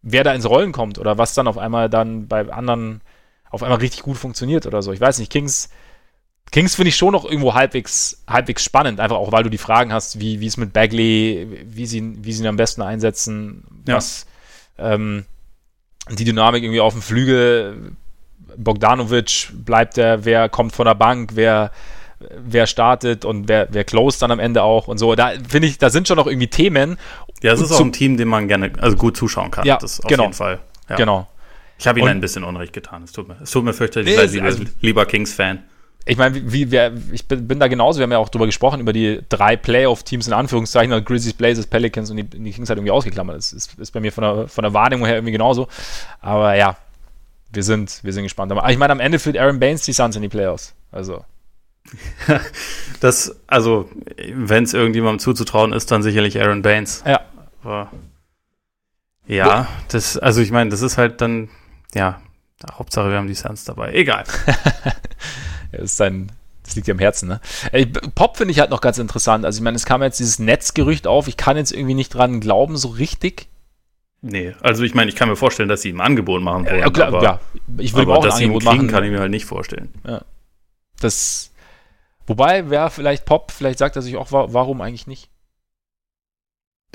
[0.01, 3.03] wer da ins Rollen kommt oder was dann auf einmal dann bei anderen
[3.51, 4.92] auf einmal richtig gut funktioniert oder so.
[4.92, 5.68] Ich weiß nicht, Kings,
[6.55, 9.92] Kings finde ich schon noch irgendwo halbwegs, halbwegs spannend, einfach auch, weil du die Fragen
[9.92, 13.96] hast, wie, wie es mit Bagley, wie sie, wie sie ihn am besten einsetzen, ja.
[13.96, 14.24] was
[14.78, 15.24] ähm,
[16.11, 17.96] die Dynamik irgendwie auf dem Flügel
[18.57, 21.72] Bogdanovic bleibt der, wer kommt von der Bank, wer,
[22.20, 25.16] wer startet und wer, wer closed dann am Ende auch und so.
[25.16, 26.98] Da finde ich, da sind schon noch irgendwie Themen.
[27.42, 29.66] Ja, es ist auch ein Team, dem man gerne, also gut zuschauen kann.
[29.66, 30.22] Ja, das auf genau.
[30.22, 30.61] jeden Fall.
[30.88, 30.94] Ja.
[30.94, 31.26] Genau.
[31.80, 33.02] Ich habe ihnen ein bisschen Unrecht getan.
[33.02, 35.64] Es tut mir, es tut mir fürchterlich leid, lieber, also, lieber Kings-Fan.
[36.07, 38.92] Ich meine, wie, wie, ich bin, da genauso, wir haben ja auch drüber gesprochen, über
[38.92, 42.90] die drei Playoff-Teams in Anführungszeichen, also Grizzlies, Blazers, Pelicans und die, die Kings halt irgendwie
[42.90, 43.36] ausgeklammert.
[43.36, 45.68] Das ist, ist bei mir von der, von der Wahrnehmung her irgendwie genauso.
[46.20, 46.76] Aber ja,
[47.52, 48.52] wir sind, wir sind gespannt.
[48.52, 50.74] Aber ich meine, am Ende führt Aaron Baines die Suns in die Playoffs.
[50.92, 51.24] Also.
[53.00, 53.88] das, also,
[54.34, 57.02] wenn es irgendjemandem zuzutrauen ist, dann sicherlich Aaron Baines.
[57.07, 57.20] Ja.
[57.62, 57.90] Aber,
[59.26, 61.48] ja, das, also ich meine, das ist halt dann,
[61.94, 62.20] ja,
[62.72, 63.92] Hauptsache wir haben die Suns dabei.
[63.92, 64.24] Egal.
[65.77, 66.33] das ist sein,
[66.64, 67.41] das liegt ja am Herzen, ne?
[68.14, 69.45] Pop finde ich halt noch ganz interessant.
[69.45, 71.29] Also ich meine, es kam jetzt dieses Netzgerücht auf.
[71.29, 73.49] Ich kann jetzt irgendwie nicht dran glauben, so richtig.
[74.22, 76.79] Nee, also ich meine, ich kann mir vorstellen, dass sie ihm ein Angebot machen wollen.
[76.81, 77.41] Ja, klar, aber, ja.
[77.77, 78.95] Ich würde auch ein dass sie ihn Angebot kriegen, machen.
[78.95, 79.93] kann ich mir halt nicht vorstellen.
[80.07, 80.22] Ja.
[81.01, 81.51] Das,
[82.27, 85.29] wobei, wäre vielleicht Pop, vielleicht sagt er sich auch, wa- warum eigentlich nicht?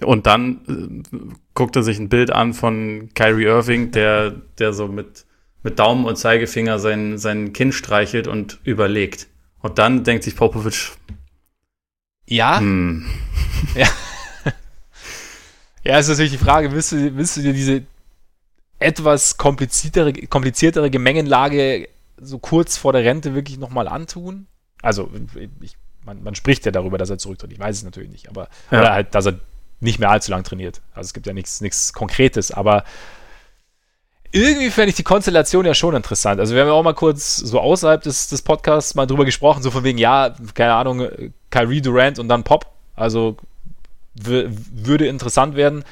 [0.03, 4.87] Und dann äh, guckt er sich ein Bild an von Kyrie Irving, der, der so
[4.87, 5.25] mit,
[5.63, 9.27] mit Daumen und Zeigefinger sein, sein Kinn streichelt und überlegt.
[9.61, 10.91] Und dann denkt sich Popovic,
[12.27, 13.05] Ja, hm,
[15.83, 17.83] ja, ist natürlich die Frage, willst du, willst du dir diese
[18.79, 24.47] etwas kompliziertere, kompliziertere Gemengenlage so kurz vor der Rente wirklich nochmal antun?
[24.81, 25.09] Also,
[25.61, 27.51] ich, man, man spricht ja darüber, dass er zurücktritt.
[27.51, 28.79] Ich weiß es natürlich nicht, aber Ja.
[28.79, 29.39] oder halt, dass er
[29.81, 30.81] nicht mehr allzu lang trainiert.
[30.93, 32.83] Also es gibt ja nichts nichts Konkretes, aber
[34.31, 36.39] irgendwie fände ich die Konstellation ja schon interessant.
[36.39, 39.63] Also wir haben ja auch mal kurz so außerhalb des, des Podcasts mal drüber gesprochen,
[39.63, 42.67] so von wegen, ja, keine Ahnung, äh, Kyrie Durant und dann Pop.
[42.95, 43.37] Also
[44.19, 45.83] wür- würde interessant werden.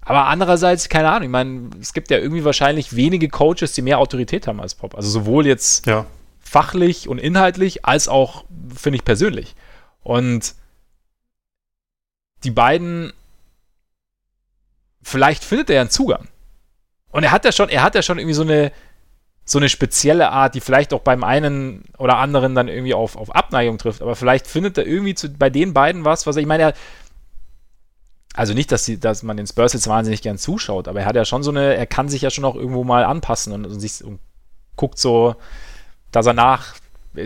[0.00, 3.98] Aber andererseits, keine Ahnung, ich meine, es gibt ja irgendwie wahrscheinlich wenige Coaches, die mehr
[3.98, 4.94] Autorität haben als Pop.
[4.94, 6.06] Also sowohl jetzt ja.
[6.40, 9.54] fachlich und inhaltlich, als auch, finde ich, persönlich.
[10.02, 10.54] Und
[12.44, 13.12] die beiden,
[15.02, 16.28] vielleicht findet er ja einen Zugang.
[17.10, 18.72] Und er hat ja schon, er hat ja schon irgendwie so eine,
[19.44, 23.34] so eine spezielle Art, die vielleicht auch beim einen oder anderen dann irgendwie auf, auf
[23.34, 24.02] Abneigung trifft.
[24.02, 26.74] Aber vielleicht findet er irgendwie zu, bei den beiden was, was er, ich meine, er,
[28.34, 31.16] also nicht, dass, die, dass man den Spurs jetzt wahnsinnig gern zuschaut, aber er hat
[31.16, 33.80] ja schon so eine, er kann sich ja schon auch irgendwo mal anpassen und, und
[33.80, 34.20] sich und
[34.76, 35.34] guckt so,
[36.12, 36.76] dass er nach,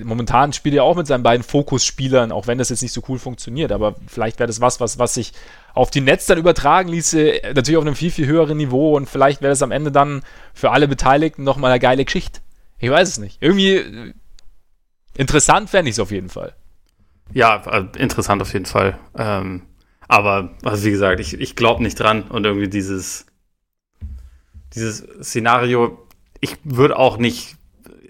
[0.05, 3.19] momentan spielt er auch mit seinen beiden Fokusspielern, auch wenn das jetzt nicht so cool
[3.19, 5.33] funktioniert, aber vielleicht wäre das was, was, was sich
[5.75, 9.41] auf die Netz dann übertragen ließe, natürlich auf einem viel, viel höheren Niveau und vielleicht
[9.41, 10.23] wäre das am Ende dann
[10.55, 12.41] für alle Beteiligten nochmal eine geile Geschichte.
[12.79, 13.39] Ich weiß es nicht.
[13.41, 14.13] Irgendwie äh,
[15.17, 16.55] interessant fände ich es auf jeden Fall.
[17.33, 18.99] Ja, also interessant auf jeden Fall.
[19.17, 19.63] Ähm,
[20.09, 23.27] aber, also wie gesagt, ich, ich glaube nicht dran und irgendwie dieses,
[24.75, 26.07] dieses Szenario,
[26.41, 27.57] ich würde auch nicht,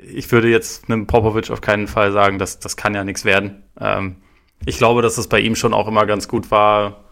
[0.03, 3.63] ich würde jetzt einem Popovic auf keinen Fall sagen, dass das kann ja nichts werden.
[3.81, 4.17] Ähm,
[4.65, 7.05] ich glaube, dass es bei ihm schon auch immer ganz gut war,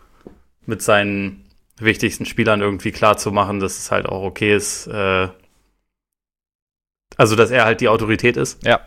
[0.67, 1.47] mit seinen
[1.79, 5.29] wichtigsten Spielern irgendwie klar zu machen, dass es halt auch okay ist, äh,
[7.17, 8.65] also dass er halt die Autorität ist.
[8.65, 8.81] Ja.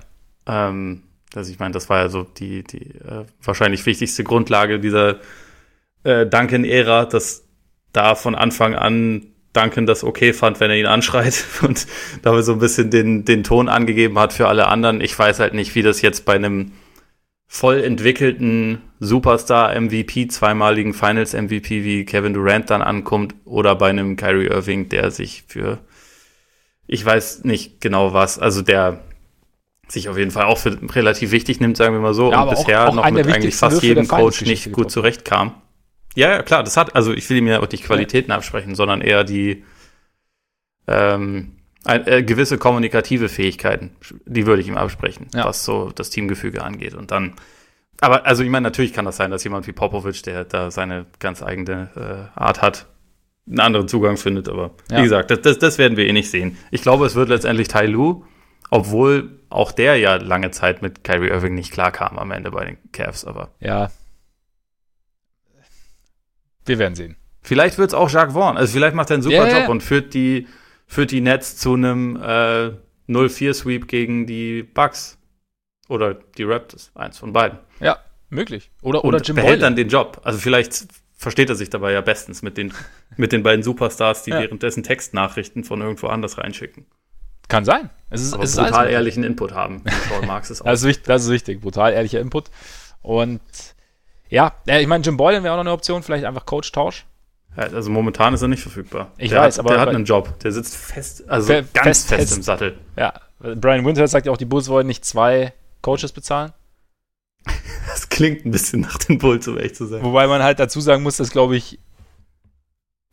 [0.45, 1.04] Ähm,
[1.36, 5.20] also ich meine, das war ja so die, die äh, wahrscheinlich wichtigste Grundlage dieser
[6.04, 7.45] äh, Duncan-Ära, dass
[7.91, 11.88] da von Anfang an Duncan das okay fand, wenn er ihn anschreit und
[12.22, 14.99] dabei so ein bisschen den, den Ton angegeben hat für alle anderen.
[15.01, 16.72] Ich weiß halt nicht, wie das jetzt bei einem
[17.47, 24.89] voll entwickelten Superstar-MVP, zweimaligen Finals-MVP wie Kevin Durant dann ankommt oder bei einem Kyrie Irving,
[24.89, 25.78] der sich für,
[26.88, 29.01] ich weiß nicht genau was, also der
[29.88, 32.49] sich auf jeden Fall auch für relativ wichtig nimmt, sagen wir mal so, Ja, und
[32.49, 35.54] aber auch- bisher auch noch mit eigentlich fast jedem Coach nicht gut zurechtkam.
[36.16, 39.01] Ja, ja, klar, das hat, also ich will ihm ja auch nicht Qualitäten absprechen, sondern
[39.01, 39.64] eher die
[40.88, 41.53] ähm,
[41.86, 43.95] ein, äh, gewisse kommunikative Fähigkeiten,
[44.26, 45.45] die würde ich ihm absprechen, Ja.
[45.45, 46.93] was so das Teamgefüge angeht.
[46.93, 47.34] Und dann,
[48.01, 51.05] aber also ich meine, natürlich kann das sein, dass jemand wie Popovic, der da seine
[51.20, 52.88] ganz eigene äh, Art hat,
[53.47, 54.99] einen anderen Zugang findet, aber Ja.
[54.99, 56.57] wie gesagt, das, das, das werden wir eh nicht sehen.
[56.72, 58.24] Ich glaube, es wird letztendlich Tai Lu,
[58.70, 62.78] obwohl auch der ja lange Zeit mit Kyrie Irving nicht klarkam am Ende bei den
[62.91, 63.89] Cavs, aber Ja.
[66.66, 67.16] Wir werden sehen.
[67.41, 68.57] Vielleicht wird es auch Jacques Vaughn.
[68.57, 70.47] Also vielleicht macht er einen super ja, Job und führt die,
[70.88, 72.72] führt die Nets zu einem äh,
[73.09, 75.18] 0-4-Sweep gegen die Bucks.
[75.89, 76.91] Oder die Raptors.
[76.95, 77.59] Eins von beiden.
[77.82, 77.97] Ja,
[78.30, 78.72] möglich.
[78.82, 79.61] Oder, Und oder Jim behält Boylan.
[79.61, 80.22] dann den Job.
[80.24, 80.88] Also vielleicht
[81.18, 82.74] versteht er sich dabei ja bestens mit den,
[83.18, 84.39] mit den beiden Superstars, die Ja.
[84.39, 86.86] währenddessen Textnachrichten von irgendwo anders reinschicken.
[87.49, 87.89] Kann sein.
[88.09, 89.84] Es ist, Aber es brutal ehrlichen Input haben.
[90.09, 90.66] Paul Marx ist auch.
[90.72, 91.59] Das ist, wichtig, das ist wichtig.
[91.61, 92.49] Brutal ehrlicher Input.
[93.01, 93.41] Und
[94.34, 97.06] ja, äh, ich meine, Jim Boylan wäre auch noch eine Option, vielleicht einfach Coach-Tausch.
[97.56, 99.12] Also momentan ist er nicht verfügbar.
[99.18, 100.40] Ich der weiß, hat, aber- Der hat einen Job.
[100.40, 102.38] Der sitzt fest, also ganz fest- fest, fest.
[102.38, 102.78] im Sattel.
[102.96, 106.52] Ja, Brian Winter sagt ja auch, die Bulls wollen nicht zwei Coaches bezahlen.
[107.88, 110.02] Das klingt ein bisschen nach den Bulls, um echt zu sein.
[110.02, 111.78] Wobei man halt dazu sagen muss, dass, glaube ich,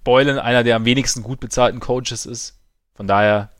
[0.04, 2.58] Boylan einer der am wenigsten gut bezahlten Coaches ist.
[2.94, 3.50] Von daher,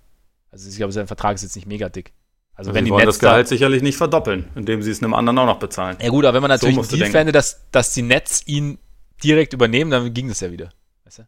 [0.51, 2.15] also ich glaube, sein Vertrag ist jetzt nicht mega dick.
[2.61, 5.15] Also, Also wenn die wollen Nets das Gehalt sicherlich nicht verdoppeln, indem sie es einem
[5.15, 5.97] anderen auch noch bezahlen.
[5.99, 7.11] Da, ja gut, aber wenn man natürlich Deal denken.
[7.11, 8.79] fände, dass, dass die Nets ihn
[9.25, 10.69] direkt übernehmen, dann ging das ja wieder.
[11.05, 11.23] Weißt du?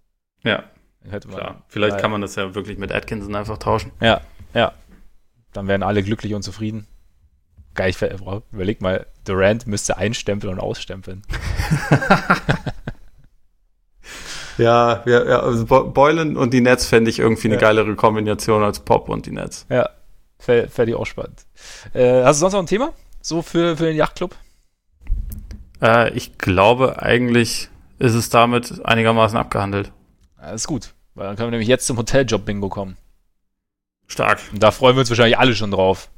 [0.46, 0.64] Ja,
[1.20, 1.64] klar.
[1.68, 3.92] Vielleicht kann man das ja wirklich mit Atkinson einfach tauschen.
[4.02, 4.20] Ja,
[4.52, 4.74] ja.
[5.54, 6.86] Dann wären alle glücklich und zufrieden.
[7.72, 8.02] Geil, ich
[8.52, 11.22] überleg mal, Durant müsste einstempeln und ausstempeln.
[14.58, 17.60] ja, ja, ja also Boylan und die Nets fände ich irgendwie eine ja.
[17.62, 19.64] geilere Kombination als Pop und die Nets.
[19.70, 19.88] Ja,
[20.42, 21.46] fände ich auch spannend.
[21.94, 22.92] Äh, hast du sonst noch ein Thema?
[23.20, 24.34] So für, für den Yachtclub?
[25.80, 27.68] Äh, ich glaube, eigentlich
[27.98, 29.92] ist es damit einigermaßen abgehandelt.
[30.54, 32.96] Ist gut, weil dann können wir nämlich jetzt zum Hoteljob-Bingo kommen.
[34.08, 34.40] Stark.
[34.52, 36.08] Und da freuen wir uns wahrscheinlich alle schon drauf.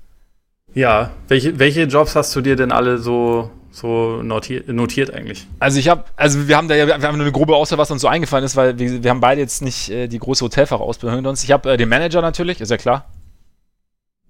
[0.73, 5.47] Ja, welche, welche Jobs hast du dir denn alle so, so notiert, notiert eigentlich?
[5.61, 7.91] Also ich habe, also wir haben da ja, wir haben nur eine grobe Auswahl, was
[7.91, 11.17] uns so eingefallen ist, weil wir, wir haben beide jetzt nicht äh, die große Hotelfachausbildung
[11.17, 11.45] hinter uns.
[11.45, 13.09] Ich habe äh, den Manager natürlich, ist ja klar.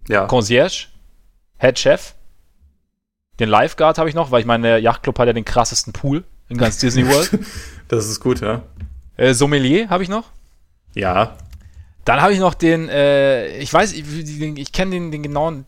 [0.08, 0.26] Ja.
[0.26, 0.88] Concierge,
[1.58, 2.14] Head Chef.
[3.40, 6.24] Den Lifeguard habe ich noch, weil ich meine, der Yachtclub hat ja den krassesten Pool
[6.48, 7.38] in ganz Disney World.
[7.88, 8.62] das ist gut, ja.
[9.16, 10.24] Äh, Sommelier habe ich noch.
[10.94, 11.36] Ja.
[12.04, 14.04] Dann habe ich noch den, äh, ich weiß, ich,
[14.40, 15.64] ich kenne den, den genauen,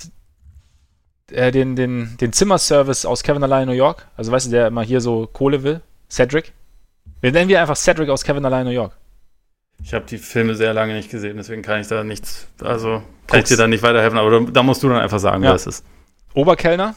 [1.33, 4.07] äh, den, den, den Zimmerservice aus Kevin Allein New York.
[4.17, 5.81] Also weißt du, der immer hier so Kohle will.
[6.11, 6.53] Cedric.
[7.21, 8.97] Wir nennen wir einfach Cedric aus Kevin Allein New York.
[9.83, 13.39] Ich habe die Filme sehr lange nicht gesehen, deswegen kann ich da nichts, also kann
[13.39, 13.51] Guck's.
[13.51, 15.51] ich dir da nicht weiterhelfen, aber da, da musst du dann einfach sagen, ja.
[15.51, 15.85] wer es ist.
[16.35, 16.95] Oberkellner.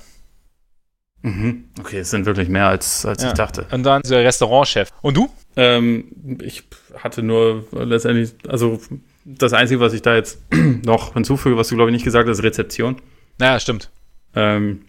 [1.22, 1.66] Mhm.
[1.80, 3.30] Okay, es sind wirklich mehr als, als ja.
[3.30, 3.68] ich dachte.
[3.72, 4.90] Und dann der Restaurantchef.
[5.02, 5.30] Und du?
[5.56, 6.64] Ähm, ich
[6.98, 8.80] hatte nur letztendlich, also
[9.26, 10.40] das Einzige, was ich da jetzt
[10.86, 13.02] noch hinzufüge, was du glaube ich nicht gesagt hast, ist Rezeption.
[13.38, 13.90] Naja, stimmt.
[14.36, 14.86] Ähm,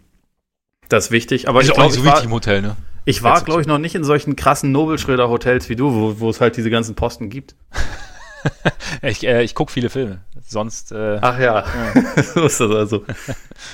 [0.89, 1.49] das ist wichtig.
[1.49, 2.77] Aber ist ich glaube, so ich war, im Hotel, ne?
[3.05, 6.41] Ich war, glaube ich, noch nicht in solchen krassen Nobelschröder-Hotels wie du, wo, wo es
[6.41, 7.55] halt diese ganzen Posten gibt.
[9.03, 10.21] ich äh, ich gucke viele Filme.
[10.47, 10.93] Sonst.
[10.93, 12.23] Äh, Ach ja, ja.
[12.23, 13.05] so ist das also.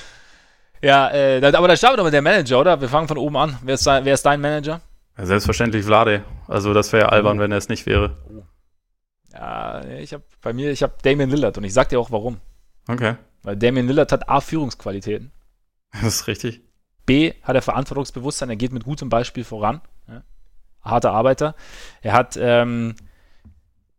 [0.81, 2.79] ja, äh, aber da starten wir doch mit der Manager, oder?
[2.79, 3.57] Wir fangen von oben an.
[3.63, 4.81] Wer ist, dein, wer ist dein Manager?
[5.17, 6.23] Ja, selbstverständlich Vlade.
[6.47, 7.41] Also das wäre ja albern, mhm.
[7.41, 8.17] wenn er es nicht wäre.
[9.33, 12.37] Ja, ich habe bei mir, ich habe Damien Lillard und ich sag dir auch warum.
[12.87, 13.15] Okay.
[13.43, 15.31] Weil Damien Lillard hat A Führungsqualitäten.
[15.91, 16.61] Das ist richtig.
[17.07, 19.81] B hat er Verantwortungsbewusstsein, er geht mit gutem Beispiel voran.
[20.07, 20.21] Ja.
[20.81, 21.55] Harter Arbeiter.
[22.01, 22.95] Er hat ähm,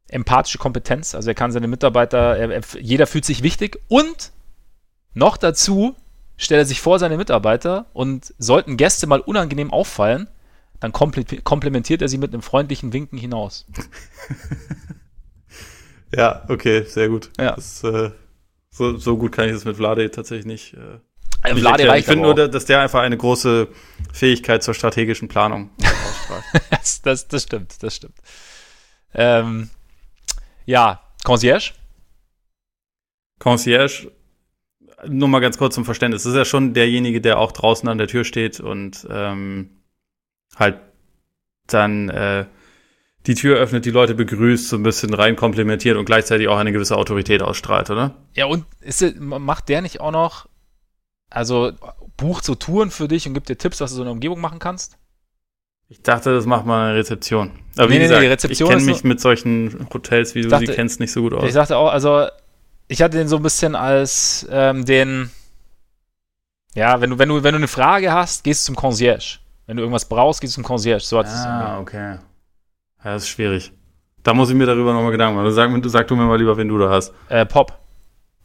[0.07, 4.33] empathische Kompetenz, also er kann seine Mitarbeiter, er, er, jeder fühlt sich wichtig und
[5.15, 5.97] noch dazu
[6.37, 10.29] stellt er sich vor seine Mitarbeiter und sollten Gäste mal unangenehm auffallen,
[10.79, 13.67] dann komplementiert er sie mit einem freundlichen Winken hinaus.
[16.15, 17.31] ja, okay, sehr gut.
[17.39, 17.57] Ja.
[17.57, 18.13] Das, äh,
[18.71, 20.75] so, so gut kann ich das mit Vlade tatsächlich nicht.
[20.75, 21.01] Äh,
[21.43, 23.68] äh reicht ich finde nur, dass der einfach eine große
[24.12, 26.45] Fähigkeit zur strategischen Planung ausstrahlt.
[26.70, 28.16] das, das, das stimmt, das stimmt.
[29.14, 29.70] Ähm,
[30.66, 31.72] ja, Concierge?
[33.39, 34.11] Concierge,
[35.07, 36.24] nur mal ganz kurz zum Verständnis.
[36.24, 39.70] Das ist ja schon derjenige, der auch draußen an der Tür steht und ähm,
[40.57, 40.80] halt
[41.66, 42.47] dann äh,
[43.26, 46.72] die Tür öffnet, die Leute begrüßt, so ein bisschen rein komplimentiert und gleichzeitig auch eine
[46.72, 48.14] gewisse Autorität ausstrahlt, oder?
[48.34, 50.49] Ja, und ist, macht der nicht auch noch,
[51.31, 51.72] also
[52.16, 54.41] bucht so Touren für dich und gibt dir Tipps, was du so in der Umgebung
[54.41, 54.97] machen kannst?
[55.91, 57.53] Ich dachte, das macht man in der Rezeption.
[57.76, 60.49] Aber nee, wie gesagt, nee, die Rezeption ich kenne mich mit solchen Hotels, wie du
[60.49, 61.45] dachte, sie kennst, nicht so gut aus.
[61.45, 62.26] Ich dachte auch, also
[62.89, 65.31] ich hatte den so ein bisschen als ähm, den,
[66.74, 69.39] ja, wenn du, wenn du, wenn du eine Frage hast, gehst du zum Concierge.
[69.66, 71.05] Wenn du irgendwas brauchst, gehst du zum Concierge.
[71.05, 72.18] So hat ah, okay.
[73.05, 73.72] Ja, das ist schwierig.
[74.22, 75.51] Da muss ich mir darüber nochmal Gedanken machen.
[75.53, 77.14] Sag, sag du mir mal lieber, wen du da hast.
[77.29, 77.78] Äh, Pop.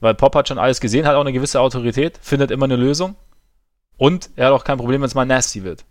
[0.04, 3.16] Weil Pop hat schon alles gesehen, hat auch eine gewisse Autorität, findet immer eine Lösung.
[3.98, 5.86] Und er hat auch kein Problem, wenn es mal nasty wird.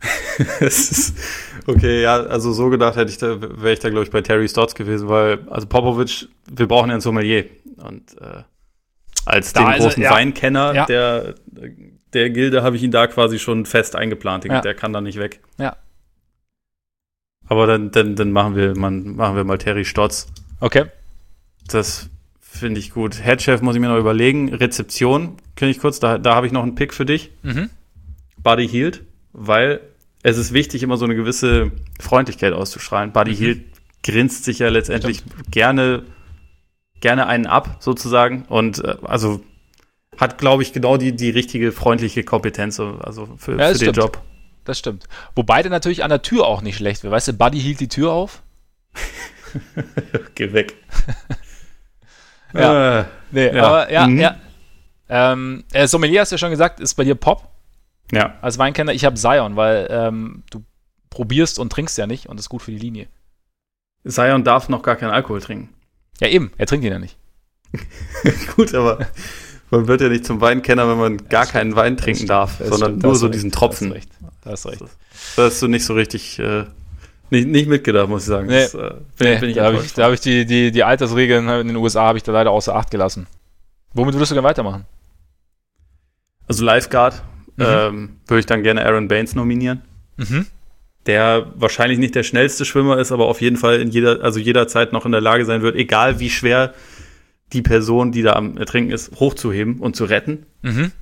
[1.66, 4.48] okay, ja, also so gedacht hätte ich da, wäre ich da, glaube ich, bei Terry
[4.48, 7.44] Stotts gewesen, weil, also Popovic, wir brauchen ja einen Sommelier.
[7.76, 8.42] Und äh,
[9.26, 10.16] als da den großen er, ja.
[10.16, 10.86] Weinkenner ja.
[10.86, 11.34] der
[12.12, 14.44] der Gilde habe ich ihn da quasi schon fest eingeplant.
[14.44, 14.60] Ja.
[14.60, 15.40] Der kann da nicht weg.
[15.58, 15.76] Ja.
[17.46, 20.28] Aber dann, dann, dann machen wir, man, machen wir mal Terry Stotz.
[20.60, 20.86] Okay.
[21.68, 22.08] Das
[22.52, 23.24] finde ich gut.
[23.24, 24.54] Headchef muss ich mir noch überlegen.
[24.54, 27.30] Rezeption, kenne ich kurz, da, da habe ich noch einen Pick für dich.
[27.42, 27.70] Mhm.
[28.36, 29.80] Buddy Hield, weil
[30.22, 33.12] es ist wichtig, immer so eine gewisse Freundlichkeit auszustrahlen.
[33.12, 33.36] Buddy mhm.
[33.36, 33.64] Hield
[34.02, 35.50] grinst sich ja letztendlich Stimmt.
[35.50, 36.04] gerne,
[37.00, 38.44] gerne einen ab, sozusagen.
[38.48, 39.42] Und äh, also
[40.18, 43.96] hat, glaube ich, genau die, die richtige freundliche Kompetenz also für, ja, für den stimmt.
[43.96, 44.22] Job.
[44.64, 45.08] Das stimmt.
[45.34, 47.12] Wobei der natürlich an der Tür auch nicht schlecht wäre.
[47.12, 48.42] Weißt du, Buddy hielt die Tür auf.
[50.34, 50.74] Geh weg.
[52.54, 53.00] ja.
[53.00, 53.64] Äh, nee, ja.
[53.64, 54.20] aber ja, mhm.
[54.20, 54.36] ja.
[55.08, 57.48] Ähm, äh, Sommelier hast du ja schon gesagt, ist bei dir Pop.
[58.12, 58.34] Ja.
[58.42, 60.64] Als Weinkenner, ich habe Zion, weil ähm, du
[61.10, 63.08] probierst und trinkst ja nicht und das ist gut für die Linie.
[64.06, 65.70] Zion darf noch gar keinen Alkohol trinken.
[66.20, 67.16] Ja, eben, er trinkt ihn ja nicht.
[68.56, 69.06] gut, aber
[69.70, 73.16] man wird ja nicht zum Weinkenner, wenn man gar keinen Wein trinken darf, sondern nur
[73.16, 73.34] so recht.
[73.34, 73.88] diesen Tropfen.
[73.88, 74.12] Da hast recht.
[74.42, 74.82] Da hast recht.
[75.36, 76.64] Da hast du nicht so richtig äh,
[77.32, 78.46] nicht, nicht mitgedacht, muss ich sagen.
[78.46, 81.48] Nee, das, äh, nee, bin ich da habe ich, hab ich die, die, die Altersregeln
[81.48, 83.26] in den USA habe ich da leider außer Acht gelassen.
[83.94, 84.84] Womit würdest du gerne weitermachen?
[86.46, 87.22] Also Lifeguard
[87.56, 87.64] mhm.
[87.66, 89.80] ähm, würde ich dann gerne Aaron Baines nominieren.
[90.18, 90.46] Mhm.
[91.06, 94.92] Der wahrscheinlich nicht der schnellste Schwimmer ist, aber auf jeden Fall in jeder, also jederzeit
[94.92, 96.74] noch in der Lage sein wird, egal wie schwer
[97.54, 100.44] die Person, die da am Ertrinken ist, hochzuheben und zu retten.
[100.60, 100.92] Mhm.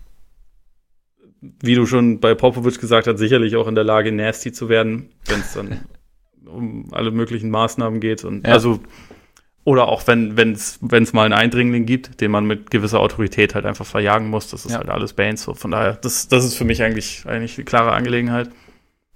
[1.41, 5.11] Wie du schon bei Popovic gesagt hast, sicherlich auch in der Lage, nasty zu werden,
[5.27, 5.81] wenn es dann
[6.47, 8.25] um alle möglichen Maßnahmen geht.
[8.25, 8.53] Und ja.
[8.53, 8.81] also
[9.65, 13.67] oder auch wenn es wenn mal einen Eindringling gibt, den man mit gewisser Autorität halt
[13.67, 14.49] einfach verjagen muss.
[14.49, 14.79] Das ist ja.
[14.79, 15.43] halt alles Baines.
[15.43, 15.55] So.
[15.55, 18.51] Von daher, das, das ist für mich eigentlich, eigentlich eine klare Angelegenheit.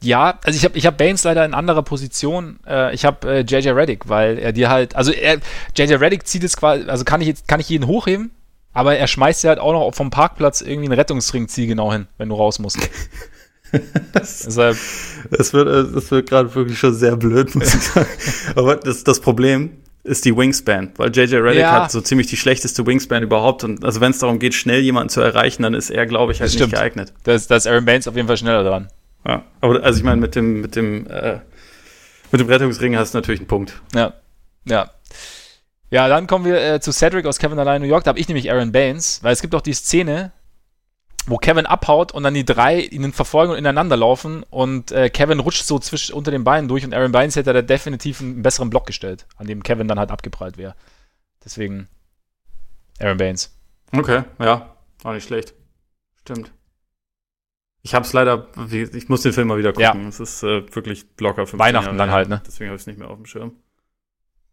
[0.02, 2.60] Ja, also ich habe ich hab Baines leider in anderer Position.
[2.66, 5.38] Äh, ich habe äh, JJ Reddick, weil er dir halt, also er,
[5.76, 8.30] JJ Reddick zieht es quasi, also kann ich jetzt, kann ich jeden hochheben,
[8.74, 12.06] aber er schmeißt dir halt auch noch vom Parkplatz irgendwie einen Rettungsring zieh genau hin,
[12.18, 12.78] wenn du raus musst.
[14.12, 14.76] das, Deshalb.
[15.30, 18.06] das wird, das wird gerade wirklich schon sehr blöd, muss ich sagen.
[18.54, 19.70] aber das, das Problem,
[20.04, 21.84] ist die Wingspan, weil JJ Reddick ja.
[21.84, 25.08] hat so ziemlich die schlechteste Wingspan überhaupt und also wenn es darum geht, schnell jemanden
[25.08, 27.14] zu erreichen, dann ist er, glaube ich, halt nicht geeignet.
[27.24, 28.88] Da ist, da ist Aaron Baines auf jeden Fall schneller dran.
[29.26, 31.38] Ja, aber also ich meine, mit dem, mit dem, äh,
[32.30, 33.80] mit dem Rettungsring hast du natürlich einen Punkt.
[33.94, 34.12] Ja,
[34.66, 34.90] ja.
[35.90, 38.04] Ja, dann kommen wir äh, zu Cedric aus Kevin Allein New York.
[38.04, 40.32] Da habe ich nämlich Aaron Baines, weil es gibt auch die Szene,
[41.26, 45.40] wo Kevin abhaut und dann die drei ihnen verfolgen und ineinander laufen und äh, Kevin
[45.40, 48.70] rutscht so zwischen unter den Beinen durch und Aaron Baines hätte da definitiv einen besseren
[48.70, 50.74] Block gestellt, an dem Kevin dann halt abgeprallt wäre.
[51.44, 51.88] Deswegen
[53.00, 53.56] Aaron Baines.
[53.92, 55.54] Okay, ja, war nicht schlecht.
[56.20, 56.52] Stimmt.
[57.82, 60.02] Ich habe es leider, ich muss den Film mal wieder gucken.
[60.02, 60.08] Ja.
[60.08, 62.42] Es ist äh, wirklich locker für Weihnachten Jahre dann halt, ne?
[62.46, 63.52] Deswegen habe ich es nicht mehr auf dem Schirm.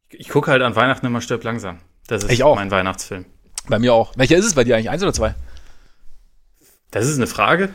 [0.10, 1.80] Ich, ich gucke halt an Weihnachten immer stirb langsam.
[2.08, 2.56] Das ist ich auch.
[2.56, 3.26] mein Weihnachtsfilm.
[3.70, 4.12] Bei mir auch.
[4.18, 4.90] Welcher ist es bei dir eigentlich?
[4.90, 5.36] Eins oder zwei?
[6.92, 7.70] Das ist eine Frage.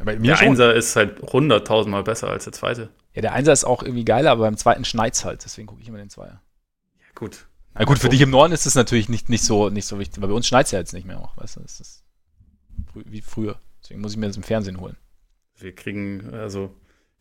[0.00, 0.48] der schon.
[0.48, 2.90] Einser ist halt hunderttausendmal besser als der zweite.
[3.14, 5.44] Ja, der Einser ist auch irgendwie geiler, aber beim zweiten schneit's halt.
[5.44, 6.42] Deswegen gucke ich immer den Zweier.
[6.98, 7.46] Ja, gut.
[7.74, 10.20] Na gut, für dich im Norden ist es natürlich nicht, nicht, so, nicht so wichtig,
[10.20, 11.60] weil bei uns schneit's ja jetzt nicht mehr auch, weißt du?
[11.60, 12.04] Das ist
[12.94, 13.56] wie früher.
[13.82, 14.96] Deswegen muss ich mir das im Fernsehen holen.
[15.58, 16.74] Wir kriegen, also,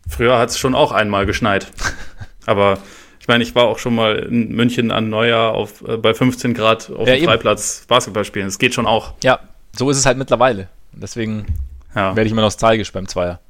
[0.08, 1.72] früher hat's schon auch einmal geschneit.
[2.46, 2.80] aber
[3.20, 6.54] ich meine, ich war auch schon mal in München an Neujahr auf, äh, bei 15
[6.54, 8.46] Grad auf ja, dem Freiplatz Basketball spielen.
[8.46, 9.14] Das geht schon auch.
[9.24, 9.40] Ja,
[9.78, 10.70] so ist es halt mittlerweile.
[10.96, 11.46] Und deswegen
[11.94, 12.16] ja.
[12.16, 13.42] werde ich immer nostalgisch beim Zweier.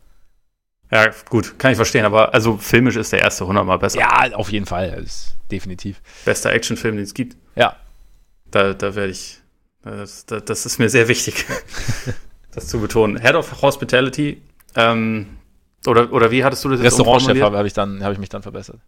[0.91, 3.99] Ja, gut, kann ich verstehen, aber also filmisch ist der erste hundertmal besser.
[3.99, 5.03] Ja, auf jeden Fall,
[5.51, 6.01] definitiv.
[6.25, 7.37] Bester Actionfilm, den es gibt.
[7.55, 7.75] Ja.
[8.49, 9.39] Da, da werde ich,
[9.83, 11.45] das, das, ist mir sehr wichtig,
[12.51, 13.19] das zu betonen.
[13.21, 14.41] Head of Hospitality,
[14.75, 15.37] ähm,
[15.85, 18.41] oder, oder wie hattest du das jetzt Restaurantchef habe ich, dann, hab ich mich dann
[18.41, 18.79] verbessert.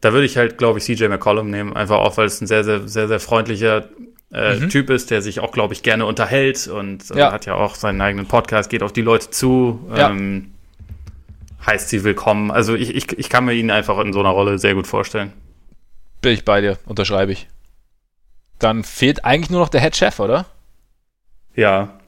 [0.00, 2.64] Da würde ich halt, glaube ich, CJ McCollum nehmen, einfach auch, weil es ein sehr,
[2.64, 3.88] sehr, sehr, sehr freundlicher
[4.32, 4.68] äh, mhm.
[4.68, 7.32] Typ ist, der sich auch, glaube ich, gerne unterhält und äh, ja.
[7.32, 10.10] hat ja auch seinen eigenen Podcast, geht auf die Leute zu, ja.
[10.10, 10.52] ähm,
[11.66, 12.50] heißt sie willkommen.
[12.50, 15.32] Also ich, ich, ich kann mir ihn einfach in so einer Rolle sehr gut vorstellen.
[16.22, 17.48] Bin ich bei dir, unterschreibe ich.
[18.58, 20.46] Dann fehlt eigentlich nur noch der Head Chef, oder?
[21.56, 21.98] Ja.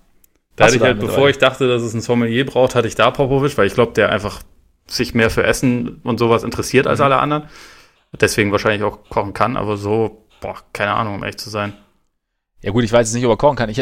[0.57, 3.11] Da hatte ich halt, bevor ich dachte, dass es ein Sommelier braucht, hatte ich da
[3.11, 4.43] Popovic, weil ich glaube, der einfach
[4.87, 7.07] sich mehr für Essen und sowas interessiert als mhm.
[7.07, 7.49] alle anderen.
[8.13, 11.73] Deswegen wahrscheinlich auch kochen kann, aber so, boah, keine Ahnung, um ehrlich zu sein.
[12.63, 13.69] Ja gut, ich weiß jetzt nicht, ob er kochen kann.
[13.69, 13.79] Ich,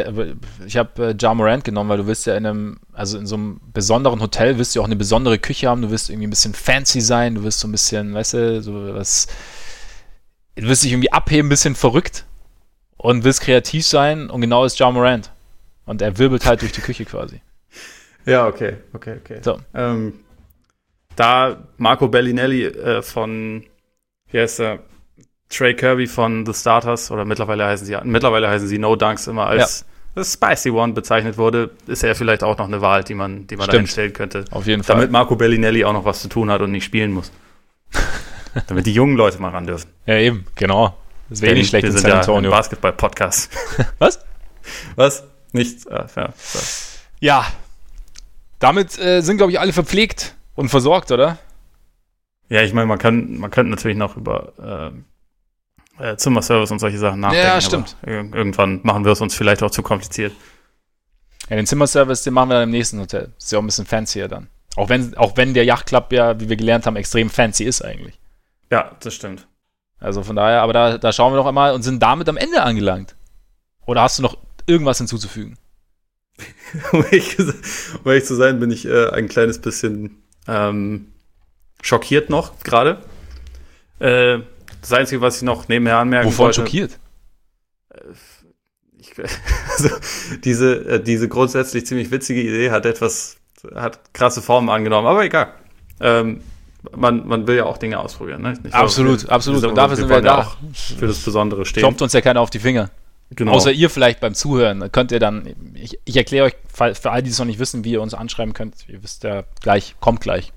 [0.67, 3.37] ich habe äh, Ja Morant genommen, weil du willst ja in einem, also in so
[3.37, 6.55] einem besonderen Hotel willst du auch eine besondere Küche haben, du willst irgendwie ein bisschen
[6.55, 9.27] fancy sein, du willst so ein bisschen, weißt du, so was,
[10.57, 12.25] du willst dich irgendwie abheben, ein bisschen verrückt
[12.97, 15.31] und willst kreativ sein und genau ist Ja Morant.
[15.85, 17.43] Und er wirbelt halt durch die Küche quasi.
[18.25, 19.41] Ja, okay, okay, okay.
[19.43, 19.61] So.
[19.75, 20.21] Ähm,
[21.17, 23.67] da Marco Bellinelli äh, von,
[24.31, 24.79] wie heißt er,
[25.51, 29.47] Trey Kirby von The Starters, oder mittlerweile heißen sie, mittlerweile heißen sie No Dunks immer
[29.47, 30.25] als ja.
[30.25, 33.69] Spicy One bezeichnet wurde, ist er vielleicht auch noch eine Wahl, die man, die man
[33.69, 34.45] da hinstellen könnte.
[34.51, 34.97] Auf jeden Fall.
[34.97, 37.33] Damit Marco Bellinelli auch noch was zu tun hat und nicht spielen muss.
[38.69, 39.91] damit die jungen Leute mal ran dürfen.
[40.07, 40.97] Ja, eben, genau.
[41.29, 42.51] Das wäre nicht schlecht wir in San Antonio.
[42.51, 43.51] Ja Basketball-Podcast.
[43.99, 44.21] was?
[44.97, 45.25] Was?
[45.53, 45.87] Nichts.
[45.89, 46.31] Ah, ja,
[47.21, 47.47] ja.
[48.61, 51.39] Damit äh, sind, glaube ich, alle verpflegt und versorgt, oder?
[52.49, 54.99] Ja, ich meine, man kann, man könnte natürlich noch über äh,
[55.99, 57.47] äh, Zimmerservice und solche Sachen nachdenken.
[57.47, 57.97] Ja, stimmt.
[58.05, 60.33] Irgendwann machen wir es uns vielleicht auch zu kompliziert.
[61.49, 63.33] Ja, den Zimmerservice, den machen wir dann im nächsten Hotel.
[63.37, 64.49] Ist ja auch ein bisschen fancier dann.
[64.77, 68.19] Auch wenn, auch wenn der Yachtclub ja, wie wir gelernt haben, extrem fancy ist eigentlich.
[68.71, 69.49] Ja, das stimmt.
[69.99, 72.63] Also von daher, aber da, da schauen wir noch einmal und sind damit am Ende
[72.63, 73.17] angelangt.
[73.85, 75.59] Oder hast du noch irgendwas hinzuzufügen?
[76.93, 81.13] um, ehrlich, um ehrlich zu sein, bin ich äh, ein kleines bisschen ähm,
[81.83, 83.03] schockiert noch gerade.
[83.99, 84.39] Äh,
[84.81, 86.61] das Einzige, was ich noch nebenher anmerken Wovon wollte.
[86.61, 86.99] schockiert?
[88.99, 89.13] Ich,
[89.73, 89.91] also,
[90.45, 93.37] diese, äh, diese grundsätzlich ziemlich witzige Idee hat etwas,
[93.75, 95.55] hat krasse Formen angenommen, aber egal.
[96.01, 96.43] Ähm,
[96.97, 98.43] man, man will ja auch Dinge ausprobieren.
[98.43, 98.55] Ne?
[98.65, 99.65] Ich absolut, glaube, absolut.
[99.65, 100.57] Und dafür sind wir da.
[100.73, 101.83] Für das Besondere stehen.
[101.83, 102.91] Klopft uns ja keiner auf die Finger.
[103.31, 103.53] Genau.
[103.53, 104.91] Außer ihr vielleicht beim Zuhören.
[104.91, 107.93] Könnt ihr dann, ich, ich erkläre euch, für all die es noch nicht wissen, wie
[107.93, 108.89] ihr uns anschreiben könnt.
[108.89, 110.53] Ihr wisst ja gleich, kommt gleich.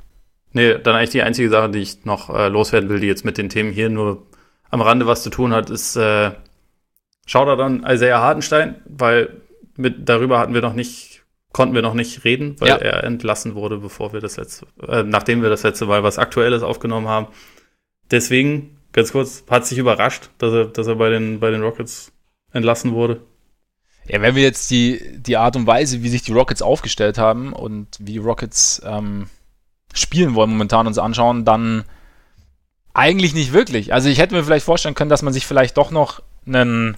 [0.54, 3.38] Nee, dann eigentlich die einzige Sache, die ich noch äh, loswerden will, die jetzt mit
[3.38, 4.28] den Themen hier nur
[4.70, 6.32] am Rande was zu tun hat, ist äh,
[7.26, 9.42] Shoutout an Isaiah Hartenstein, weil
[9.76, 12.76] mit, darüber hatten wir noch nicht, konnten wir noch nicht reden, weil ja.
[12.76, 16.64] er entlassen wurde, bevor wir das letzte, äh, nachdem wir das letzte Mal was Aktuelles
[16.64, 17.28] aufgenommen haben.
[18.12, 22.12] Deswegen, ganz kurz, hat sich überrascht, dass er, dass er bei den, bei den Rockets
[22.52, 23.22] entlassen wurde.
[24.06, 27.54] Ja, wenn wir jetzt die, die Art und Weise, wie sich die Rockets aufgestellt haben
[27.54, 29.30] und wie Rockets ähm,
[29.94, 31.86] spielen wollen momentan uns anschauen, dann
[32.94, 33.94] eigentlich nicht wirklich.
[33.94, 36.98] Also ich hätte mir vielleicht vorstellen können, dass man sich vielleicht doch noch einen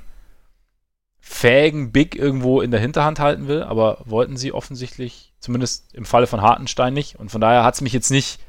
[1.19, 6.27] fähigen Big irgendwo in der Hinterhand halten will, aber wollten sie offensichtlich, zumindest im Falle
[6.27, 7.15] von Hartenstein nicht.
[7.15, 8.39] Und von daher hat es mich jetzt nicht,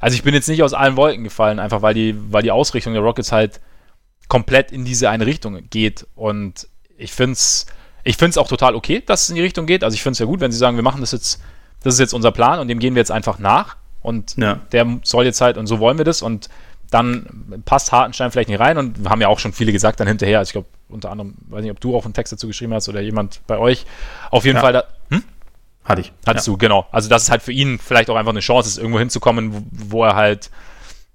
[0.00, 2.92] also ich bin jetzt nicht aus allen Wolken gefallen, einfach weil die, weil die Ausrichtung
[2.92, 3.60] der Rockets halt
[4.28, 6.06] komplett in diese eine Richtung geht.
[6.14, 7.66] Und ich finde es
[8.04, 9.84] ich find's auch total okay, dass es in die Richtung geht.
[9.84, 11.42] Also ich finde es ja gut, wenn sie sagen, wir machen das jetzt,
[11.82, 13.76] das ist jetzt unser Plan und dem gehen wir jetzt einfach nach.
[14.00, 14.60] Und ja.
[14.72, 16.22] der soll jetzt halt, und so wollen wir das.
[16.22, 16.48] Und
[16.90, 18.78] dann passt Hartenstein vielleicht nicht rein.
[18.78, 20.38] Und wir haben ja auch schon viele gesagt dann hinterher.
[20.38, 22.88] Also ich glaube, unter anderem, weiß nicht, ob du auch einen Text dazu geschrieben hast
[22.88, 23.84] oder jemand bei euch.
[24.30, 24.62] Auf jeden ja.
[24.62, 25.22] Fall, da, hm?
[25.84, 26.12] Hatte ich.
[26.26, 26.52] Hattest ja.
[26.52, 26.86] du, genau.
[26.90, 29.62] Also, dass es halt für ihn vielleicht auch einfach eine Chance ist, irgendwo hinzukommen, wo,
[29.70, 30.50] wo, er halt,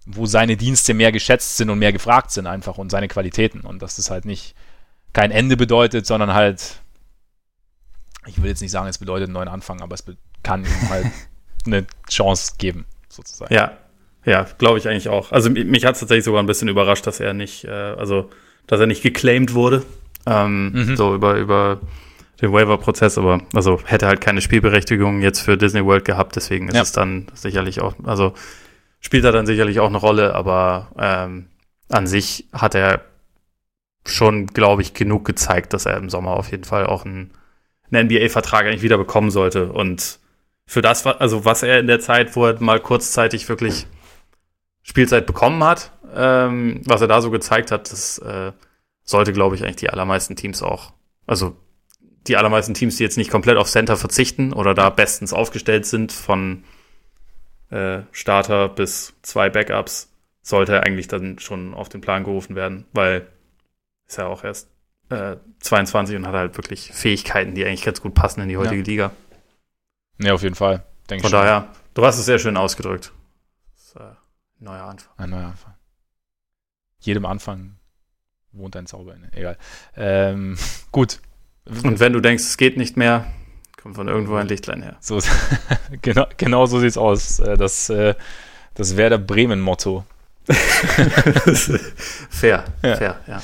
[0.05, 3.61] wo seine Dienste mehr geschätzt sind und mehr gefragt sind einfach und seine Qualitäten.
[3.61, 4.55] Und dass das halt nicht
[5.13, 6.81] kein Ende bedeutet, sondern halt,
[8.25, 10.03] ich will jetzt nicht sagen, es bedeutet einen neuen Anfang, aber es
[10.41, 11.05] kann ihm halt
[11.65, 13.53] eine Chance geben, sozusagen.
[13.53, 13.77] Ja,
[14.25, 15.31] ja, glaube ich eigentlich auch.
[15.31, 18.29] Also mich hat es tatsächlich sogar ein bisschen überrascht, dass er nicht, äh, also
[18.67, 19.83] dass er nicht geclaimed wurde.
[20.25, 20.95] Ähm, mhm.
[20.95, 21.81] So über, über
[22.41, 26.75] den Waiver-Prozess, aber also hätte halt keine Spielberechtigung jetzt für Disney World gehabt, deswegen ist
[26.75, 26.81] ja.
[26.81, 28.33] es dann sicherlich auch, also
[28.99, 31.47] spielt er dann sicherlich auch eine Rolle, aber ähm,
[31.89, 33.01] an sich hat er
[34.05, 37.31] schon, glaube ich, genug gezeigt, dass er im Sommer auf jeden Fall auch einen,
[37.91, 39.71] einen NBA-Vertrag eigentlich wieder bekommen sollte.
[39.71, 40.19] Und
[40.65, 43.87] für das, also was er in der Zeit, wo er mal kurzzeitig wirklich
[44.81, 48.51] Spielzeit bekommen hat, ähm, was er da so gezeigt hat, das äh,
[49.03, 50.93] sollte, glaube ich, eigentlich die allermeisten Teams auch,
[51.25, 51.55] also
[52.27, 56.11] die allermeisten Teams, die jetzt nicht komplett auf Center verzichten oder da bestens aufgestellt sind,
[56.11, 56.63] von
[57.69, 60.09] äh, Starter bis zwei Backups,
[60.41, 63.27] sollte er eigentlich dann schon auf den Plan gerufen werden, weil
[64.07, 64.69] ist ja auch erst
[65.09, 68.81] äh, 22 und hat halt wirklich Fähigkeiten, die eigentlich ganz gut passen in die heutige
[68.81, 68.85] ja.
[68.85, 69.11] Liga.
[70.19, 70.83] Ja, auf jeden Fall.
[71.07, 71.31] Von schon.
[71.31, 73.11] daher, du hast es sehr schön ausgedrückt.
[73.75, 74.15] Das ist, äh, ein
[74.59, 75.13] neuer Anfang.
[75.17, 75.73] Ein neuer Anfang.
[76.99, 77.75] Jedem Anfang
[78.51, 79.31] wohnt ein Zauber inne.
[79.33, 79.57] Egal.
[79.95, 80.57] Ähm,
[80.91, 81.19] gut.
[81.65, 83.25] Und wenn du denkst, es geht nicht mehr,
[83.81, 84.97] kommt von irgendwo ein Lichtlein her.
[84.99, 85.19] So,
[86.01, 87.39] genau, genau so sieht's aus.
[87.39, 88.15] Äh, das, äh,
[88.75, 90.05] das Werder Bremen-Motto.
[92.29, 92.95] fair, ja.
[92.95, 93.41] fair, ja.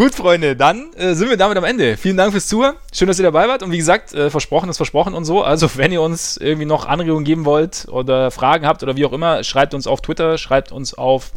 [0.00, 1.98] Gut, Freunde, dann äh, sind wir damit am Ende.
[1.98, 2.74] Vielen Dank fürs Zuhören.
[2.90, 3.62] Schön, dass ihr dabei wart.
[3.62, 5.42] Und wie gesagt, äh, versprochen ist versprochen und so.
[5.42, 9.12] Also, wenn ihr uns irgendwie noch Anregungen geben wollt oder Fragen habt oder wie auch
[9.12, 11.32] immer, schreibt uns auf Twitter, schreibt uns auf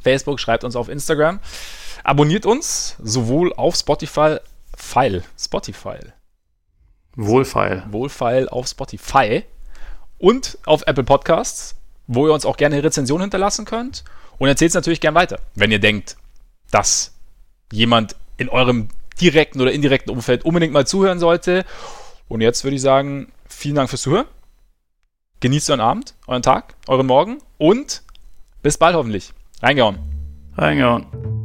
[0.00, 1.40] Facebook, schreibt uns auf Instagram.
[2.04, 4.36] Abonniert uns sowohl auf Spotify,
[4.76, 5.98] File, Spotify.
[7.16, 7.82] Wohlfeil.
[7.90, 9.42] Wohlfeil auf Spotify
[10.18, 11.74] und auf Apple Podcasts,
[12.06, 14.04] wo ihr uns auch gerne eine Rezension hinterlassen könnt.
[14.38, 16.16] Und erzählt es natürlich gern weiter, wenn ihr denkt,
[16.70, 17.12] dass
[17.72, 18.88] jemand in eurem
[19.20, 21.64] direkten oder indirekten Umfeld unbedingt mal zuhören sollte.
[22.28, 24.26] Und jetzt würde ich sagen, vielen Dank fürs Zuhören.
[25.40, 28.02] Genießt euren Abend, euren Tag, euren Morgen und
[28.62, 29.32] bis bald hoffentlich.
[29.60, 29.98] Reingehauen.
[30.56, 31.41] Reingehauen.